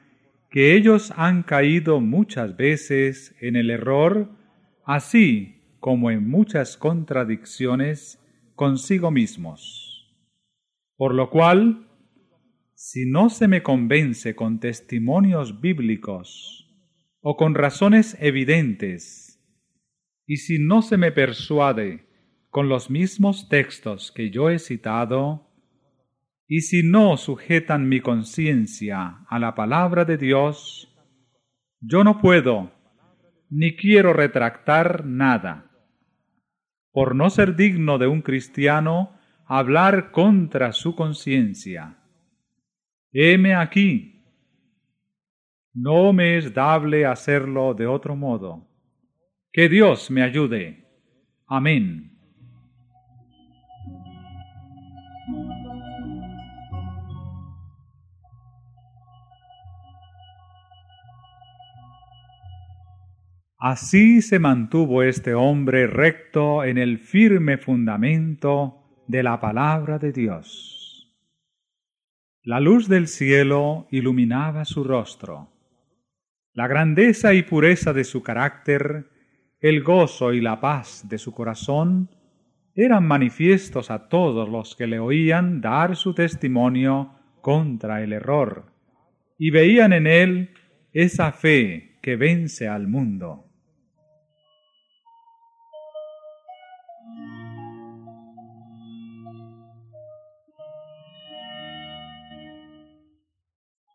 que 0.50 0.74
ellos 0.74 1.12
han 1.16 1.42
caído 1.44 2.00
muchas 2.00 2.56
veces 2.56 3.36
en 3.40 3.56
el 3.56 3.70
error, 3.70 4.30
así 4.84 5.76
como 5.78 6.10
en 6.10 6.28
muchas 6.28 6.76
contradicciones 6.76 8.18
consigo 8.56 9.10
mismos. 9.10 10.12
Por 10.96 11.14
lo 11.14 11.30
cual, 11.30 11.88
si 12.74 13.06
no 13.06 13.30
se 13.30 13.46
me 13.46 13.62
convence 13.62 14.34
con 14.34 14.58
testimonios 14.58 15.60
bíblicos 15.60 16.68
o 17.20 17.36
con 17.36 17.54
razones 17.54 18.16
evidentes, 18.20 19.30
y 20.26 20.36
si 20.36 20.58
no 20.58 20.82
se 20.82 20.96
me 20.96 21.12
persuade 21.12 22.06
con 22.50 22.68
los 22.68 22.90
mismos 22.90 23.48
textos 23.48 24.12
que 24.12 24.30
yo 24.30 24.50
he 24.50 24.58
citado, 24.58 25.49
y 26.52 26.62
si 26.62 26.82
no 26.82 27.16
sujetan 27.16 27.88
mi 27.88 28.00
conciencia 28.00 29.24
a 29.28 29.38
la 29.38 29.54
palabra 29.54 30.04
de 30.04 30.16
Dios, 30.16 30.88
Yo 31.80 32.02
no 32.02 32.18
puedo, 32.18 32.72
ni 33.48 33.76
quiero 33.76 34.12
retractar 34.12 35.06
nada. 35.06 35.70
Por 36.90 37.14
no 37.14 37.30
ser 37.30 37.54
digno 37.54 37.98
de 37.98 38.08
un 38.08 38.20
cristiano, 38.20 39.16
hablar 39.46 40.10
contra 40.10 40.72
su 40.72 40.96
conciencia. 40.96 41.96
Heme 43.12 43.54
aquí. 43.54 44.24
No 45.72 46.12
me 46.12 46.36
es 46.36 46.52
dable 46.52 47.06
hacerlo 47.06 47.74
de 47.74 47.86
otro 47.86 48.16
modo. 48.16 48.68
Que 49.52 49.68
Dios 49.68 50.10
me 50.10 50.22
ayude. 50.22 50.84
Amén. 51.46 52.10
Así 63.62 64.22
se 64.22 64.38
mantuvo 64.38 65.02
este 65.02 65.34
hombre 65.34 65.86
recto 65.86 66.64
en 66.64 66.78
el 66.78 66.98
firme 66.98 67.58
fundamento 67.58 69.04
de 69.06 69.22
la 69.22 69.38
palabra 69.38 69.98
de 69.98 70.12
Dios. 70.12 71.14
La 72.42 72.58
luz 72.58 72.88
del 72.88 73.06
cielo 73.06 73.86
iluminaba 73.90 74.64
su 74.64 74.82
rostro. 74.82 75.52
La 76.54 76.68
grandeza 76.68 77.34
y 77.34 77.42
pureza 77.42 77.92
de 77.92 78.04
su 78.04 78.22
carácter, 78.22 79.10
el 79.60 79.82
gozo 79.82 80.32
y 80.32 80.40
la 80.40 80.58
paz 80.58 81.04
de 81.06 81.18
su 81.18 81.34
corazón, 81.34 82.08
eran 82.74 83.06
manifiestos 83.06 83.90
a 83.90 84.08
todos 84.08 84.48
los 84.48 84.74
que 84.74 84.86
le 84.86 85.00
oían 85.00 85.60
dar 85.60 85.96
su 85.96 86.14
testimonio 86.14 87.14
contra 87.42 88.02
el 88.02 88.14
error, 88.14 88.72
y 89.36 89.50
veían 89.50 89.92
en 89.92 90.06
él 90.06 90.54
esa 90.92 91.30
fe 91.32 91.98
que 92.00 92.16
vence 92.16 92.66
al 92.66 92.88
mundo. 92.88 93.49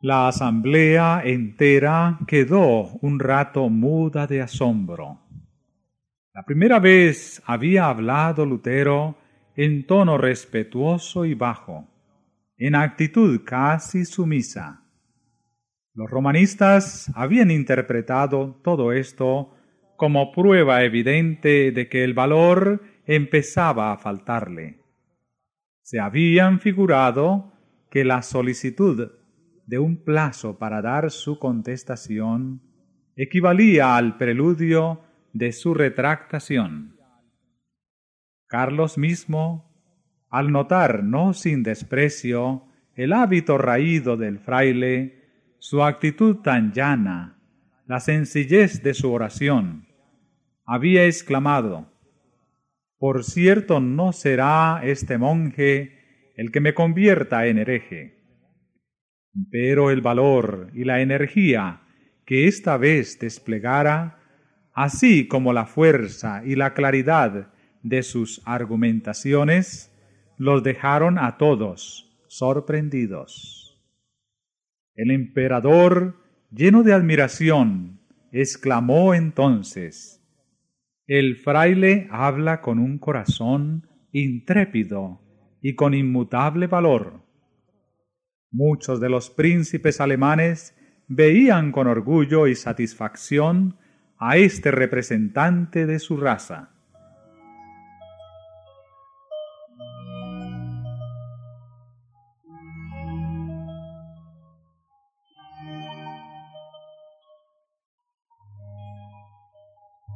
La 0.06 0.28
asamblea 0.28 1.24
entera 1.26 2.20
quedó 2.28 2.92
un 3.02 3.20
rato 3.20 3.70
muda 3.70 4.28
de 4.28 4.40
asombro. 4.40 5.20
La 6.32 6.44
primera 6.44 6.78
vez 6.78 7.42
había 7.44 7.88
hablado 7.88 8.46
Lutero 8.46 9.18
en 9.56 9.88
tono 9.88 10.20
respetuoso 10.20 11.26
y 11.26 11.34
bajo, 11.34 11.90
en 12.56 12.76
actitud 12.76 13.42
casi 13.44 14.06
sumisa. 14.06 14.84
Los 15.96 16.08
romanistas 16.08 17.12
habían 17.16 17.50
interpretado 17.50 18.62
todo 18.64 18.94
esto 18.94 19.56
como 19.98 20.32
prueba 20.32 20.84
evidente 20.84 21.72
de 21.72 21.90
que 21.90 22.04
el 22.04 22.14
valor 22.14 22.84
empezaba 23.08 23.92
a 23.92 23.98
faltarle. 23.98 24.82
Se 25.82 26.00
habían 26.00 26.60
figurado 26.60 27.54
que 27.90 28.06
la 28.06 28.22
solicitud 28.22 29.25
de 29.66 29.80
un 29.80 30.04
plazo 30.04 30.58
para 30.58 30.82
dar 30.82 31.12
su 31.12 31.40
contestación 31.40 32.62
equivalía 33.16 33.96
al 33.96 34.18
preludio 34.18 35.02
de 35.34 35.52
su 35.52 35.74
retractación. 35.74 36.98
Carlos 38.48 38.98
mismo, 38.98 39.74
al 40.30 40.52
notar 40.52 41.04
no 41.04 41.34
sin 41.34 41.64
desprecio 41.64 42.64
el 42.94 43.14
hábito 43.14 43.58
raído 43.58 44.18
del 44.18 44.40
fraile, 44.40 45.24
su 45.60 45.84
actitud 45.84 46.38
tan 46.38 46.72
llana, 46.72 47.40
la 47.88 48.00
sencillez 48.00 48.84
de 48.84 48.94
su 48.94 49.12
oración, 49.12 49.88
había 50.66 51.06
exclamado, 51.06 51.92
Por 52.98 53.24
cierto 53.24 53.80
no 53.80 54.14
será 54.14 54.82
este 54.84 55.18
monje 55.18 56.34
el 56.36 56.52
que 56.52 56.62
me 56.62 56.74
convierta 56.74 57.48
en 57.48 57.58
hereje 57.58 58.15
pero 59.52 59.92
el 59.92 60.02
valor 60.02 60.70
y 60.74 60.84
la 60.84 61.02
energía 61.02 61.82
que 62.26 62.48
esta 62.48 62.78
vez 62.78 63.20
desplegara, 63.20 64.20
así 64.74 65.28
como 65.28 65.54
la 65.54 65.66
fuerza 65.66 66.44
y 66.46 66.56
la 66.56 66.74
claridad 66.74 67.52
de 67.84 68.04
sus 68.04 68.42
argumentaciones, 68.46 69.92
los 70.38 70.64
dejaron 70.64 71.18
a 71.18 71.38
todos 71.38 72.18
sorprendidos. 72.28 73.80
El 74.96 75.12
emperador, 75.12 76.16
lleno 76.52 76.84
de 76.84 76.94
admiración, 76.94 78.00
exclamó 78.32 79.14
entonces, 79.14 80.22
El 81.08 81.36
fraile 81.36 82.08
habla 82.10 82.62
con 82.62 82.80
un 82.80 82.98
corazón 82.98 83.88
intrépido 84.12 85.22
y 85.62 85.76
con 85.76 85.94
inmutable 85.94 86.68
valor 86.68 87.25
Muchos 88.58 89.02
de 89.02 89.10
los 89.10 89.30
príncipes 89.30 90.00
alemanes 90.00 90.74
veían 91.10 91.74
con 91.74 91.88
orgullo 91.88 92.48
y 92.48 92.56
satisfacción 92.56 93.76
a 94.18 94.38
este 94.38 94.72
representante 94.72 95.86
de 95.86 96.00
su 96.00 96.16
raza. 96.16 96.70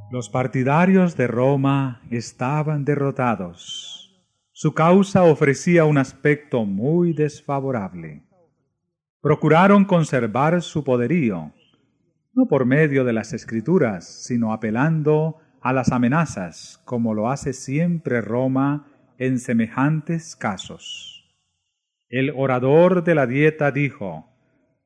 Los 0.10 0.30
partidarios 0.30 1.18
de 1.18 1.28
Roma 1.28 2.02
estaban 2.10 2.86
derrotados. 2.86 4.24
Su 4.54 4.74
causa 4.74 5.24
ofrecía 5.24 5.84
un 5.84 5.98
aspecto 5.98 6.64
muy 6.64 7.12
desfavorable 7.12 8.29
procuraron 9.22 9.86
conservar 9.86 10.62
su 10.62 10.84
poderío, 10.84 11.54
no 12.34 12.48
por 12.48 12.66
medio 12.66 13.04
de 13.04 13.14
las 13.14 13.34
escrituras, 13.34 14.08
sino 14.08 14.54
apelando 14.54 15.38
a 15.62 15.74
las 15.74 15.92
amenazas, 15.92 16.82
como 16.86 17.14
lo 17.14 17.30
hace 17.30 17.54
siempre 17.54 18.22
Roma 18.22 18.88
en 19.18 19.40
semejantes 19.40 20.36
casos. 20.36 21.36
El 22.08 22.32
orador 22.36 23.04
de 23.04 23.14
la 23.14 23.28
dieta 23.28 23.72
dijo, 23.72 24.30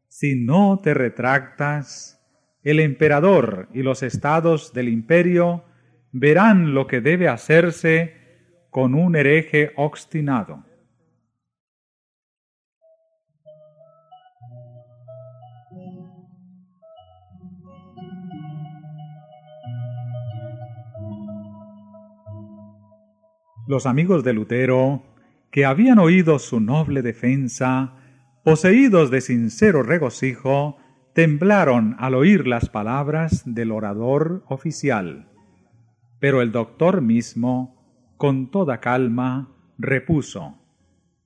Si 0.08 0.44
no 0.44 0.80
te 0.82 0.94
retractas, 0.94 2.20
el 2.64 2.80
emperador 2.80 3.70
y 3.74 3.84
los 3.84 4.02
estados 4.04 4.74
del 4.74 4.90
imperio 4.90 5.64
verán 6.12 6.74
lo 6.74 6.88
que 6.88 7.02
debe 7.02 7.28
hacerse 7.28 8.16
con 8.72 8.96
un 8.96 9.16
hereje 9.16 9.72
obstinado. 9.76 10.64
Los 23.66 23.86
amigos 23.86 24.26
de 24.26 24.34
Lutero, 24.34 25.04
que 25.50 25.64
habían 25.64 25.98
oído 25.98 26.38
su 26.38 26.60
noble 26.60 27.02
defensa, 27.02 27.96
poseídos 28.44 29.10
de 29.10 29.22
sincero 29.22 29.84
regocijo, 29.84 30.78
temblaron 31.14 31.96
al 31.98 32.16
oír 32.16 32.46
las 32.46 32.68
palabras 32.68 33.44
del 33.46 33.72
orador 33.72 34.44
oficial. 34.50 35.30
Pero 36.20 36.42
el 36.42 36.52
doctor 36.52 37.02
mismo, 37.02 38.14
con 38.18 38.52
toda 38.52 38.82
calma, 38.82 39.56
repuso, 39.78 40.58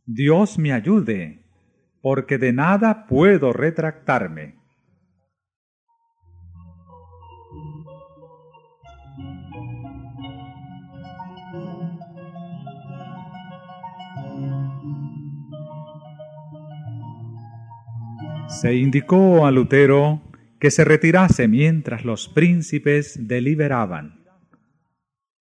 Dios 0.05 0.59
me 0.59 0.73
ayude, 0.73 1.43
porque 2.01 2.37
de 2.37 2.53
nada 2.53 3.07
puedo 3.07 3.51
retractarme. 3.51 4.56
Se 18.47 18.73
indicó 18.75 19.45
a 19.45 19.51
Lutero 19.51 20.21
que 20.59 20.71
se 20.71 20.85
retirase 20.85 21.47
mientras 21.49 22.05
los 22.05 22.29
príncipes 22.29 23.27
deliberaban. 23.27 24.23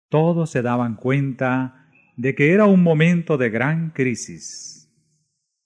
Todos 0.09 0.51
se 0.51 0.61
daban 0.61 0.97
cuenta 0.97 1.89
de 2.17 2.35
que 2.35 2.53
era 2.53 2.67
un 2.67 2.83
momento 2.83 3.39
de 3.39 3.49
gran 3.49 3.91
crisis. 3.91 4.93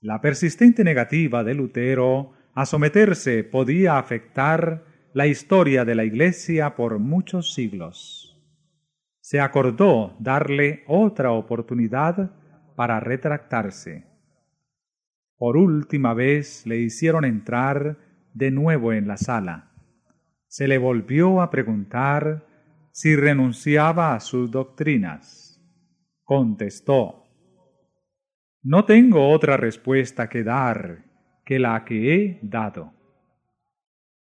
La 0.01 0.21
persistente 0.21 0.85
negativa 0.85 1.43
de 1.43 1.55
Lutero 1.55 2.33
a 2.55 2.67
someterse 2.67 3.43
podía 3.43 3.99
afectar 3.99 4.85
la 5.15 5.27
historia 5.27 5.85
de 5.85 5.95
la 5.95 6.05
Iglesia 6.05 6.77
por 6.77 6.99
muchos 6.99 7.55
siglos. 7.55 8.39
Se 9.21 9.41
acordó 9.41 10.15
darle 10.21 10.85
otra 10.87 11.33
oportunidad 11.33 12.33
para 12.77 13.01
retractarse. 13.01 14.10
Por 15.41 15.57
última 15.57 16.13
vez 16.13 16.67
le 16.67 16.77
hicieron 16.77 17.25
entrar 17.25 17.97
de 18.35 18.51
nuevo 18.51 18.93
en 18.93 19.09
la 19.09 19.17
sala. 19.17 19.73
se 20.49 20.69
le 20.69 20.77
volvió 20.77 21.41
a 21.41 21.51
preguntar 21.51 22.45
si 22.93 23.17
renunciaba 23.17 24.15
a 24.15 24.21
sus 24.21 24.51
doctrinas. 24.51 25.59
Contestó, 26.25 27.25
No 28.63 28.85
tengo 28.85 29.31
otra 29.31 29.57
respuesta 29.57 30.29
que 30.29 30.45
dar 30.45 31.05
que 31.47 31.59
la 31.59 31.87
que 31.87 32.15
he 32.15 32.41
dado. 32.43 32.93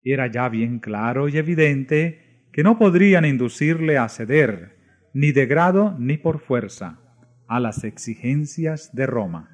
Era 0.03 0.27
ya 0.27 0.51
bien 0.51 0.81
claro 0.81 1.31
y 1.31 1.39
evidente 1.39 2.51
que 2.53 2.63
no 2.63 2.77
podrían 2.77 3.25
inducirle 3.25 3.97
a 3.97 4.07
ceder, 4.11 4.77
ni 5.15 5.33
de 5.33 5.47
grado 5.47 5.97
ni 5.99 6.19
por 6.19 6.41
fuerza, 6.41 6.99
a 7.49 7.59
las 7.59 7.85
exigencias 7.85 8.95
de 8.95 9.07
Roma. 9.07 9.50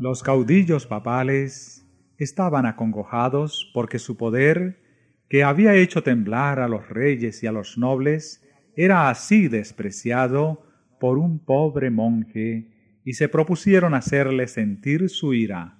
Los 0.00 0.22
caudillos 0.22 0.86
papales 0.86 1.84
estaban 2.18 2.66
acongojados 2.66 3.70
porque 3.74 3.98
su 3.98 4.16
poder, 4.16 4.80
que 5.28 5.42
había 5.42 5.74
hecho 5.74 6.02
temblar 6.02 6.60
a 6.60 6.68
los 6.68 6.88
reyes 6.88 7.42
y 7.42 7.46
a 7.46 7.52
los 7.52 7.78
nobles, 7.78 8.46
era 8.76 9.10
así 9.10 9.48
despreciado 9.48 10.62
por 11.00 11.18
un 11.18 11.38
pobre 11.44 11.90
monje, 11.90 13.00
y 13.04 13.14
se 13.14 13.28
propusieron 13.28 13.94
hacerle 13.94 14.46
sentir 14.46 15.08
su 15.08 15.34
ira, 15.34 15.78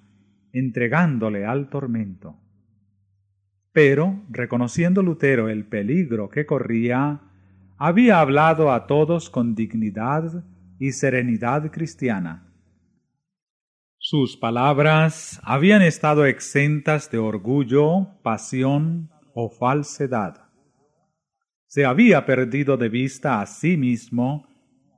entregándole 0.51 1.45
al 1.45 1.69
tormento. 1.69 2.48
Pero, 3.81 4.25
reconociendo 4.29 5.01
Lutero 5.01 5.47
el 5.47 5.63
peligro 5.63 6.29
que 6.29 6.45
corría, 6.45 7.21
había 7.77 8.19
hablado 8.19 8.73
a 8.73 8.87
todos 8.87 9.29
con 9.29 9.55
dignidad 9.55 10.43
y 10.79 10.91
serenidad 10.91 11.71
cristiana. 11.71 12.51
Sus 13.97 14.35
palabras 14.35 15.39
habían 15.45 15.81
estado 15.81 16.25
exentas 16.25 17.09
de 17.09 17.19
orgullo, 17.19 18.19
pasión 18.21 19.11
o 19.33 19.49
falsedad. 19.49 20.49
Se 21.65 21.85
había 21.85 22.25
perdido 22.25 22.75
de 22.75 22.89
vista 22.89 23.39
a 23.39 23.45
sí 23.45 23.77
mismo 23.77 24.45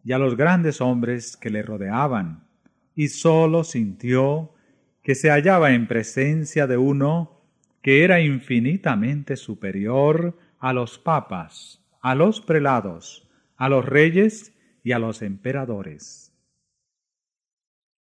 y 0.03 0.11
a 0.11 0.17
los 0.17 0.35
grandes 0.35 0.81
hombres 0.81 1.37
que 1.37 1.51
le 1.51 1.61
rodeaban, 1.61 2.47
y 2.95 3.09
sólo 3.09 3.63
sintió 3.63 4.55
que 5.03 5.13
se 5.13 5.29
hallaba 5.29 5.69
en 5.73 5.87
presencia 5.87 6.65
de 6.65 6.77
uno 6.77 7.40
que 7.81 8.03
era 8.03 8.21
infinitamente 8.21 9.35
superior 9.35 10.37
a 10.59 10.73
los 10.73 10.99
papas, 10.99 11.83
a 12.01 12.15
los 12.15 12.41
prelados, 12.41 13.27
a 13.57 13.69
los 13.69 13.85
reyes 13.85 14.55
y 14.83 14.91
a 14.91 14.99
los 14.99 15.21
emperadores. 15.21 16.33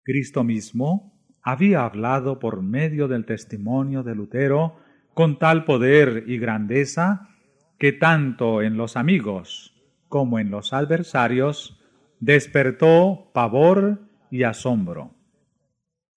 Cristo 0.03 0.45
mismo 0.45 1.21
había 1.43 1.85
hablado 1.85 2.39
por 2.39 2.63
medio 2.63 3.09
del 3.09 3.25
testimonio 3.25 4.03
de 4.03 4.15
Lutero 4.15 4.77
con 5.15 5.39
tal 5.39 5.65
poder 5.65 6.25
y 6.27 6.39
grandeza 6.39 7.29
que 7.79 7.93
tanto 7.93 8.63
en 8.63 8.77
los 8.77 8.97
amigos 8.97 9.75
como 10.09 10.39
en 10.39 10.51
los 10.51 10.73
adversarios 10.73 11.81
despertó 12.19 13.31
pavor 13.33 14.01
y 14.31 14.43
asombro. 14.43 15.15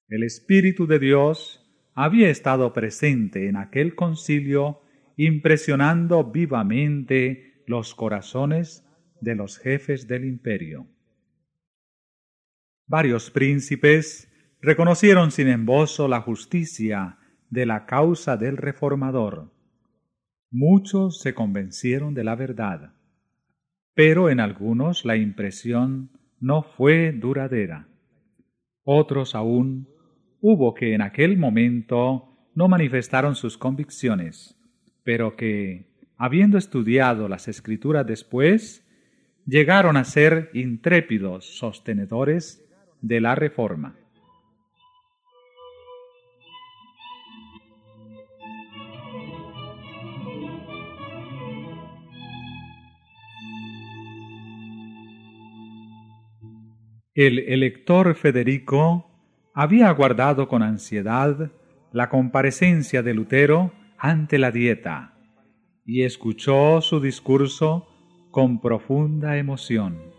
El 0.10 0.24
Espíritu 0.24 0.86
de 0.88 1.00
Dios 1.00 1.63
había 1.96 2.30
estado 2.30 2.74
presente 2.74 3.48
en 3.48 3.56
aquel 3.56 3.96
concilio 3.96 4.82
impresionando 5.16 6.24
vivamente 6.24 7.64
los 7.68 7.94
corazones 7.96 8.86
de 9.22 9.36
los 9.36 9.58
jefes 9.58 10.08
del 10.08 10.26
imperio. 10.26 10.88
Varios 12.88 13.32
príncipes 13.32 14.30
reconocieron 14.62 15.32
sin 15.32 15.48
embozo 15.48 16.08
la 16.08 16.22
justicia 16.22 17.18
de 17.50 17.66
la 17.66 17.86
causa 17.86 18.38
del 18.38 18.58
reformador. 18.58 19.52
Muchos 20.52 21.22
se 21.22 21.34
convencieron 21.34 22.14
de 22.14 22.24
la 22.24 22.36
verdad, 22.36 22.94
pero 23.94 24.30
en 24.30 24.40
algunos 24.40 25.06
la 25.06 25.16
impresión 25.16 26.12
no 26.40 26.64
fue 26.64 27.12
duradera. 27.12 27.88
Otros 28.84 29.36
aún 29.36 29.88
hubo 30.46 30.74
que 30.74 30.94
en 30.94 31.02
aquel 31.02 31.38
momento 31.38 32.28
no 32.54 32.68
manifestaron 32.68 33.34
sus 33.34 33.58
convicciones, 33.58 34.58
pero 35.06 35.38
que, 35.38 35.86
habiendo 36.18 36.58
estudiado 36.58 37.30
las 37.30 37.48
escrituras 37.48 38.06
después, 38.06 38.86
llegaron 39.46 39.96
a 39.96 40.04
ser 40.04 40.50
intrépidos 40.54 41.58
sostenedores 41.58 42.70
de 43.02 43.22
la 43.22 43.36
Reforma. 43.36 43.96
El 57.16 57.40
elector 57.40 58.14
Federico 58.16 59.13
había 59.54 59.90
aguardado 59.90 60.48
con 60.48 60.64
ansiedad 60.64 61.52
la 61.92 62.10
comparecencia 62.10 63.04
de 63.04 63.14
Lutero 63.14 63.72
ante 63.98 64.38
la 64.38 64.52
dieta 64.52 65.14
y 65.86 66.04
escuchó 66.04 66.82
su 66.82 67.00
discurso 67.00 67.88
con 68.32 68.60
profunda 68.62 69.38
emoción 69.38 70.14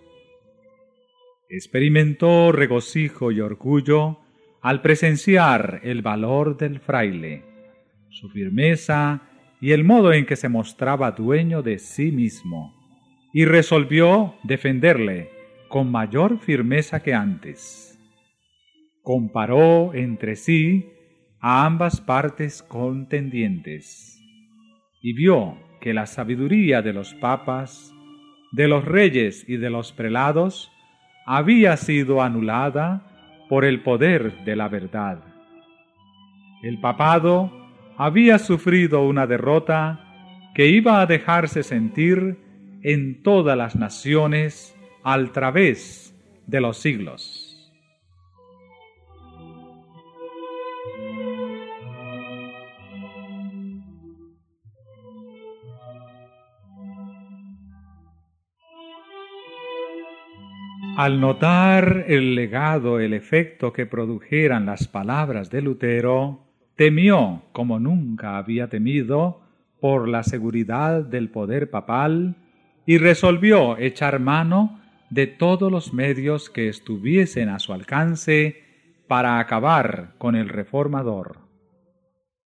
experimentó 1.57 2.53
regocijo 2.53 3.31
y 3.31 3.41
orgullo 3.41 4.19
al 4.61 4.83
presenciar 4.83 5.81
el 5.85 6.03
valor 6.03 6.57
del 6.57 6.81
fraile, 6.81 7.45
su 8.11 8.29
firmeza 8.31 9.23
y 9.61 9.73
el 9.73 9.85
modo 9.85 10.13
en 10.13 10.27
que 10.27 10.37
se 10.37 10.49
mostraba 10.49 11.13
dueño 11.13 11.63
de 11.63 11.79
sí 11.79 12.13
mismo, 12.13 12.75
y 13.33 13.45
resolvió 13.45 14.35
defenderle 14.43 15.31
con 15.69 15.91
mayor 15.91 16.39
firmeza 16.39 17.03
que 17.03 17.15
antes. 17.15 17.94
Comparó 19.05 19.95
entre 19.95 20.35
sí 20.35 20.91
a 21.39 21.67
ambas 21.67 22.01
partes 22.01 22.63
contendientes 22.63 24.19
y 25.03 25.13
vio 25.13 25.59
que 25.83 25.93
la 25.93 26.07
sabiduría 26.07 26.81
de 26.81 26.95
los 26.95 27.13
papas, 27.15 27.95
de 28.53 28.67
los 28.67 28.83
reyes 28.83 29.45
y 29.47 29.59
de 29.59 29.69
los 29.69 29.93
prelados 29.93 30.73
había 31.27 31.77
sido 31.77 32.23
anulada 32.23 33.45
por 33.51 33.67
el 33.67 33.83
poder 33.83 34.43
de 34.47 34.57
la 34.57 34.69
verdad. 34.69 35.23
El 36.63 36.81
papado 36.81 37.53
había 37.99 38.39
sufrido 38.39 39.03
una 39.03 39.27
derrota 39.27 40.01
que 40.55 40.69
iba 40.69 41.03
a 41.03 41.07
dejarse 41.07 41.63
sentir 41.63 42.39
en 42.83 43.23
todas 43.23 43.59
las 43.59 43.77
naciones 43.77 44.75
al 45.03 45.31
través 45.33 46.19
de 46.47 46.63
los 46.63 46.79
siglos. 46.79 47.44
Al 60.97 61.21
notar 61.21 62.05
el 62.07 62.37
legado, 62.37 63.01
el 63.01 63.15
efecto 63.15 63.73
que 63.73 63.85
produjeran 63.85 64.65
las 64.65 64.87
palabras 64.87 65.51
de 65.51 65.61
Lutero, 65.61 66.47
temió 66.77 67.43
como 67.51 67.81
nunca 67.81 68.39
había 68.39 68.69
temido 68.69 69.41
por 69.81 70.09
la 70.09 70.23
seguridad 70.23 71.03
del 71.03 71.31
poder 71.31 71.69
papal 71.69 72.37
y 72.87 72.99
resolvió 72.99 73.77
echar 73.77 74.21
mano 74.21 74.81
de 75.11 75.27
todos 75.27 75.71
los 75.71 75.93
medios 75.93 76.49
que 76.49 76.69
estuviesen 76.69 77.49
a 77.49 77.59
su 77.59 77.73
alcance 77.73 78.63
para 79.09 79.41
acabar 79.41 80.15
con 80.19 80.37
el 80.37 80.49
reformador. 80.49 81.39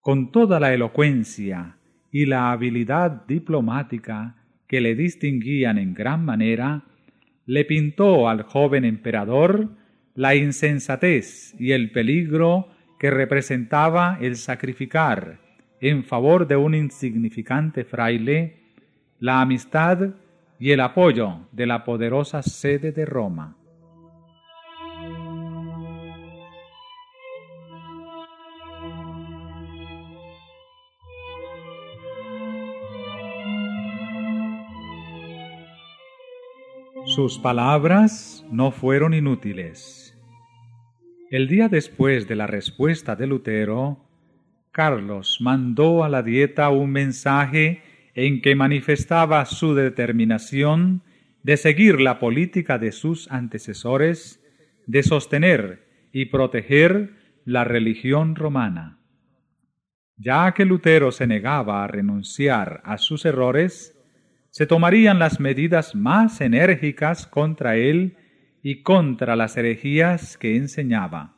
Con 0.00 0.32
toda 0.32 0.60
la 0.60 0.74
elocuencia 0.74 1.78
y 2.12 2.26
la 2.26 2.52
habilidad 2.52 3.24
diplomática 3.26 4.36
que 4.68 4.82
le 4.82 4.94
distinguían 4.94 5.78
en 5.78 5.94
gran 5.94 6.26
manera, 6.26 6.84
le 7.46 7.64
pintó 7.64 8.28
al 8.28 8.42
joven 8.42 8.84
emperador 8.84 9.70
la 10.14 10.34
insensatez 10.34 11.54
y 11.58 11.72
el 11.72 11.90
peligro 11.90 12.68
que 12.98 13.10
representaba 13.10 14.18
el 14.20 14.36
sacrificar 14.36 15.40
en 15.80 16.04
favor 16.04 16.46
de 16.46 16.56
un 16.56 16.74
insignificante 16.74 17.84
fraile 17.84 18.56
la 19.18 19.40
amistad 19.40 20.14
y 20.58 20.70
el 20.70 20.80
apoyo 20.80 21.40
de 21.52 21.66
la 21.66 21.84
poderosa 21.84 22.42
sede 22.42 22.92
de 22.92 23.04
Roma. 23.04 23.56
Sus 37.14 37.38
palabras 37.38 38.44
no 38.50 38.72
fueron 38.72 39.14
inútiles. 39.14 40.18
El 41.30 41.46
día 41.46 41.68
después 41.68 42.26
de 42.26 42.34
la 42.34 42.48
respuesta 42.48 43.14
de 43.14 43.28
Lutero, 43.28 44.04
Carlos 44.72 45.38
mandó 45.40 46.02
a 46.02 46.08
la 46.08 46.24
dieta 46.24 46.70
un 46.70 46.90
mensaje 46.90 47.82
en 48.14 48.42
que 48.42 48.56
manifestaba 48.56 49.44
su 49.44 49.76
determinación 49.76 51.02
de 51.44 51.56
seguir 51.56 52.00
la 52.00 52.18
política 52.18 52.78
de 52.78 52.90
sus 52.90 53.30
antecesores, 53.30 54.44
de 54.88 55.04
sostener 55.04 55.86
y 56.10 56.24
proteger 56.24 57.14
la 57.44 57.62
religión 57.62 58.34
romana. 58.34 58.98
Ya 60.16 60.52
que 60.52 60.64
Lutero 60.64 61.12
se 61.12 61.28
negaba 61.28 61.84
a 61.84 61.86
renunciar 61.86 62.82
a 62.84 62.98
sus 62.98 63.24
errores, 63.24 63.93
se 64.54 64.68
tomarían 64.68 65.18
las 65.18 65.40
medidas 65.40 65.96
más 65.96 66.40
enérgicas 66.40 67.26
contra 67.26 67.74
él 67.74 68.16
y 68.62 68.82
contra 68.82 69.34
las 69.34 69.56
herejías 69.56 70.38
que 70.38 70.54
enseñaba. 70.54 71.34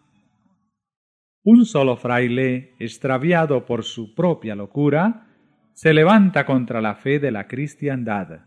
Un 1.42 1.64
solo 1.64 1.96
fraile, 1.96 2.74
extraviado 2.78 3.64
por 3.64 3.84
su 3.84 4.14
propia 4.14 4.54
locura, 4.54 5.28
se 5.72 5.94
levanta 5.94 6.44
contra 6.44 6.82
la 6.82 6.94
fe 6.94 7.18
de 7.18 7.30
la 7.30 7.48
cristiandad. 7.48 8.40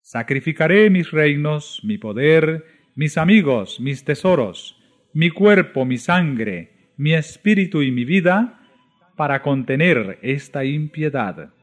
Sacrificaré 0.00 0.88
mis 0.88 1.10
reinos, 1.10 1.80
mi 1.82 1.98
poder, 1.98 2.64
mis 2.94 3.18
amigos, 3.18 3.80
mis 3.80 4.04
tesoros, 4.04 4.80
mi 5.12 5.30
cuerpo, 5.30 5.84
mi 5.84 5.98
sangre, 5.98 6.92
mi 6.96 7.14
espíritu 7.14 7.82
y 7.82 7.90
mi 7.90 8.04
vida, 8.04 8.60
para 9.16 9.42
contener 9.42 10.20
esta 10.22 10.64
impiedad 10.64 11.55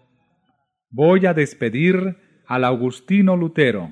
voy 0.94 1.26
a 1.26 1.34
despedir 1.34 2.18
al 2.46 2.64
Augustino 2.64 3.36
Lutero, 3.36 3.92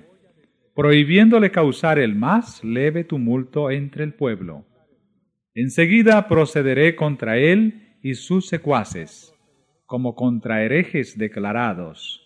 prohibiéndole 0.76 1.50
causar 1.52 1.98
el 1.98 2.16
más 2.16 2.64
leve 2.64 3.04
tumulto 3.04 3.72
entre 3.72 4.04
el 4.04 4.14
pueblo. 4.14 4.66
Enseguida 5.56 6.28
procederé 6.28 6.96
contra 6.96 7.38
él 7.38 7.98
y 8.04 8.14
sus 8.14 8.48
secuaces, 8.48 9.34
como 9.88 10.16
contra 10.16 10.64
herejes 10.64 11.18
declarados, 11.18 12.22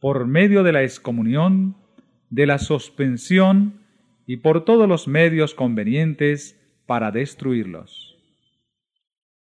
por 0.00 0.26
medio 0.26 0.62
de 0.62 0.72
la 0.72 0.82
excomunión, 0.82 1.76
de 2.30 2.46
la 2.46 2.58
suspensión 2.58 3.84
y 4.26 4.38
por 4.38 4.64
todos 4.64 4.88
los 4.88 5.06
medios 5.06 5.54
convenientes 5.54 6.58
para 6.86 7.10
destruirlos. 7.10 8.16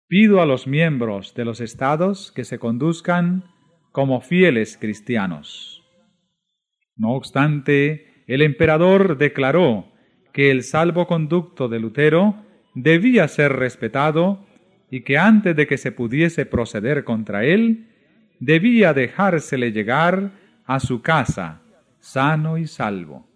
Pido 0.07 0.41
a 0.41 0.47
los 0.47 0.67
miembros 0.67 1.35
de 1.35 1.45
los 1.45 1.61
estados 1.61 2.31
que 2.31 2.43
se 2.43 2.57
conduzcan 2.57 3.52
como 3.93 4.19
fieles 4.19 4.75
cristianos. 4.75 5.81
No 6.97 7.11
obstante, 7.11 8.25
el 8.27 8.41
emperador 8.41 9.17
declaró 9.17 9.93
que 10.33 10.51
el 10.51 10.63
salvoconducto 10.63 11.69
de 11.69 11.79
Lutero 11.79 12.35
debía 12.73 13.27
ser 13.27 13.53
respetado 13.53 14.45
y 14.89 15.01
que 15.01 15.17
antes 15.17 15.55
de 15.55 15.67
que 15.67 15.77
se 15.77 15.91
pudiese 15.91 16.45
proceder 16.45 17.03
contra 17.03 17.45
él, 17.45 17.87
debía 18.39 18.93
dejársele 18.93 19.71
llegar 19.71 20.31
a 20.65 20.79
su 20.79 21.01
casa 21.01 21.61
sano 21.99 22.57
y 22.57 22.67
salvo. 22.67 23.32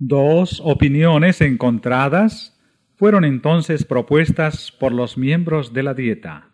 Dos 0.00 0.62
opiniones 0.64 1.40
encontradas 1.40 2.56
fueron 2.94 3.24
entonces 3.24 3.84
propuestas 3.84 4.70
por 4.70 4.92
los 4.92 5.18
miembros 5.18 5.72
de 5.72 5.82
la 5.82 5.92
dieta. 5.92 6.50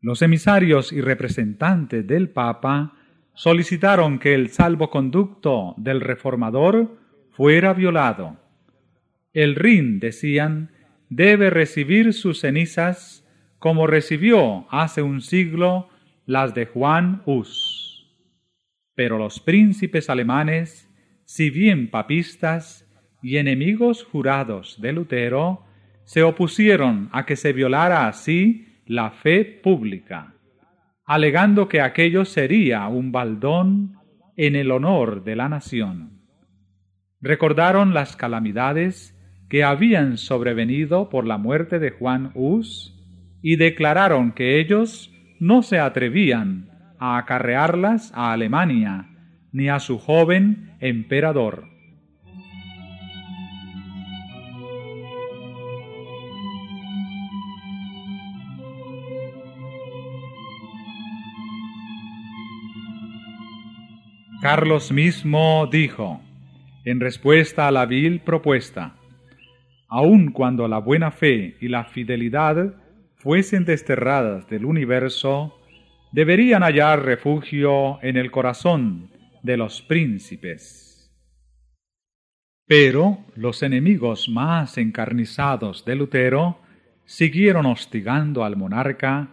Los 0.00 0.22
emisarios 0.22 0.90
y 0.90 1.02
representantes 1.02 2.06
del 2.06 2.30
Papa 2.30 2.94
solicitaron 3.34 4.18
que 4.18 4.34
el 4.34 4.48
salvoconducto 4.48 5.74
del 5.76 6.00
reformador 6.00 6.96
fuera 7.32 7.74
violado. 7.74 8.38
El 9.34 9.54
Rin, 9.54 10.00
decían, 10.00 10.72
debe 11.10 11.50
recibir 11.50 12.14
sus 12.14 12.40
cenizas 12.40 13.28
como 13.58 13.86
recibió 13.86 14.66
hace 14.70 15.02
un 15.02 15.20
siglo 15.20 15.90
las 16.24 16.54
de 16.54 16.64
Juan 16.64 17.22
Hus. 17.26 18.10
Pero 18.94 19.18
los 19.18 19.40
príncipes 19.40 20.08
alemanes 20.08 20.88
si 21.34 21.48
bien 21.48 21.88
papistas 21.88 22.86
y 23.22 23.38
enemigos 23.38 24.04
jurados 24.04 24.78
de 24.82 24.92
Lutero, 24.92 25.64
se 26.04 26.22
opusieron 26.22 27.08
a 27.10 27.24
que 27.24 27.36
se 27.36 27.54
violara 27.54 28.06
así 28.06 28.82
la 28.84 29.12
fe 29.12 29.42
pública, 29.46 30.34
alegando 31.06 31.68
que 31.68 31.80
aquello 31.80 32.26
sería 32.26 32.86
un 32.88 33.12
baldón 33.12 33.96
en 34.36 34.56
el 34.56 34.70
honor 34.70 35.24
de 35.24 35.36
la 35.36 35.48
nación. 35.48 36.20
Recordaron 37.22 37.94
las 37.94 38.14
calamidades 38.14 39.18
que 39.48 39.64
habían 39.64 40.18
sobrevenido 40.18 41.08
por 41.08 41.26
la 41.26 41.38
muerte 41.38 41.78
de 41.78 41.92
Juan 41.92 42.32
Hus 42.34 42.94
y 43.40 43.56
declararon 43.56 44.32
que 44.32 44.60
ellos 44.60 45.10
no 45.40 45.62
se 45.62 45.78
atrevían 45.78 46.68
a 46.98 47.16
acarrearlas 47.16 48.12
a 48.14 48.34
Alemania 48.34 49.08
ni 49.52 49.68
a 49.68 49.78
su 49.78 49.98
joven 49.98 50.72
emperador. 50.80 51.64
Carlos 64.42 64.90
mismo 64.90 65.68
dijo, 65.70 66.20
en 66.84 66.98
respuesta 66.98 67.68
a 67.68 67.70
la 67.70 67.86
vil 67.86 68.18
propuesta, 68.22 68.96
aun 69.88 70.32
cuando 70.32 70.66
la 70.66 70.78
buena 70.78 71.12
fe 71.12 71.56
y 71.60 71.68
la 71.68 71.84
fidelidad 71.84 72.74
fuesen 73.14 73.64
desterradas 73.64 74.48
del 74.48 74.64
universo, 74.64 75.56
deberían 76.10 76.64
hallar 76.64 77.04
refugio 77.04 78.02
en 78.02 78.16
el 78.16 78.32
corazón 78.32 79.11
de 79.42 79.56
los 79.56 79.82
príncipes. 79.82 81.10
Pero 82.66 83.18
los 83.34 83.62
enemigos 83.62 84.28
más 84.28 84.78
encarnizados 84.78 85.84
de 85.84 85.96
Lutero 85.96 86.58
siguieron 87.04 87.66
hostigando 87.66 88.44
al 88.44 88.56
monarca 88.56 89.28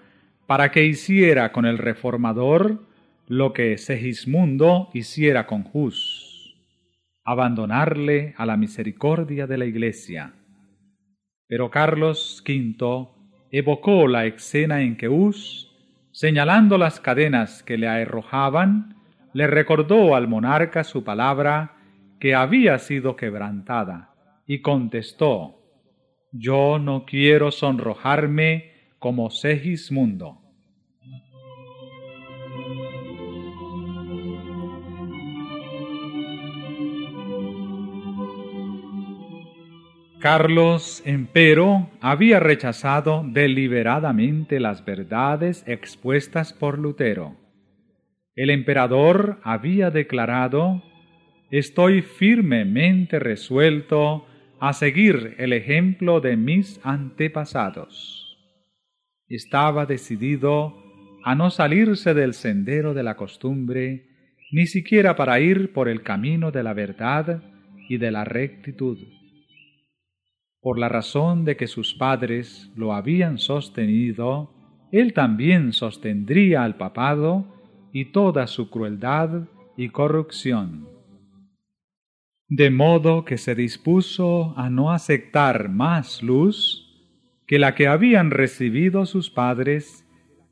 para 0.48 0.72
que 0.72 0.86
hiciera 0.86 1.52
con 1.52 1.66
el 1.66 1.78
reformador 1.78 2.84
lo 3.28 3.54
que 3.54 3.78
Segismundo 3.78 4.90
hiciera 4.94 5.46
con 5.46 5.70
Hus, 5.72 6.58
abandonarle 7.24 8.34
a 8.38 8.46
la 8.48 8.58
misericordia 8.58 9.46
de 9.46 9.58
la 9.60 9.66
Iglesia. 9.66 10.34
Pero 11.48 11.70
Carlos 11.70 12.44
V 12.48 13.08
evocó 13.52 14.08
la 14.08 14.26
escena 14.26 14.82
en 14.82 14.98
que 14.98 15.08
Hus, 15.08 15.72
señalando 16.12 16.78
las 16.80 17.00
cadenas 17.00 17.62
que 17.62 17.78
le 17.78 17.88
arrojaban, 17.88 18.99
le 19.34 19.48
recordó 19.48 20.16
al 20.16 20.28
monarca 20.28 20.84
su 20.84 21.04
palabra 21.04 21.76
que 22.20 22.36
había 22.36 22.78
sido 22.80 23.16
quebrantada, 23.16 24.14
y 24.46 24.62
contestó, 24.62 25.62
Yo 26.32 26.80
no 26.80 27.06
quiero 27.06 27.52
sonrojarme 27.52 28.72
como 29.00 29.30
Segismundo. 29.30 30.42
Carlos, 40.20 41.02
empero, 41.06 41.90
había 42.02 42.42
rechazado 42.42 43.24
deliberadamente 43.26 44.60
las 44.60 44.84
verdades 44.84 45.64
expuestas 45.66 46.52
por 46.52 46.78
Lutero 46.78 47.39
el 48.40 48.52
emperador 48.52 49.42
había 49.44 49.92
declarado, 49.92 50.82
Estoy 51.52 52.04
firmemente 52.04 53.20
resuelto 53.20 54.28
a 54.62 54.72
seguir 54.72 55.36
el 55.40 55.52
ejemplo 55.52 56.22
de 56.22 56.38
mis 56.38 56.80
antepasados. 56.86 58.38
Estaba 59.28 59.86
decidido 59.86 60.74
a 61.26 61.36
no 61.36 61.50
salirse 61.50 62.14
del 62.14 62.34
sendero 62.34 62.94
de 62.94 63.04
la 63.04 63.18
costumbre, 63.18 64.08
ni 64.54 64.68
siquiera 64.68 65.18
para 65.18 65.42
ir 65.42 65.74
por 65.74 65.90
el 65.90 66.02
camino 66.02 66.52
de 66.52 66.64
la 66.64 66.74
verdad 66.74 67.44
y 67.90 67.98
de 67.98 68.12
la 68.12 68.24
rectitud. 68.24 69.00
Por 70.62 70.80
la 70.80 70.88
razón 70.88 71.44
de 71.44 71.58
que 71.58 71.68
sus 71.68 71.94
padres 71.94 72.72
lo 72.78 72.94
habían 72.94 73.38
sostenido, 73.38 74.54
él 74.94 75.12
también 75.12 75.74
sostendría 75.74 76.64
al 76.64 76.78
papado 76.78 77.59
y 77.92 78.06
toda 78.06 78.48
su 78.48 78.70
crueldad 78.70 79.48
y 79.78 79.90
corrupción. 79.90 80.88
De 82.48 82.70
modo 82.70 83.26
que 83.26 83.38
se 83.38 83.56
dispuso 83.56 84.54
a 84.58 84.70
no 84.70 84.92
aceptar 84.92 85.70
más 85.70 86.24
luz 86.24 86.86
que 87.46 87.60
la 87.60 87.76
que 87.76 87.88
habían 87.88 88.32
recibido 88.32 89.06
sus 89.06 89.30
padres 89.30 90.06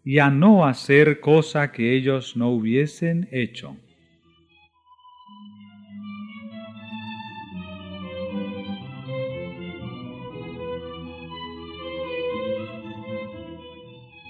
y 0.04 0.20
a 0.20 0.30
no 0.30 0.66
hacer 0.66 1.20
cosa 1.20 1.72
que 1.72 1.96
ellos 1.96 2.38
no 2.38 2.50
hubiesen 2.50 3.28
hecho. 3.32 3.76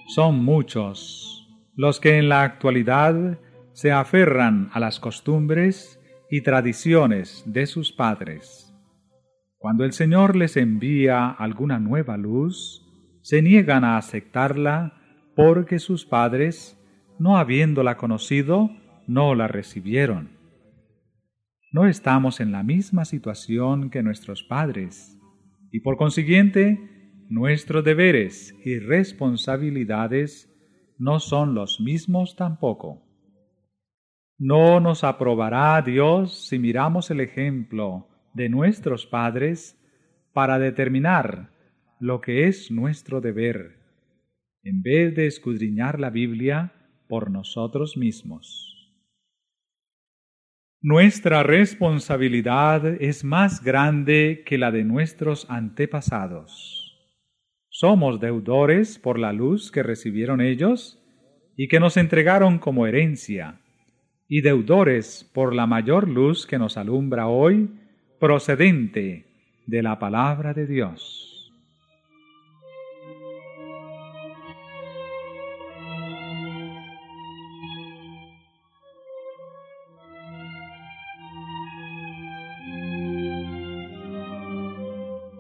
Son 0.08 0.44
muchos 0.44 1.37
los 1.78 2.00
que 2.00 2.18
en 2.18 2.28
la 2.28 2.42
actualidad 2.42 3.40
se 3.72 3.92
aferran 3.92 4.70
a 4.74 4.80
las 4.80 5.00
costumbres 5.00 6.02
y 6.30 6.42
tradiciones 6.42 7.44
de 7.46 7.68
sus 7.68 7.94
padres. 7.94 8.76
Cuando 9.60 9.86
el 9.86 9.94
Señor 9.94 10.36
les 10.36 10.58
envía 10.58 11.30
alguna 11.30 11.80
nueva 11.80 12.18
luz, 12.18 12.84
se 13.22 13.44
niegan 13.44 13.84
a 13.84 13.98
aceptarla 13.98 14.94
porque 15.36 15.78
sus 15.78 16.06
padres, 16.06 16.84
no 17.20 17.38
habiéndola 17.38 17.96
conocido, 17.96 18.72
no 19.06 19.36
la 19.36 19.48
recibieron. 19.48 20.32
No 21.72 21.86
estamos 21.86 22.40
en 22.40 22.52
la 22.52 22.64
misma 22.64 23.06
situación 23.06 23.92
que 23.92 24.02
nuestros 24.02 24.42
padres, 24.42 25.20
y 25.72 25.82
por 25.82 25.98
consiguiente, 25.98 26.80
nuestros 27.30 27.84
deberes 27.84 28.56
y 28.66 28.80
responsabilidades 28.80 30.52
no 30.98 31.20
son 31.20 31.54
los 31.54 31.80
mismos 31.80 32.36
tampoco. 32.36 33.04
No 34.40 34.80
nos 34.80 35.04
aprobará 35.04 35.82
Dios 35.82 36.48
si 36.48 36.60
miramos 36.60 37.10
el 37.10 37.22
ejemplo 37.22 38.08
de 38.34 38.50
nuestros 38.50 39.08
padres 39.08 39.76
para 40.34 40.60
determinar 40.60 41.50
lo 42.00 42.22
que 42.22 42.48
es 42.48 42.70
nuestro 42.70 43.22
deber, 43.22 43.80
en 44.64 44.84
vez 44.84 45.16
de 45.16 45.26
escudriñar 45.26 46.00
la 46.00 46.12
Biblia 46.12 46.74
por 47.08 47.32
nosotros 47.32 47.98
mismos. 47.98 48.94
Nuestra 50.80 51.42
responsabilidad 51.42 52.86
es 53.02 53.24
más 53.24 53.64
grande 53.64 54.44
que 54.46 54.60
la 54.60 54.70
de 54.70 54.84
nuestros 54.84 55.50
antepasados. 55.50 56.87
Somos 57.80 58.20
deudores 58.20 58.98
por 58.98 59.20
la 59.20 59.32
luz 59.32 59.70
que 59.70 59.84
recibieron 59.84 60.42
ellos 60.42 60.98
y 61.56 61.68
que 61.68 61.80
nos 61.80 61.96
entregaron 61.96 62.58
como 62.58 62.88
herencia, 62.88 63.62
y 64.28 64.42
deudores 64.42 65.30
por 65.32 65.54
la 65.54 65.68
mayor 65.68 66.08
luz 66.08 66.48
que 66.48 66.58
nos 66.58 66.76
alumbra 66.76 67.28
hoy, 67.28 67.70
procedente 68.20 69.28
de 69.68 69.84
la 69.84 70.00
palabra 70.00 70.56
de 70.56 70.66
Dios. 70.66 71.27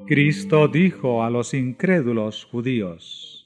Cristo 0.07 0.69
dijo 0.69 1.21
a 1.21 1.29
los 1.29 1.53
incrédulos 1.53 2.45
judíos, 2.45 3.45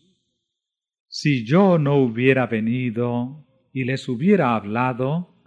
Si 1.08 1.44
yo 1.44 1.80
no 1.80 1.96
hubiera 1.96 2.46
venido 2.46 3.48
y 3.74 3.84
les 3.84 4.08
hubiera 4.08 4.56
hablado, 4.56 5.42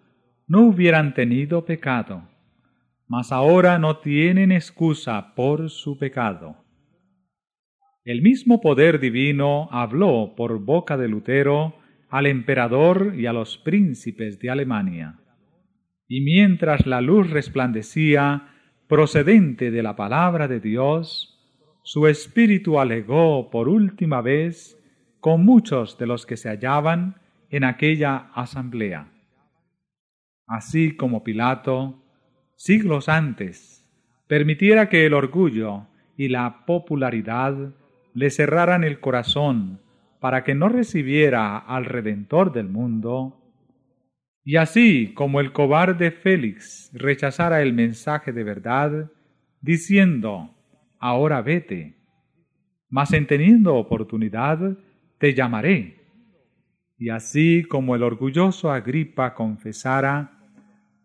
no 0.48 0.62
hubieran 0.62 1.14
tenido 1.14 1.64
pecado, 1.64 2.28
mas 3.06 3.30
ahora 3.30 3.78
no 3.78 3.98
tienen 3.98 4.50
excusa 4.50 5.36
por 5.36 5.70
su 5.70 5.98
pecado. 5.98 6.56
El 8.04 8.20
mismo 8.20 8.60
poder 8.60 8.98
divino 8.98 9.68
habló 9.70 10.34
por 10.36 10.64
boca 10.64 10.96
de 10.96 11.06
Lutero 11.06 11.76
al 12.10 12.26
emperador 12.26 13.14
y 13.16 13.26
a 13.26 13.32
los 13.32 13.56
príncipes 13.56 14.40
de 14.40 14.50
Alemania. 14.50 15.20
Y 16.08 16.22
mientras 16.22 16.88
la 16.88 17.00
luz 17.00 17.30
resplandecía 17.30 18.53
procedente 18.88 19.70
de 19.70 19.82
la 19.82 19.96
palabra 19.96 20.48
de 20.48 20.60
Dios, 20.60 21.38
su 21.82 22.06
espíritu 22.06 22.78
alegó 22.78 23.50
por 23.50 23.68
última 23.68 24.20
vez 24.20 24.80
con 25.20 25.44
muchos 25.44 25.98
de 25.98 26.06
los 26.06 26.26
que 26.26 26.36
se 26.36 26.48
hallaban 26.48 27.16
en 27.50 27.64
aquella 27.64 28.30
asamblea. 28.34 29.10
Así 30.46 30.96
como 30.96 31.24
Pilato, 31.24 32.02
siglos 32.56 33.08
antes, 33.08 33.88
permitiera 34.26 34.88
que 34.88 35.06
el 35.06 35.14
orgullo 35.14 35.86
y 36.16 36.28
la 36.28 36.64
popularidad 36.66 37.74
le 38.12 38.30
cerraran 38.30 38.84
el 38.84 39.00
corazón 39.00 39.80
para 40.20 40.44
que 40.44 40.54
no 40.54 40.68
recibiera 40.68 41.58
al 41.58 41.84
Redentor 41.84 42.52
del 42.52 42.68
mundo, 42.68 43.43
y 44.44 44.56
así 44.56 45.14
como 45.14 45.40
el 45.40 45.52
cobarde 45.52 46.10
Félix 46.10 46.90
rechazara 46.92 47.62
el 47.62 47.72
mensaje 47.72 48.32
de 48.32 48.44
verdad, 48.44 49.10
diciendo, 49.62 50.54
ahora 50.98 51.40
vete, 51.40 51.96
mas 52.90 53.12
en 53.14 53.26
teniendo 53.26 53.74
oportunidad, 53.76 54.76
te 55.18 55.32
llamaré. 55.32 55.96
Y 56.98 57.08
así 57.08 57.64
como 57.64 57.96
el 57.96 58.02
orgulloso 58.02 58.70
Agripa 58.70 59.34
confesara, 59.34 60.30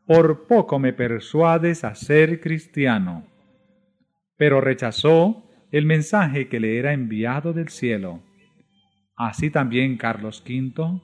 por 0.05 0.45
poco 0.45 0.77
me 0.77 0.91
persuades 0.91 1.83
a 1.85 1.95
ser 1.95 2.41
cristiano. 2.41 3.25
Pero 4.35 4.59
rechazó 4.59 5.49
el 5.71 5.85
mensaje 5.85 6.49
que 6.49 6.59
le 6.59 6.77
era 6.77 6.93
enviado 6.93 7.53
del 7.53 7.69
cielo. 7.69 8.21
Así 9.15 9.49
también 9.49 9.97
Carlos 9.97 10.43
V, 10.45 11.01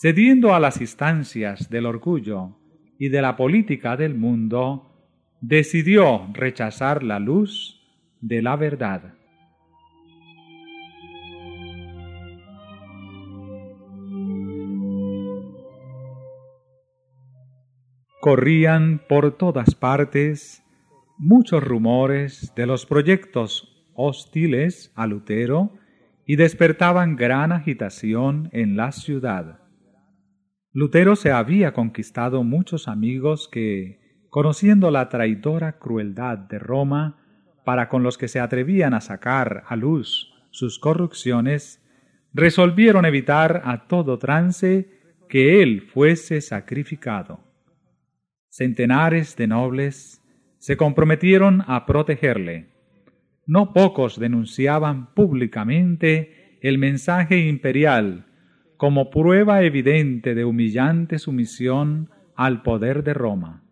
cediendo 0.00 0.54
a 0.54 0.60
las 0.60 0.80
instancias 0.80 1.70
del 1.70 1.84
orgullo 1.84 2.56
y 3.00 3.08
de 3.08 3.20
la 3.20 3.36
política 3.36 3.96
del 3.96 4.14
mundo, 4.14 4.94
decidió 5.40 6.28
rechazar 6.34 7.02
la 7.02 7.18
luz 7.18 7.80
de 8.20 8.40
la 8.40 8.54
verdad. 8.54 9.14
Corrían 18.20 19.02
por 19.08 19.36
todas 19.36 19.74
partes 19.74 20.62
muchos 21.16 21.64
rumores 21.64 22.52
de 22.54 22.66
los 22.66 22.86
proyectos 22.86 23.84
hostiles 23.96 24.92
a 24.94 25.08
Lutero 25.08 25.72
y 26.24 26.36
despertaban 26.36 27.16
gran 27.16 27.50
agitación 27.50 28.48
en 28.52 28.76
la 28.76 28.92
ciudad. 28.92 29.67
Lutero 30.72 31.16
se 31.16 31.32
había 31.32 31.72
conquistado 31.72 32.44
muchos 32.44 32.88
amigos 32.88 33.48
que, 33.50 34.26
conociendo 34.28 34.90
la 34.90 35.08
traidora 35.08 35.78
crueldad 35.78 36.38
de 36.38 36.58
Roma, 36.58 37.16
para 37.64 37.88
con 37.88 38.02
los 38.02 38.18
que 38.18 38.28
se 38.28 38.40
atrevían 38.40 38.94
a 38.94 39.00
sacar 39.00 39.64
a 39.66 39.76
luz 39.76 40.34
sus 40.50 40.78
corrupciones, 40.78 41.84
resolvieron 42.32 43.04
evitar 43.06 43.62
a 43.64 43.86
todo 43.88 44.18
trance 44.18 44.90
que 45.28 45.62
él 45.62 45.82
fuese 45.82 46.40
sacrificado. 46.40 47.40
Centenares 48.48 49.36
de 49.36 49.46
nobles 49.46 50.22
se 50.58 50.76
comprometieron 50.76 51.62
a 51.66 51.86
protegerle. 51.86 52.68
No 53.46 53.72
pocos 53.72 54.18
denunciaban 54.18 55.14
públicamente 55.14 56.58
el 56.60 56.78
mensaje 56.78 57.38
imperial 57.46 58.27
como 58.78 59.10
prueba 59.10 59.62
evidente 59.64 60.36
de 60.36 60.44
humillante 60.44 61.18
sumisión 61.18 62.10
al 62.36 62.62
poder 62.62 63.02
de 63.02 63.12
Roma. 63.12 63.64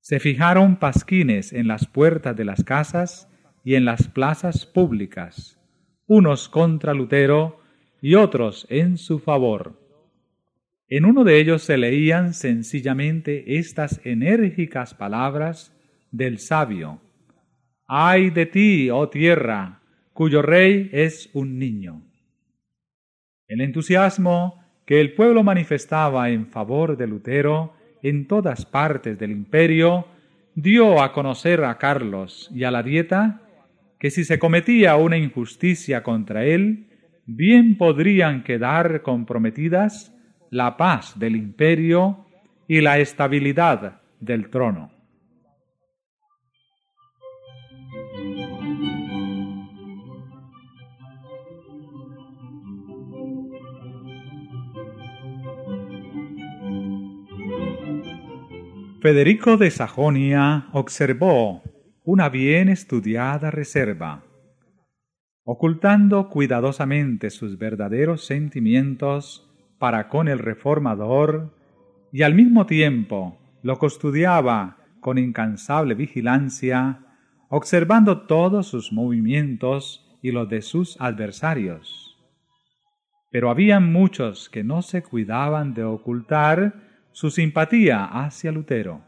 Se 0.00 0.20
fijaron 0.20 0.76
pasquines 0.76 1.52
en 1.52 1.68
las 1.68 1.86
puertas 1.86 2.34
de 2.34 2.46
las 2.46 2.64
casas 2.64 3.28
y 3.62 3.74
en 3.74 3.84
las 3.84 4.08
plazas 4.08 4.64
públicas, 4.64 5.60
unos 6.06 6.48
contra 6.48 6.94
Lutero 6.94 7.60
y 8.00 8.14
otros 8.14 8.66
en 8.70 8.96
su 8.96 9.18
favor. 9.18 9.78
En 10.88 11.04
uno 11.04 11.22
de 11.22 11.38
ellos 11.38 11.62
se 11.62 11.76
leían 11.76 12.32
sencillamente 12.32 13.58
estas 13.58 14.00
enérgicas 14.04 14.94
palabras 14.94 15.76
del 16.10 16.38
sabio. 16.38 17.02
Ay 17.86 18.30
de 18.30 18.46
ti, 18.46 18.88
oh 18.88 19.10
tierra, 19.10 19.82
cuyo 20.14 20.40
rey 20.40 20.88
es 20.92 21.28
un 21.34 21.58
niño. 21.58 22.02
El 23.48 23.60
entusiasmo 23.60 24.60
que 24.86 25.00
el 25.00 25.14
pueblo 25.14 25.44
manifestaba 25.44 26.30
en 26.30 26.46
favor 26.46 26.96
de 26.96 27.06
Lutero 27.06 27.74
en 28.02 28.26
todas 28.26 28.66
partes 28.66 29.18
del 29.18 29.30
imperio 29.30 30.06
dio 30.54 31.02
a 31.02 31.12
conocer 31.12 31.62
a 31.64 31.78
Carlos 31.78 32.50
y 32.52 32.64
a 32.64 32.70
la 32.70 32.82
dieta 32.82 33.42
que 34.00 34.10
si 34.10 34.24
se 34.24 34.38
cometía 34.38 34.96
una 34.96 35.16
injusticia 35.16 36.02
contra 36.02 36.44
él, 36.44 36.86
bien 37.24 37.76
podrían 37.76 38.42
quedar 38.42 39.02
comprometidas 39.02 40.12
la 40.50 40.76
paz 40.76 41.18
del 41.18 41.36
imperio 41.36 42.26
y 42.66 42.80
la 42.80 42.98
estabilidad 42.98 44.00
del 44.20 44.50
trono. 44.50 44.95
Federico 59.06 59.56
de 59.56 59.70
Sajonia 59.70 60.66
observó 60.72 61.62
una 62.02 62.28
bien 62.28 62.68
estudiada 62.68 63.52
reserva, 63.52 64.24
ocultando 65.44 66.28
cuidadosamente 66.28 67.30
sus 67.30 67.56
verdaderos 67.56 68.26
sentimientos 68.26 69.48
para 69.78 70.08
con 70.08 70.26
el 70.26 70.40
reformador 70.40 71.54
y 72.12 72.22
al 72.22 72.34
mismo 72.34 72.66
tiempo 72.66 73.38
lo 73.62 73.78
custodiaba 73.78 74.78
con 74.98 75.18
incansable 75.18 75.94
vigilancia, 75.94 76.98
observando 77.48 78.22
todos 78.22 78.66
sus 78.66 78.92
movimientos 78.92 80.18
y 80.20 80.32
los 80.32 80.48
de 80.48 80.62
sus 80.62 81.00
adversarios. 81.00 82.18
Pero 83.30 83.50
había 83.50 83.78
muchos 83.78 84.48
que 84.48 84.64
no 84.64 84.82
se 84.82 85.04
cuidaban 85.04 85.74
de 85.74 85.84
ocultar 85.84 86.85
su 87.16 87.30
simpatía 87.30 88.04
hacia 88.04 88.52
Lutero. 88.52 89.02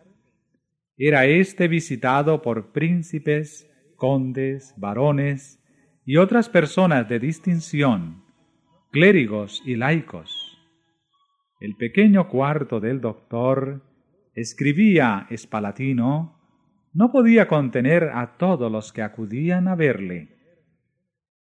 Era 0.97 1.27
éste 1.27 1.69
visitado 1.69 2.41
por 2.41 2.73
príncipes, 2.73 3.71
condes, 3.97 4.73
varones 4.79 5.63
y 6.07 6.17
otras 6.17 6.49
personas 6.49 7.07
de 7.07 7.19
distinción, 7.19 8.25
clérigos 8.93 9.63
y 9.67 9.77
laicos. 9.77 10.59
El 11.61 11.77
pequeño 11.77 12.29
cuarto 12.29 12.81
del 12.81 13.03
doctor, 13.03 13.83
escribía 14.35 15.27
Espalatino, 15.29 16.41
no 16.95 17.13
podía 17.13 17.47
contener 17.47 18.05
a 18.05 18.39
todos 18.39 18.73
los 18.73 18.91
que 18.91 19.03
acudían 19.03 19.69
a 19.69 19.75
verle. 19.75 20.31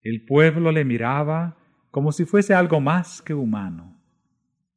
El 0.02 0.26
pueblo 0.26 0.72
le 0.72 0.86
miraba 0.86 1.56
como 1.92 2.12
si 2.12 2.26
fuese 2.26 2.56
algo 2.56 2.82
más 2.82 3.22
que 3.22 3.36
humano 3.36 3.97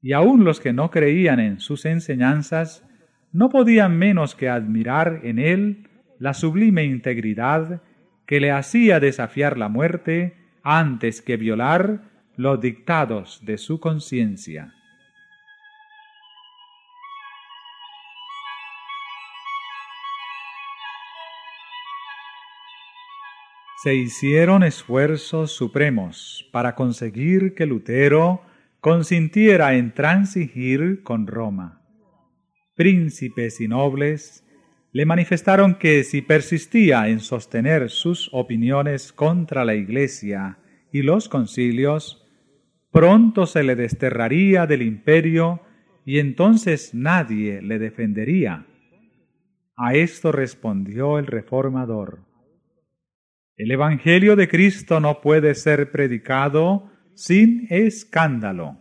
y 0.03 0.13
aun 0.13 0.45
los 0.45 0.61
que 0.61 0.73
no 0.73 0.91
creían 0.91 1.41
en 1.41 1.61
sus 1.61 1.85
enseñanzas 1.85 2.85
no 3.33 3.49
podían 3.49 3.97
menos 3.99 4.35
que 4.35 4.49
admirar 4.49 5.21
en 5.25 5.39
él 5.39 5.89
la 6.19 6.35
sublime 6.35 6.85
integridad 6.85 7.83
que 8.27 8.41
le 8.41 8.51
hacía 8.51 9.01
desafiar 9.01 9.57
la 9.59 9.69
muerte 9.69 10.37
antes 10.63 11.23
que 11.23 11.37
violar 11.37 12.03
los 12.37 12.61
dictados 12.61 13.45
de 13.45 13.59
su 13.59 13.81
conciencia. 13.81 14.75
Se 23.83 23.95
hicieron 23.95 24.63
esfuerzos 24.63 25.53
supremos 25.53 26.47
para 26.53 26.75
conseguir 26.75 27.55
que 27.55 27.65
Lutero 27.65 28.43
consintiera 28.81 29.75
en 29.75 29.93
transigir 29.93 31.03
con 31.03 31.27
Roma. 31.27 31.83
Príncipes 32.75 33.61
y 33.61 33.69
nobles 33.69 34.45
le 34.93 35.07
manifestaron 35.07 35.75
que 35.75 36.03
si 36.03 36.23
persistía 36.23 37.09
en 37.09 37.21
sostener 37.21 37.91
sus 37.91 38.31
opiniones 38.33 39.13
contra 39.13 39.65
la 39.65 39.75
Iglesia 39.75 40.59
y 40.93 41.03
los 41.03 41.29
concilios, 41.29 42.27
pronto 42.91 43.47
se 43.47 43.63
le 43.63 43.77
desterraría 43.77 44.67
del 44.67 44.83
imperio 44.83 45.61
y 46.05 46.19
entonces 46.19 46.95
nadie 46.95 47.63
le 47.63 47.79
defendería. 47.79 48.67
A 49.77 49.95
esto 49.95 50.33
respondió 50.33 51.19
el 51.19 51.27
reformador. 51.27 52.21
El 53.57 53.71
Evangelio 53.71 54.37
de 54.37 54.49
Cristo 54.49 55.01
no 55.01 55.21
puede 55.21 55.55
ser 55.55 55.93
predicado 55.93 56.90
sin 57.21 57.67
escándalo. 57.69 58.79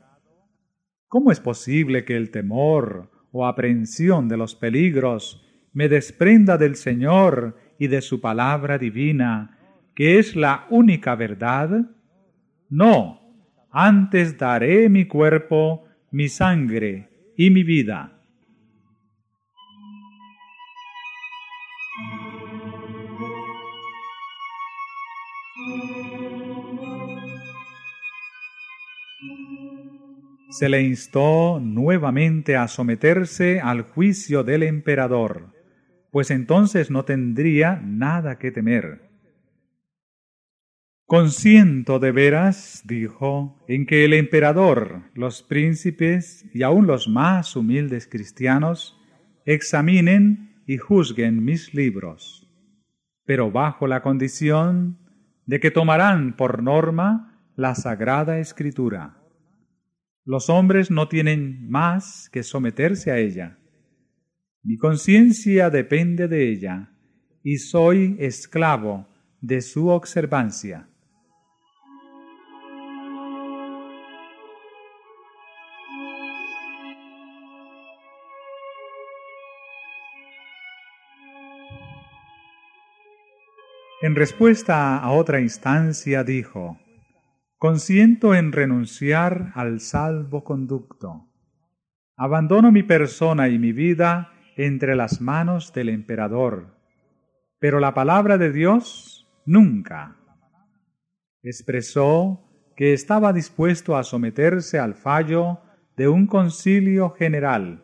¿Cómo 1.09 1.29
es 1.29 1.41
posible 1.41 2.05
que 2.05 2.15
el 2.15 2.31
temor 2.31 3.11
o 3.33 3.45
aprehensión 3.45 4.29
de 4.29 4.37
los 4.37 4.55
peligros 4.55 5.45
me 5.73 5.89
desprenda 5.89 6.57
del 6.57 6.77
Señor 6.77 7.57
y 7.77 7.87
de 7.87 8.01
su 8.01 8.21
palabra 8.21 8.77
divina, 8.77 9.57
que 9.93 10.19
es 10.19 10.37
la 10.37 10.67
única 10.69 11.15
verdad? 11.15 11.81
No, 12.69 13.19
antes 13.71 14.37
daré 14.37 14.87
mi 14.87 15.03
cuerpo, 15.03 15.83
mi 16.09 16.29
sangre 16.29 17.33
y 17.35 17.49
mi 17.49 17.63
vida 17.63 18.18
se 30.49 30.67
le 30.67 30.81
instó 30.81 31.59
nuevamente 31.61 32.55
a 32.55 32.67
someterse 32.67 33.61
al 33.61 33.83
juicio 33.83 34.43
del 34.43 34.63
emperador, 34.63 35.53
pues 36.11 36.31
entonces 36.31 36.89
no 36.89 37.05
tendría 37.05 37.79
nada 37.83 38.39
que 38.39 38.51
temer. 38.51 39.09
Consiento 41.05 41.99
de 41.99 42.11
veras, 42.11 42.83
dijo, 42.85 43.63
en 43.67 43.85
que 43.85 44.05
el 44.05 44.13
emperador, 44.13 45.03
los 45.13 45.43
príncipes 45.43 46.45
y 46.53 46.63
aun 46.63 46.87
los 46.87 47.07
más 47.07 47.55
humildes 47.55 48.07
cristianos 48.07 48.99
examinen 49.45 50.61
y 50.67 50.77
juzguen 50.77 51.43
mis 51.43 51.73
libros, 51.73 52.47
pero 53.25 53.51
bajo 53.51 53.87
la 53.87 54.01
condición 54.01 54.99
de 55.45 55.59
que 55.59 55.71
tomarán 55.71 56.35
por 56.35 56.61
norma 56.61 57.39
la 57.55 57.73
Sagrada 57.73 58.37
Escritura 58.39 59.18
los 60.29 60.47
hombres 60.47 60.91
no 60.91 61.07
tienen 61.07 61.67
más 61.71 62.29
que 62.29 62.43
someterse 62.43 63.09
a 63.09 63.17
ella. 63.17 63.57
Mi 64.61 64.77
conciencia 64.77 65.71
depende 65.71 66.27
de 66.27 66.51
ella 66.51 66.91
y 67.41 67.57
soy 67.57 68.15
esclavo 68.19 69.07
de 69.41 69.59
su 69.61 69.87
observancia. 69.87 70.87
En 84.03 84.13
respuesta 84.13 84.99
a 84.99 85.09
otra 85.09 85.41
instancia 85.41 86.23
dijo, 86.23 86.77
Consiento 87.59 88.35
en 88.35 88.53
renunciar 88.53 89.51
al 89.53 89.81
salvoconducto. 89.81 91.27
Abandono 92.15 92.71
mi 92.71 92.83
persona 92.83 93.49
y 93.49 93.59
mi 93.59 93.73
vida 93.73 94.31
entre 94.55 94.95
las 94.95 95.19
manos 95.19 95.73
del 95.73 95.89
emperador, 95.89 96.77
pero 97.59 97.81
la 97.81 97.93
palabra 97.93 98.37
de 98.37 98.53
Dios 98.53 99.27
nunca. 99.45 100.15
Expresó 101.43 102.49
que 102.77 102.93
estaba 102.93 103.33
dispuesto 103.33 103.97
a 103.97 104.05
someterse 104.05 104.79
al 104.79 104.95
fallo 104.95 105.59
de 105.97 106.07
un 106.07 106.27
concilio 106.27 107.09
general, 107.09 107.83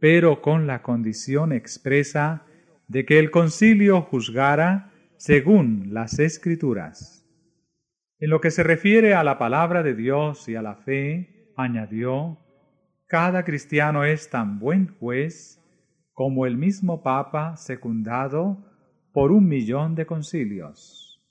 pero 0.00 0.42
con 0.42 0.66
la 0.66 0.82
condición 0.82 1.52
expresa 1.52 2.42
de 2.88 3.06
que 3.06 3.20
el 3.20 3.30
concilio 3.30 4.02
juzgara 4.02 4.90
según 5.16 5.94
las 5.94 6.18
escrituras. 6.18 7.15
En 8.18 8.30
lo 8.30 8.40
que 8.40 8.50
se 8.50 8.62
refiere 8.62 9.14
a 9.14 9.22
la 9.22 9.36
palabra 9.36 9.82
de 9.82 9.94
Dios 9.94 10.48
y 10.48 10.56
a 10.56 10.62
la 10.62 10.76
fe, 10.76 11.52
añadió, 11.54 12.38
cada 13.06 13.44
cristiano 13.44 14.04
es 14.04 14.30
tan 14.30 14.58
buen 14.58 14.88
juez 14.98 15.62
como 16.12 16.46
el 16.46 16.56
mismo 16.56 17.02
Papa 17.02 17.56
secundado 17.58 18.64
por 19.12 19.32
un 19.32 19.46
millón 19.46 19.94
de 19.94 20.06
concilios. 20.06 21.22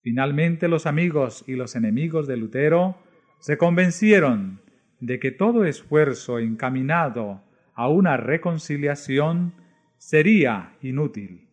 Finalmente 0.00 0.66
los 0.66 0.86
amigos 0.86 1.44
y 1.46 1.56
los 1.56 1.76
enemigos 1.76 2.26
de 2.26 2.38
Lutero 2.38 2.96
se 3.38 3.58
convencieron 3.58 4.62
de 4.98 5.18
que 5.18 5.30
todo 5.30 5.66
esfuerzo 5.66 6.38
encaminado 6.38 7.42
a 7.74 7.88
una 7.88 8.16
reconciliación 8.16 9.52
sería 9.98 10.74
inútil. 10.80 11.51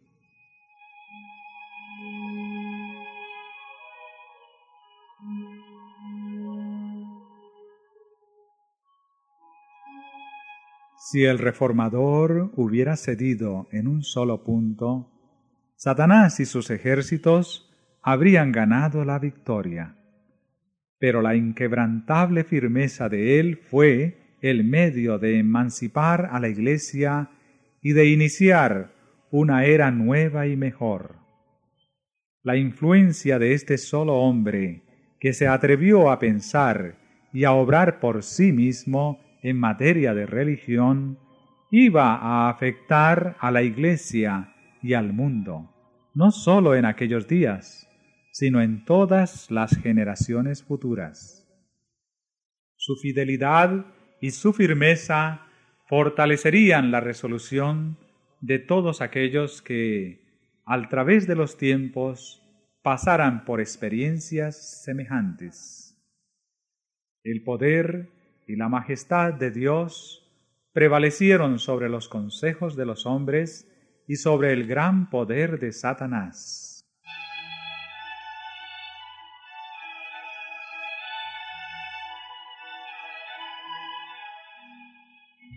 Si 11.12 11.26
el 11.26 11.40
reformador 11.40 12.52
hubiera 12.56 12.96
cedido 12.96 13.68
en 13.72 13.88
un 13.88 14.04
solo 14.04 14.44
punto, 14.44 15.10
Satanás 15.76 16.40
y 16.40 16.46
sus 16.46 16.70
ejércitos 16.70 17.68
habrían 18.04 18.52
ganado 18.52 19.04
la 19.04 19.18
victoria. 19.18 19.96
pero 21.00 21.24
la 21.24 21.36
inquebrantable 21.36 22.44
firmeza 22.44 23.10
de 23.10 23.40
él 23.40 23.58
fue 23.58 24.38
el 24.42 24.64
medio 24.66 25.18
de 25.18 25.40
emancipar 25.40 26.30
a 26.32 26.40
la 26.40 26.50
Iglesia 26.50 27.32
y 27.82 27.94
de 27.94 28.06
iniciar 28.08 28.92
una 29.32 29.66
era 29.66 29.90
nueva 29.90 30.46
y 30.46 30.58
mejor. 30.58 31.16
La 32.44 32.56
influencia 32.56 33.40
de 33.40 33.54
este 33.54 33.80
solo 33.80 34.16
hombre, 34.16 34.84
que 35.20 35.34
se 35.34 35.48
atrevió 35.48 36.12
a 36.12 36.20
pensar 36.20 36.98
y 37.34 37.46
a 37.46 37.54
obrar 37.54 38.00
por 38.00 38.22
sí 38.22 38.52
mismo 38.52 39.20
en 39.42 39.58
materia 39.60 40.14
de 40.14 40.26
religión, 40.26 41.20
iba 41.72 42.16
a 42.16 42.50
afectar 42.50 43.38
a 43.40 43.52
la 43.52 43.62
Iglesia 43.62 44.54
y 44.82 44.94
al 44.94 45.14
mundo, 45.14 45.74
no 46.14 46.32
sólo 46.32 46.76
en 46.76 46.86
aquellos 46.86 47.28
días, 47.28 47.88
sino 48.32 48.62
en 48.62 48.86
todas 48.86 49.52
las 49.52 49.78
generaciones 49.78 50.64
futuras. 50.64 51.48
Su 52.76 52.96
fidelidad 52.96 53.86
y 54.22 54.32
su 54.32 54.54
firmeza 54.54 55.46
fortalecerían 55.88 56.92
la 56.92 57.02
resolución 57.02 57.98
de 58.42 58.60
todos 58.60 59.02
aquellos 59.02 59.62
que, 59.62 60.22
al 60.66 60.88
través 60.88 61.28
de 61.28 61.36
los 61.36 61.58
tiempos, 61.58 62.42
pasaran 62.84 63.44
por 63.44 63.60
experiencias 63.60 64.84
semejantes. 64.84 65.98
El 67.24 67.44
poder 67.44 68.19
y 68.50 68.56
la 68.56 68.68
majestad 68.68 69.36
de 69.36 69.52
Dios 69.52 70.28
prevalecieron 70.74 71.60
sobre 71.60 71.88
los 71.88 72.10
consejos 72.10 72.76
de 72.76 72.84
los 72.84 73.06
hombres 73.06 73.70
y 74.08 74.16
sobre 74.16 74.54
el 74.54 74.66
gran 74.66 75.12
poder 75.12 75.60
de 75.60 75.72
Satanás. 75.72 76.84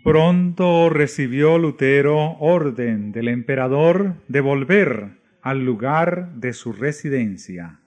Pronto 0.03 0.89
recibió 0.91 1.57
Lutero 1.57 2.37
orden 2.39 3.11
del 3.11 3.27
emperador 3.29 4.17
de 4.27 4.41
volver 4.41 5.17
al 5.41 5.65
lugar 5.65 6.35
de 6.35 6.53
su 6.53 6.73
residencia 6.73 7.79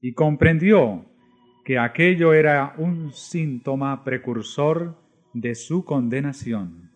y 0.00 0.14
comprendió 0.14 1.11
que 1.64 1.78
aquello 1.78 2.32
era 2.34 2.74
un 2.78 3.12
síntoma 3.12 4.04
precursor 4.04 4.96
de 5.32 5.54
su 5.54 5.84
condenación. 5.84 6.90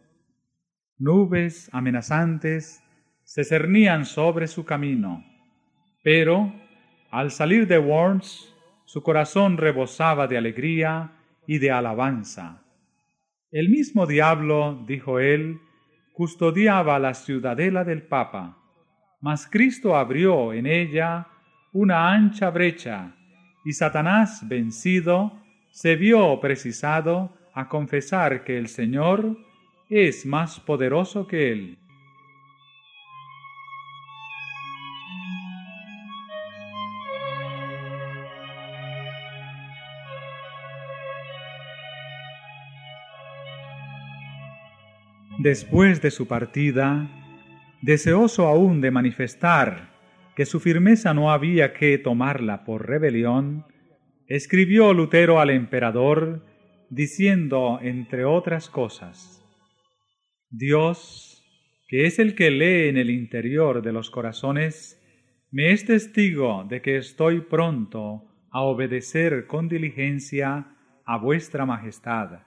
Nubes 0.98 1.68
amenazantes 1.72 2.82
se 3.22 3.44
cernían 3.44 4.05
sobre 4.05 4.47
su 4.47 4.64
camino, 4.64 5.24
pero 6.02 6.52
al 7.10 7.30
salir 7.30 7.66
de 7.66 7.78
Worms 7.78 8.55
su 8.84 9.02
corazón 9.02 9.56
rebosaba 9.56 10.26
de 10.26 10.38
alegría 10.38 11.12
y 11.47 11.59
de 11.59 11.70
alabanza 11.70 12.62
el 13.52 13.70
mismo 13.70 14.06
diablo, 14.06 14.84
dijo 14.86 15.18
él, 15.18 15.60
custodiaba 16.12 16.98
la 16.98 17.14
ciudadela 17.14 17.84
del 17.84 18.02
Papa, 18.02 18.59
mas 19.20 19.48
Cristo 19.51 19.97
abrió 19.97 20.52
en 20.52 20.66
ella 20.66 21.28
una 21.72 22.12
ancha 22.12 22.51
brecha, 22.51 23.14
y 23.66 23.72
Satanás, 23.72 24.47
vencido, 24.47 25.32
se 25.72 25.97
vio 25.97 26.38
precisado 26.40 27.36
a 27.52 27.68
confesar 27.68 28.44
que 28.44 28.56
el 28.56 28.68
Señor 28.68 29.36
es 29.90 30.24
más 30.24 30.60
poderoso 30.60 31.26
que 31.26 31.51
él. 31.51 31.78
Después 45.38 46.01
de 46.01 46.12
su 46.12 46.28
partida, 46.28 47.09
deseoso 47.82 48.47
aún 48.47 48.80
de 48.80 48.93
manifestar 48.93 49.95
que 50.37 50.45
su 50.45 50.61
firmeza 50.61 51.15
no 51.15 51.33
había 51.33 51.73
que 51.73 51.97
tomarla 51.97 52.65
por 52.65 52.87
rebelión, 52.87 53.65
escribió 54.27 54.93
Lutero 54.93 55.41
al 55.41 55.49
emperador 55.49 56.45
diciendo, 56.91 57.79
entre 57.81 58.27
otras 58.27 58.69
cosas, 58.69 59.43
Dios, 60.51 61.43
que 61.89 62.05
es 62.05 62.19
el 62.19 62.35
que 62.35 62.51
lee 62.51 62.91
en 62.91 62.99
el 62.99 63.09
interior 63.09 63.81
de 63.81 63.93
los 63.93 64.11
corazones, 64.11 65.03
me 65.51 65.73
es 65.73 65.87
testigo 65.87 66.65
de 66.69 66.83
que 66.83 66.99
estoy 66.99 67.41
pronto 67.41 68.25
a 68.51 68.61
obedecer 68.61 69.47
con 69.47 69.69
diligencia 69.69 70.67
a 71.07 71.17
vuestra 71.17 71.65
majestad, 71.65 72.41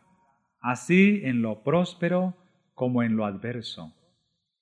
así 0.62 1.22
en 1.24 1.42
lo 1.42 1.64
próspero 1.64 2.38
como 2.76 3.02
en 3.02 3.16
lo 3.16 3.26
adverso, 3.26 3.96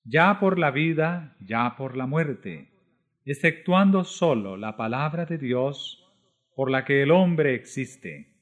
ya 0.05 0.39
por 0.39 0.57
la 0.57 0.71
vida, 0.71 1.35
ya 1.41 1.75
por 1.75 1.97
la 1.97 2.05
muerte, 2.05 2.76
exceptuando 3.31 4.03
sólo 4.03 4.55
la 4.55 4.77
palabra 4.77 5.25
de 5.25 5.37
Dios 5.37 6.03
por 6.55 6.71
la 6.71 6.85
que 6.85 7.03
el 7.03 7.11
hombre 7.11 7.55
existe. 7.55 8.35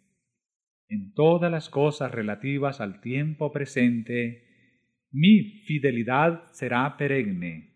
En 0.87 1.13
todas 1.13 1.51
las 1.51 1.69
cosas 1.69 2.11
relativas 2.11 2.79
al 2.81 3.01
tiempo 3.01 3.51
presente, 3.51 4.45
mi 5.11 5.63
fidelidad 5.65 6.51
será 6.51 6.97
perenne, 6.97 7.73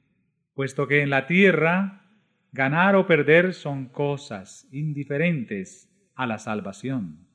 puesto 0.53 0.87
que 0.87 1.01
en 1.01 1.09
la 1.09 1.25
tierra 1.25 2.05
ganar 2.51 2.95
o 2.95 3.07
perder 3.07 3.53
son 3.53 3.89
cosas 3.89 4.67
indiferentes 4.71 6.11
a 6.15 6.27
la 6.27 6.37
salvación. 6.37 7.27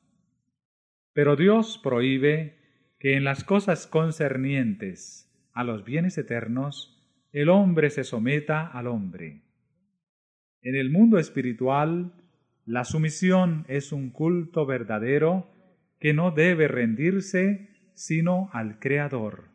Pero 1.13 1.35
Dios 1.35 1.79
prohíbe 1.83 2.93
que 2.99 3.15
en 3.15 3.23
las 3.23 3.43
cosas 3.43 3.87
concernientes 3.87 5.31
a 5.53 5.63
los 5.63 5.83
bienes 5.83 6.17
eternos 6.17 6.91
el 7.31 7.49
hombre 7.49 7.89
se 7.89 8.03
someta 8.03 8.67
al 8.67 8.87
hombre. 8.87 9.44
En 10.65 10.73
el 10.73 10.89
mundo 10.89 11.19
espiritual, 11.19 12.11
la 12.65 12.85
sumisión 12.85 13.65
es 13.67 13.91
un 13.91 14.09
culto 14.09 14.65
verdadero 14.65 15.47
que 15.99 16.15
no 16.15 16.31
debe 16.31 16.67
rendirse 16.67 17.69
sino 17.93 18.49
al 18.51 18.79
Creador. 18.79 19.51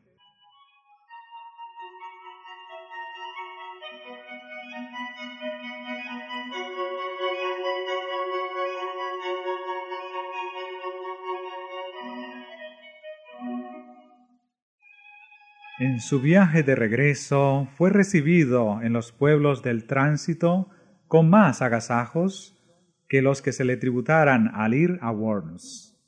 En 15.80 15.98
su 15.98 16.20
viaje 16.20 16.62
de 16.62 16.76
regreso 16.76 17.66
fue 17.74 17.90
recibido 17.90 18.80
en 18.80 18.92
los 18.92 19.10
pueblos 19.10 19.64
del 19.64 19.88
tránsito 19.88 20.68
con 21.10 21.28
más 21.28 21.60
agasajos 21.60 22.56
que 23.08 23.20
los 23.20 23.42
que 23.42 23.50
se 23.50 23.64
le 23.64 23.76
tributaran 23.76 24.52
al 24.54 24.74
ir 24.74 24.96
a 25.02 25.10
Worms. 25.10 26.00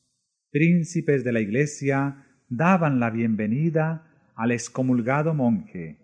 Príncipes 0.52 1.24
de 1.24 1.32
la 1.32 1.40
Iglesia 1.40 2.24
daban 2.48 3.00
la 3.00 3.10
bienvenida 3.10 4.06
al 4.36 4.52
excomulgado 4.52 5.34
monje, 5.34 5.98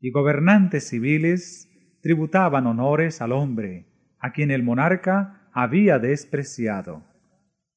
y 0.00 0.12
gobernantes 0.12 0.86
civiles 0.88 1.68
tributaban 2.00 2.68
honores 2.68 3.20
al 3.20 3.32
hombre, 3.32 3.88
a 4.20 4.30
quien 4.30 4.52
el 4.52 4.62
monarca 4.62 5.50
había 5.52 5.98
despreciado. 5.98 7.02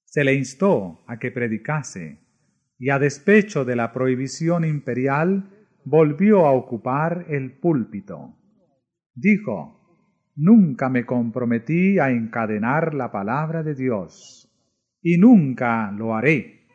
Se 0.05 0.23
le 0.23 0.35
instó 0.35 1.03
a 1.07 1.17
que 1.17 1.31
predicase, 1.31 2.19
y 2.77 2.91
a 2.91 2.99
despecho 2.99 3.65
de 3.65 3.75
la 3.75 3.91
prohibición 3.93 4.63
imperial 4.63 5.49
volvió 5.85 6.45
a 6.45 6.51
ocupar 6.51 7.25
el 7.29 7.57
púlpito. 7.57 8.37
Dijo, 9.15 9.76
Nunca 10.39 10.87
me 10.87 11.03
comprometí 11.03 11.97
a 11.97 12.11
encadenar 12.11 12.93
la 12.93 13.11
palabra 13.11 13.63
de 13.63 13.73
Dios, 13.73 14.47
y 15.01 15.17
nunca 15.17 15.91
lo 15.91 16.15
haré. 16.15 16.67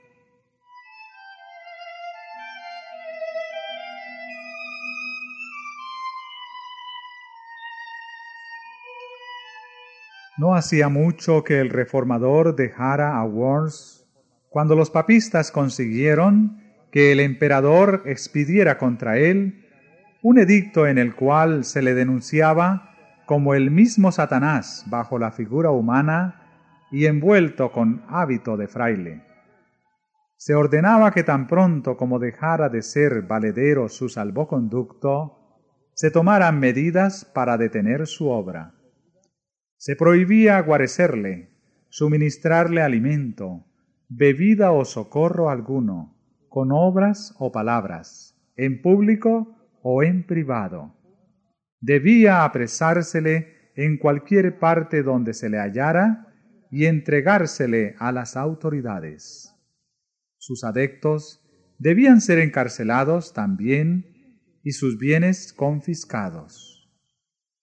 No 10.39 10.57
hacía 10.57 10.89
mucho 10.89 11.45
que 11.45 11.61
el 11.61 11.71
reformador 11.71 12.57
dejara 12.57 13.17
a 13.17 13.25
Worms 13.25 14.05
cuando 14.49 14.75
los 14.75 14.91
papistas 14.91 15.53
consiguieron 15.53 16.61
que 16.91 17.13
el 17.13 17.21
emperador 17.21 18.03
expidiera 18.07 18.77
contra 18.77 19.19
él 19.19 19.69
un 20.21 20.41
edicto 20.41 20.89
en 20.89 20.99
el 20.99 21.15
cual 21.15 21.65
se 21.65 21.81
le 21.81 21.95
denunciaba 21.95 22.92
como 23.27 23.55
el 23.55 23.71
mismo 23.71 24.13
Satanás 24.13 24.85
bajo 24.89 25.19
la 25.19 25.33
figura 25.33 25.71
humana 25.71 26.43
y 26.91 27.07
envuelto 27.07 27.73
con 27.73 28.05
hábito 28.09 28.57
de 28.57 28.69
fraile. 28.69 29.23
Se 30.37 30.55
ordenaba 30.55 31.13
que 31.13 31.23
tan 31.23 31.47
pronto 31.47 31.97
como 31.97 32.19
dejara 32.19 32.69
de 32.69 32.83
ser 32.83 33.23
valedero 33.23 33.89
su 33.89 34.09
salvoconducto, 34.09 35.39
se 35.95 36.11
tomaran 36.11 36.59
medidas 36.59 37.25
para 37.25 37.57
detener 37.57 38.07
su 38.07 38.29
obra. 38.29 38.75
Se 39.77 39.95
prohibía 39.95 40.61
guarecerle, 40.61 41.51
suministrarle 41.91 42.83
alimento, 42.83 43.67
bebida 44.09 44.73
o 44.73 44.85
socorro 44.85 45.49
alguno, 45.49 46.17
con 46.49 46.71
obras 46.73 47.35
o 47.39 47.53
palabras, 47.53 48.37
en 48.57 48.83
público 48.83 49.57
o 49.83 50.03
en 50.03 50.27
privado. 50.27 50.95
Debía 51.83 52.45
apresársele 52.45 53.73
en 53.75 53.99
cualquier 53.99 54.61
parte 54.61 55.03
donde 55.03 55.35
se 55.35 55.51
le 55.51 55.59
hallara 55.59 56.29
y 56.71 56.87
entregársele 56.87 57.97
a 57.99 58.13
las 58.13 58.37
autoridades. 58.37 59.53
Sus 60.39 60.63
adeptos 60.63 61.45
debían 61.79 62.21
ser 62.21 62.39
encarcelados 62.39 63.35
también 63.35 64.07
y 64.63 64.73
sus 64.73 64.97
bienes 64.97 65.53
confiscados. 65.53 66.89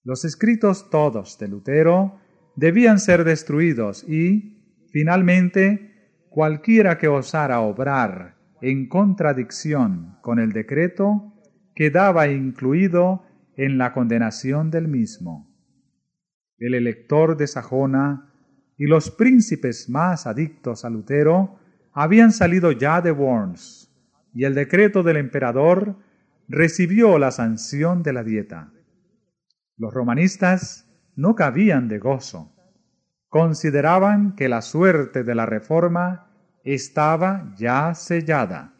Los 0.04 0.26
escritos 0.26 0.90
todos 0.90 1.40
de 1.40 1.48
Lutero 1.48 2.20
debían 2.58 3.00
ser 3.00 3.24
destruidos 3.24 4.04
y, 4.04 4.84
finalmente, 4.92 6.26
cualquiera 6.30 6.98
que 6.98 7.08
osara 7.08 7.62
obrar 7.62 8.36
en 8.62 8.90
contradicción 8.90 10.18
con 10.22 10.40
el 10.40 10.52
decreto 10.52 11.34
quedaba 11.74 12.28
incluido 12.28 13.24
en 13.60 13.78
la 13.78 13.92
condenación 13.92 14.72
del 14.72 14.88
mismo. 14.88 15.54
El 16.60 16.76
elector 16.76 17.36
de 17.36 17.46
Sajona 17.46 18.32
y 18.78 18.86
los 18.86 19.12
príncipes 19.12 19.90
más 19.90 20.28
adictos 20.28 20.86
a 20.86 20.90
Lutero 20.90 21.60
habían 21.92 22.32
salido 22.32 22.72
ya 22.72 23.02
de 23.02 23.12
Worms, 23.12 23.94
y 24.34 24.46
el 24.46 24.56
decreto 24.56 25.04
del 25.04 25.18
emperador 25.18 25.98
recibió 26.48 27.20
la 27.20 27.32
sanción 27.32 28.02
de 28.02 28.14
la 28.14 28.24
dieta. 28.24 28.72
Los 29.76 29.94
romanistas 29.94 30.90
no 31.18 31.36
cabían 31.36 31.90
de 31.90 32.00
gozo. 32.00 32.56
Consideraban 33.28 34.38
que 34.38 34.48
la 34.48 34.62
suerte 34.62 35.26
de 35.26 35.36
la 35.36 35.46
reforma 35.46 36.32
estaba 36.64 37.54
ya 37.58 37.94
sellada. 37.94 38.79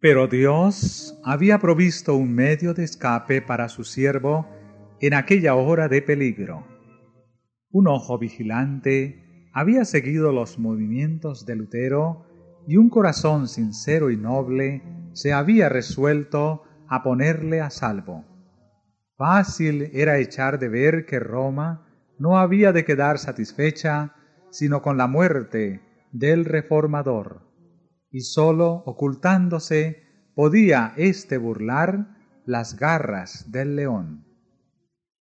Pero 0.00 0.28
Dios 0.28 1.18
había 1.24 1.58
provisto 1.58 2.14
un 2.14 2.32
medio 2.32 2.72
de 2.72 2.84
escape 2.84 3.42
para 3.42 3.68
su 3.68 3.82
siervo 3.82 4.46
en 5.00 5.14
aquella 5.14 5.56
hora 5.56 5.88
de 5.88 6.02
peligro. 6.02 6.64
Un 7.70 7.88
ojo 7.88 8.16
vigilante 8.16 9.50
había 9.52 9.84
seguido 9.84 10.30
los 10.30 10.56
movimientos 10.58 11.46
de 11.46 11.56
Lutero 11.56 12.26
y 12.68 12.76
un 12.76 12.90
corazón 12.90 13.48
sincero 13.48 14.10
y 14.10 14.16
noble 14.16 14.82
se 15.14 15.32
había 15.32 15.68
resuelto 15.68 16.62
a 16.86 17.02
ponerle 17.02 17.60
a 17.60 17.70
salvo. 17.70 18.24
Fácil 19.16 19.90
era 19.92 20.18
echar 20.18 20.60
de 20.60 20.68
ver 20.68 21.06
que 21.06 21.18
Roma 21.18 21.88
no 22.20 22.38
había 22.38 22.72
de 22.72 22.84
quedar 22.84 23.18
satisfecha 23.18 24.14
sino 24.50 24.80
con 24.80 24.96
la 24.96 25.08
muerte 25.08 25.80
del 26.12 26.44
reformador, 26.44 27.47
y 28.10 28.20
sólo 28.20 28.82
ocultándose 28.86 30.02
podía 30.34 30.94
éste 30.96 31.38
burlar 31.38 32.16
las 32.44 32.76
garras 32.76 33.50
del 33.50 33.76
león. 33.76 34.24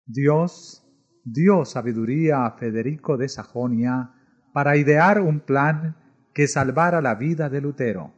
Dios 0.06 0.84
dio 1.24 1.66
sabiduría 1.66 2.46
a 2.46 2.52
Federico 2.58 3.18
de 3.18 3.28
Sajonia 3.28 4.14
para 4.54 4.78
idear 4.78 5.20
un 5.20 5.42
plan 5.42 5.98
que 6.34 6.48
salvara 6.48 7.02
la 7.02 7.16
vida 7.16 7.50
de 7.50 7.62
Lutero. 7.62 8.14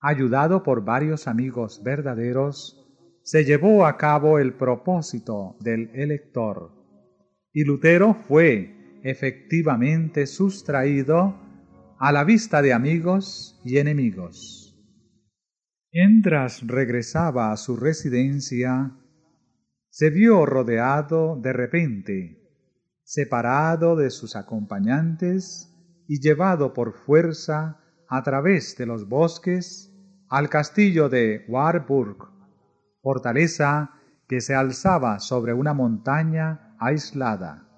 Ayudado 0.00 0.62
por 0.62 0.84
varios 0.84 1.26
amigos 1.26 1.82
verdaderos, 1.82 2.76
se 3.22 3.44
llevó 3.44 3.86
a 3.86 3.96
cabo 3.96 4.38
el 4.38 4.54
propósito 4.54 5.56
del 5.60 5.90
elector, 5.94 6.72
y 7.52 7.64
Lutero 7.64 8.14
fue 8.14 9.00
efectivamente 9.02 10.26
sustraído 10.26 11.49
a 12.02 12.12
la 12.12 12.24
vista 12.24 12.62
de 12.62 12.72
amigos 12.72 13.60
y 13.62 13.76
enemigos. 13.76 14.74
Mientras 15.92 16.66
regresaba 16.66 17.52
a 17.52 17.58
su 17.58 17.76
residencia, 17.76 18.96
se 19.90 20.08
vio 20.08 20.46
rodeado 20.46 21.36
de 21.36 21.52
repente 21.52 22.40
separado 23.04 23.96
de 23.96 24.08
sus 24.08 24.34
acompañantes 24.34 25.76
y 26.08 26.20
llevado 26.20 26.72
por 26.72 26.94
fuerza 26.94 27.82
a 28.08 28.22
través 28.22 28.78
de 28.78 28.86
los 28.86 29.06
bosques 29.06 29.92
al 30.30 30.48
castillo 30.48 31.10
de 31.10 31.44
Warburg, 31.48 32.16
fortaleza 33.02 33.90
que 34.26 34.40
se 34.40 34.54
alzaba 34.54 35.18
sobre 35.18 35.52
una 35.52 35.74
montaña 35.74 36.74
aislada. 36.78 37.68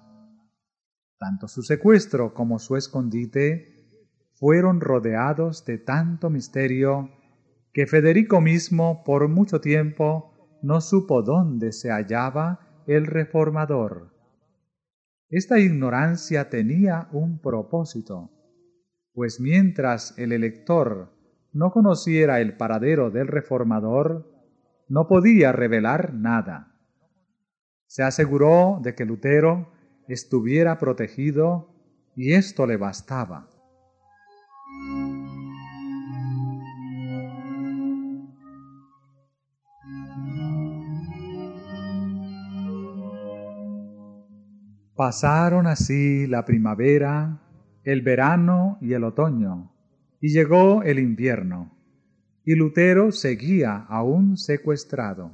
Tanto 1.19 1.49
su 1.49 1.61
secuestro 1.61 2.33
como 2.33 2.57
su 2.57 2.77
escondite 2.77 3.72
fueron 4.43 4.81
rodeados 4.81 5.63
de 5.63 5.77
tanto 5.77 6.29
misterio 6.29 7.11
que 7.71 7.87
Federico 7.87 8.41
mismo 8.41 9.01
por 9.05 9.29
mucho 9.29 9.61
tiempo 9.61 10.59
no 10.61 10.81
supo 10.81 11.21
dónde 11.21 11.71
se 11.71 11.91
hallaba 11.91 12.83
el 12.85 13.05
reformador. 13.07 14.13
Esta 15.29 15.59
ignorancia 15.59 16.49
tenía 16.49 17.07
un 17.13 17.39
propósito, 17.39 18.31
pues 19.13 19.39
mientras 19.39 20.13
el 20.17 20.33
elector 20.33 21.13
no 21.53 21.71
conociera 21.71 22.41
el 22.41 22.57
paradero 22.57 23.11
del 23.11 23.29
reformador, 23.29 24.29
no 24.89 25.07
podía 25.07 25.53
revelar 25.53 26.13
nada. 26.13 26.81
Se 27.87 28.03
aseguró 28.03 28.81
de 28.83 28.93
que 28.93 29.05
Lutero 29.05 29.71
estuviera 30.09 30.79
protegido 30.79 31.69
y 32.13 32.33
esto 32.33 32.67
le 32.67 32.75
bastaba. 32.75 33.47
Pasaron 44.95 45.65
así 45.65 46.27
la 46.27 46.45
primavera, 46.45 47.41
el 47.83 48.03
verano 48.03 48.77
y 48.79 48.93
el 48.93 49.03
otoño, 49.03 49.71
y 50.21 50.31
llegó 50.31 50.83
el 50.83 50.99
invierno, 50.99 51.75
y 52.45 52.53
Lutero 52.53 53.11
seguía 53.11 53.75
aún 53.89 54.37
secuestrado. 54.37 55.31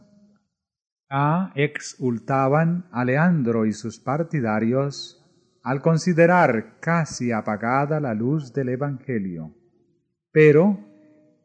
A 1.10 1.52
exultaban 1.56 2.88
a 2.92 3.04
Leandro 3.04 3.66
y 3.66 3.74
sus 3.74 4.00
partidarios 4.00 5.26
al 5.62 5.82
considerar 5.82 6.80
casi 6.80 7.34
apagada 7.34 8.00
la 8.00 8.14
luz 8.14 8.54
del 8.54 8.70
Evangelio. 8.70 9.54
Pero, 10.32 10.80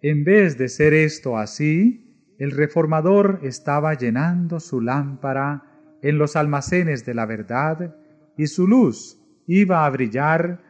en 0.03 0.23
vez 0.23 0.57
de 0.57 0.69
ser 0.69 0.95
esto 0.95 1.36
así, 1.36 2.36
el 2.39 2.53
reformador 2.53 3.41
estaba 3.43 3.95
llenando 3.95 4.61
su 4.61 4.81
lámpara 4.81 5.65
en 6.01 6.16
los 6.16 6.36
almacenes 6.36 7.05
de 7.05 7.15
la 7.15 7.27
verdad 7.27 7.97
y 8.36 8.47
su 8.47 8.66
luz 8.66 9.20
iba 9.47 9.85
a 9.85 9.90
brillar 9.90 10.61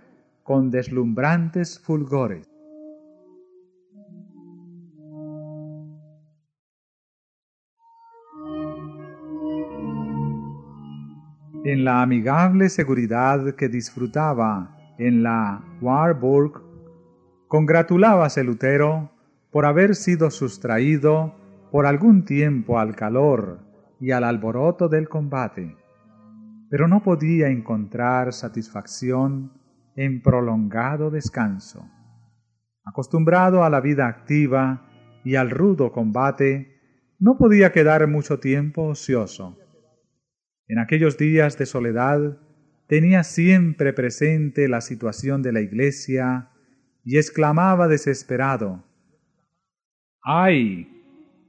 con 0.43 0.71
deslumbrantes 0.71 1.79
fulgores. 1.79 2.47
En 11.65 11.85
la 11.85 12.03
amigable 12.03 12.69
seguridad 12.69 13.55
que 13.55 13.69
disfrutaba 13.69 14.77
en 14.99 15.23
la 15.23 15.65
Warburg, 15.81 16.63
congratulábase 17.49 18.45
Lutero 18.45 19.11
por 19.51 19.65
haber 19.65 19.95
sido 19.95 20.31
sustraído 20.31 21.35
por 21.73 21.87
algún 21.87 22.27
tiempo 22.27 22.79
al 22.79 22.95
calor 22.95 23.61
y 23.99 24.11
al 24.11 24.25
alboroto 24.25 24.89
del 24.89 25.09
combate 25.09 25.75
pero 26.75 26.89
no 26.89 27.05
podía 27.05 27.51
encontrar 27.51 28.33
satisfacción 28.33 29.53
en 29.95 30.21
prolongado 30.21 31.09
descanso. 31.09 31.89
Acostumbrado 32.85 33.63
a 33.63 33.71
la 33.71 33.81
vida 33.81 34.09
activa 34.09 34.91
y 35.23 35.37
al 35.37 35.51
rudo 35.51 35.93
combate, 35.93 36.81
no 37.21 37.39
podía 37.39 37.71
quedar 37.71 38.09
mucho 38.09 38.41
tiempo 38.41 38.89
ocioso. 38.89 39.57
En 40.67 40.81
aquellos 40.81 41.17
días 41.17 41.57
de 41.59 41.67
soledad 41.67 42.39
tenía 42.89 43.23
siempre 43.23 43.93
presente 43.93 44.67
la 44.67 44.81
situación 44.81 45.43
de 45.43 45.53
la 45.53 45.61
iglesia 45.61 46.51
y 47.05 47.19
exclamaba 47.19 47.87
desesperado, 47.87 48.83
¡ay! 50.25 50.91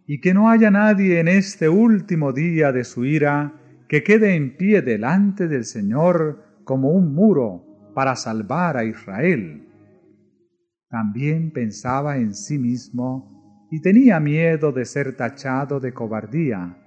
Y 0.06 0.22
que 0.22 0.36
no 0.36 0.52
haya 0.52 0.70
nadie 0.70 1.20
en 1.20 1.30
este 1.30 1.68
último 1.68 2.32
día 2.32 2.72
de 2.72 2.84
su 2.84 3.06
ira 3.06 3.65
que 3.88 4.04
quede 4.04 4.36
en 4.36 4.58
pie 4.58 4.82
delante 4.82 5.48
del 5.48 5.66
Señor 5.66 6.44
como 6.64 6.90
un 6.90 7.14
muro 7.14 7.92
para 7.94 8.16
salvar 8.16 8.78
a 8.78 8.86
Israel. 8.86 9.68
También 10.90 11.52
pensaba 11.52 12.18
en 12.18 12.34
sí 12.34 12.58
mismo 12.58 13.68
y 13.72 13.82
tenía 13.82 14.20
miedo 14.20 14.72
de 14.72 14.86
ser 14.86 15.16
tachado 15.16 15.80
de 15.80 15.94
cobardía 15.94 16.78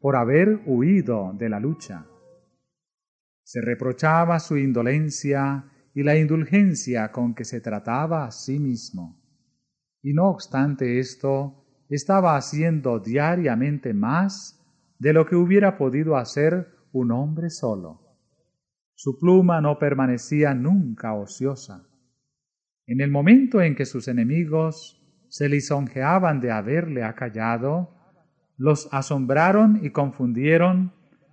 por 0.00 0.16
haber 0.16 0.60
huido 0.66 1.32
de 1.36 1.48
la 1.48 1.60
lucha. 1.60 2.06
Se 3.44 3.60
reprochaba 3.60 4.38
su 4.40 4.56
indolencia 4.56 5.64
y 5.94 6.02
la 6.02 6.16
indulgencia 6.16 7.10
con 7.10 7.34
que 7.34 7.44
se 7.44 7.60
trataba 7.60 8.26
a 8.26 8.30
sí 8.30 8.58
mismo. 8.58 9.22
Y 10.02 10.12
no 10.12 10.28
obstante 10.28 10.98
esto, 10.98 11.64
estaba 11.88 12.36
haciendo 12.36 12.98
diariamente 12.98 13.94
más 13.94 14.55
de 14.98 15.12
lo 15.12 15.26
que 15.26 15.36
hubiera 15.36 15.76
podido 15.76 16.16
hacer 16.16 16.74
un 16.92 17.12
hombre 17.12 17.50
solo. 17.50 18.00
Su 18.94 19.18
pluma 19.18 19.60
no 19.60 19.78
permanecía 19.78 20.54
nunca 20.54 21.12
ociosa. 21.12 21.86
En 22.86 23.00
el 23.00 23.10
momento 23.10 23.60
en 23.60 23.74
que 23.74 23.84
sus 23.84 24.08
enemigos 24.08 25.02
se 25.28 25.48
lisonjeaban 25.48 26.40
de 26.40 26.50
haberle 26.50 27.02
acallado, 27.02 27.94
los 28.56 28.88
asombraron 28.92 29.84
y 29.84 29.90
confundieron 29.90 30.92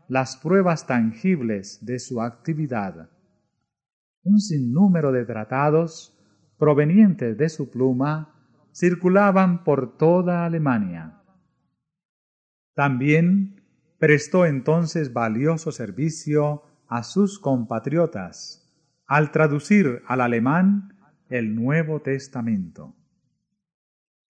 las 0.10 0.36
pruebas 0.36 0.86
tangibles 0.88 1.86
de 1.86 2.00
su 2.00 2.22
actividad. 2.22 3.10
Un 4.24 4.40
sinnúmero 4.40 5.12
de 5.12 5.26
tratados 5.26 6.20
provenientes 6.58 7.38
de 7.38 7.50
su 7.50 7.72
pluma 7.72 8.34
circulaban 8.74 9.64
por 9.64 9.98
toda 9.98 10.46
Alemania. 10.46 11.23
También 12.74 13.62
prestó 14.00 14.46
entonces 14.46 15.14
valioso 15.14 15.72
servicio 15.72 16.64
a 16.88 17.04
sus 17.04 17.40
compatriotas 17.40 18.60
al 19.06 19.32
traducir 19.32 20.02
al 20.08 20.22
alemán 20.22 20.98
el 21.30 21.56
Nuevo 21.56 22.02
Testamento. 22.02 22.96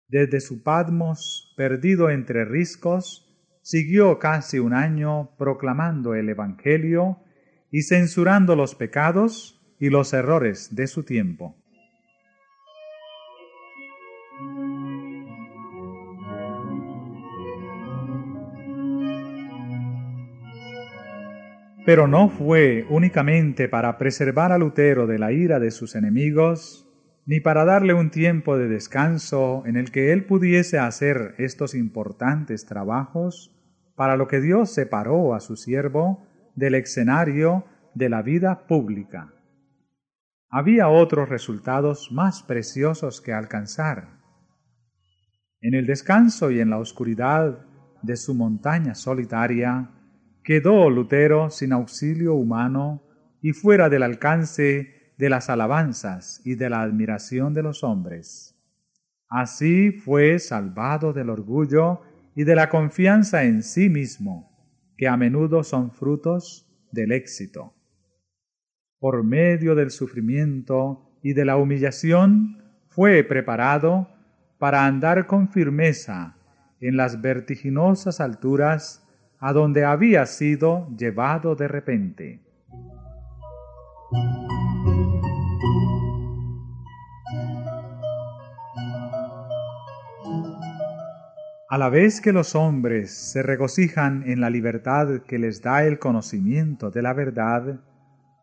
Desde 0.08 0.42
su 0.42 0.62
Padmos, 0.62 1.54
perdido 1.58 2.10
entre 2.10 2.46
riscos, 2.46 3.34
siguió 3.62 4.20
casi 4.20 4.60
un 4.60 4.74
año 4.74 5.36
proclamando 5.38 6.14
el 6.14 6.30
Evangelio 6.30 7.24
y 7.72 7.84
censurando 7.84 8.56
los 8.56 8.76
pecados 8.76 9.60
y 9.80 9.90
los 9.90 10.14
errores 10.14 10.76
de 10.76 10.88
su 10.88 11.04
tiempo. 11.04 11.63
Pero 21.86 22.08
no 22.08 22.30
fue 22.30 22.86
únicamente 22.90 23.68
para 23.68 23.98
preservar 23.98 24.54
a 24.54 24.58
Lutero 24.58 25.06
de 25.06 25.20
la 25.20 25.34
ira 25.34 25.60
de 25.60 25.70
sus 25.70 25.96
enemigos, 25.96 26.90
ni 27.26 27.42
para 27.42 27.66
darle 27.66 27.94
un 27.94 28.10
tiempo 28.10 28.58
de 28.58 28.70
descanso 28.70 29.64
en 29.66 29.76
el 29.76 29.92
que 29.92 30.14
él 30.14 30.26
pudiese 30.26 30.80
hacer 30.80 31.36
estos 31.38 31.76
importantes 31.76 32.66
trabajos, 32.66 33.54
para 33.96 34.16
lo 34.16 34.30
que 34.30 34.40
Dios 34.40 34.74
separó 34.74 35.36
a 35.36 35.42
su 35.42 35.58
siervo 35.58 36.26
del 36.56 36.76
escenario 36.76 37.66
de 37.94 38.08
la 38.08 38.22
vida 38.22 38.66
pública. 38.66 39.34
Había 40.50 40.88
otros 40.88 41.28
resultados 41.28 42.12
más 42.14 42.44
preciosos 42.44 43.20
que 43.20 43.34
alcanzar. 43.34 44.22
En 45.60 45.74
el 45.74 45.86
descanso 45.86 46.50
y 46.50 46.62
en 46.62 46.70
la 46.70 46.78
oscuridad 46.78 47.66
de 48.02 48.16
su 48.16 48.36
montaña 48.36 48.96
solitaria, 48.96 49.90
quedó 50.44 50.90
Lutero 50.90 51.50
sin 51.50 51.74
auxilio 51.74 52.36
humano 52.36 53.04
y 53.42 53.54
fuera 53.54 53.90
del 53.90 54.04
alcance 54.04 55.14
de 55.18 55.30
las 55.30 55.50
alabanzas 55.50 56.42
y 56.44 56.56
de 56.56 56.70
la 56.70 56.82
admiración 56.82 57.54
de 57.54 57.64
los 57.64 57.84
hombres. 57.84 58.56
Así 59.30 59.92
fue 59.92 60.40
salvado 60.40 61.14
del 61.14 61.30
orgullo 61.30 62.02
y 62.36 62.44
de 62.44 62.56
la 62.56 62.70
confianza 62.70 63.44
en 63.44 63.64
sí 63.64 63.90
mismo, 63.90 64.52
que 64.98 65.08
a 65.08 65.18
menudo 65.18 65.64
son 65.64 65.92
frutos 65.92 66.68
del 66.92 67.12
éxito. 67.12 67.74
Por 69.00 69.24
medio 69.24 69.76
del 69.76 69.92
sufrimiento 69.92 71.20
y 71.24 71.34
de 71.34 71.46
la 71.46 71.58
humillación 71.58 72.64
fue 72.90 73.24
preparado 73.24 74.10
para 74.60 74.86
andar 74.86 75.26
con 75.26 75.50
firmeza 75.50 76.38
en 76.80 76.98
las 76.98 77.22
vertiginosas 77.22 78.20
alturas 78.20 79.03
a 79.46 79.52
donde 79.52 79.84
había 79.84 80.26
sido 80.26 80.88
llevado 80.98 81.58
de 81.58 81.68
repente. 81.68 82.40
A 91.70 91.78
la 91.78 91.90
vez 91.90 92.22
que 92.22 92.32
los 92.32 92.56
hombres 92.56 93.12
se 93.12 93.44
regocijan 93.44 94.24
en 94.26 94.40
la 94.40 94.50
libertad 94.50 95.24
que 95.28 95.38
les 95.38 95.62
da 95.62 95.84
el 95.84 96.00
conocimiento 96.00 96.90
de 96.90 97.02
la 97.02 97.12
verdad, 97.12 97.82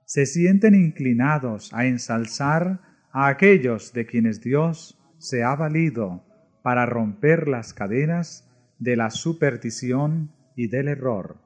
se 0.05 0.27
sienten 0.27 0.75
inclinados 0.75 1.73
a 1.73 1.87
ensalzar 1.87 2.79
a 3.11 3.29
aquellos 3.29 3.95
de 3.95 4.05
quienes 4.05 4.43
Dios 4.43 5.01
se 5.17 5.45
ha 5.45 5.57
valido 5.57 6.23
para 6.61 6.85
romper 6.85 7.49
las 7.49 7.73
cadenas 7.73 8.47
de 8.79 8.97
la 8.97 9.09
superstición 9.09 10.39
y 10.61 10.69
del 10.69 10.89
error. 10.89 11.39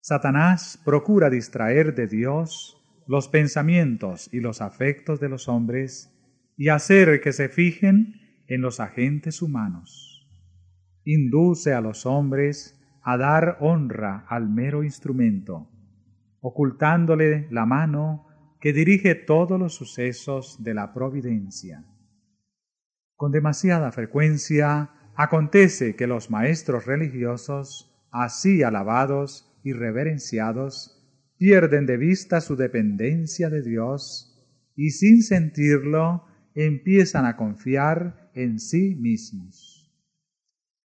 Satanás 0.00 0.80
procura 0.84 1.28
distraer 1.28 1.92
de 1.96 2.06
Dios 2.06 2.80
los 3.08 3.26
pensamientos 3.26 4.32
y 4.32 4.38
los 4.38 4.60
afectos 4.60 5.18
de 5.18 5.28
los 5.28 5.48
hombres 5.48 6.08
y 6.56 6.68
hacer 6.68 7.20
que 7.20 7.32
se 7.32 7.48
fijen 7.48 8.44
en 8.46 8.60
los 8.60 8.78
agentes 8.78 9.42
humanos. 9.42 10.24
Induce 11.04 11.72
a 11.72 11.80
los 11.80 12.06
hombres 12.06 12.80
a 13.02 13.16
dar 13.16 13.56
honra 13.58 14.24
al 14.28 14.48
mero 14.48 14.84
instrumento, 14.84 15.68
ocultándole 16.40 17.48
la 17.50 17.66
mano 17.66 18.28
que 18.60 18.72
dirige 18.72 19.16
todos 19.16 19.58
los 19.58 19.74
sucesos 19.74 20.62
de 20.62 20.74
la 20.74 20.92
providencia. 20.94 21.84
Con 23.16 23.32
demasiada 23.32 23.90
frecuencia 23.90 24.90
acontece 25.16 25.96
que 25.96 26.06
los 26.06 26.30
maestros 26.30 26.86
religiosos 26.86 27.91
así 28.12 28.62
alabados 28.62 29.50
y 29.64 29.72
reverenciados, 29.72 31.02
pierden 31.38 31.86
de 31.86 31.96
vista 31.96 32.40
su 32.40 32.54
dependencia 32.54 33.50
de 33.50 33.62
Dios 33.62 34.28
y 34.76 34.90
sin 34.90 35.22
sentirlo 35.22 36.24
empiezan 36.54 37.26
a 37.26 37.36
confiar 37.36 38.30
en 38.34 38.60
sí 38.60 38.94
mismos. 38.94 39.90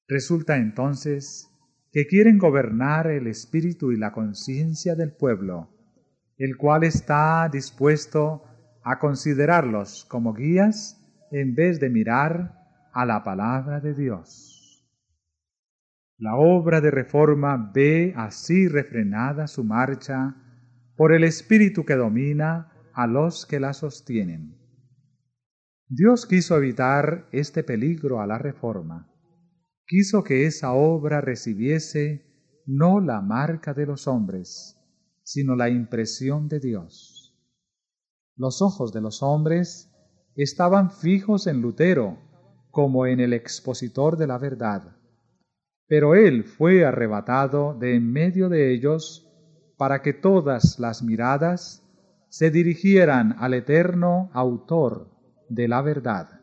Resulta 0.09 0.57
entonces 0.57 1.49
que 1.93 2.07
quieren 2.07 2.39
gobernar 2.39 3.07
el 3.07 3.27
espíritu 3.27 3.93
y 3.93 3.97
la 3.97 4.13
conciencia 4.13 4.95
del 4.95 5.13
pueblo, 5.13 5.71
el 6.39 6.57
cual 6.57 6.85
está 6.85 7.49
dispuesto 7.51 8.45
a 8.83 8.99
considerarlos 8.99 10.05
como 10.07 10.35
guías 10.35 10.99
en 11.31 11.55
vez 11.55 11.81
de 11.81 11.89
mirar 11.89 12.59
a 12.93 13.07
la 13.07 13.23
palabra 13.23 13.81
de 13.81 13.95
Dios. 13.95 14.52
La 16.23 16.37
obra 16.37 16.81
de 16.81 16.93
reforma 16.93 17.73
ve 17.75 18.15
así 18.17 18.69
refrenada 18.69 19.49
su 19.49 19.65
marcha 19.65 20.37
por 20.97 21.13
el 21.13 21.25
espíritu 21.25 21.85
que 21.85 21.97
domina 21.97 22.91
a 22.95 23.09
los 23.09 23.45
que 23.45 23.59
la 23.59 23.73
sostienen. 23.73 24.57
Dios 25.89 26.27
quiso 26.27 26.57
evitar 26.57 27.27
este 27.33 27.65
peligro 27.65 28.21
a 28.21 28.29
la 28.29 28.39
reforma. 28.39 29.13
Quiso 29.85 30.23
que 30.23 30.47
esa 30.47 30.75
obra 30.75 31.21
recibiese 31.21 32.63
no 32.67 33.01
la 33.01 33.21
marca 33.21 33.75
de 33.75 33.87
los 33.87 34.07
hombres, 34.07 34.79
sino 35.25 35.57
la 35.57 35.71
impresión 35.71 36.47
de 36.47 36.61
Dios. 36.61 37.37
Los 38.37 38.63
ojos 38.63 38.93
de 38.93 39.01
los 39.01 39.25
hombres 39.25 39.91
estaban 40.37 40.93
fijos 40.93 41.49
en 41.49 41.61
Lutero 41.61 42.17
como 42.71 43.07
en 43.07 43.19
el 43.19 43.33
expositor 43.33 44.17
de 44.17 44.29
la 44.29 44.39
verdad 44.39 45.02
pero 45.93 46.15
él 46.15 46.45
fue 46.45 46.87
arrebatado 46.87 47.75
de 47.75 47.97
en 47.97 48.11
medio 48.11 48.49
de 48.49 48.73
ellos 48.73 49.31
para 49.77 50.01
que 50.01 50.15
todas 50.15 50.79
las 50.79 51.03
miradas 51.03 51.87
se 52.31 52.51
dirigieran 52.51 53.37
al 53.39 53.53
eterno 53.53 54.31
autor 54.33 55.11
de 55.51 55.69
la 55.69 55.83
verdad. 55.83 56.41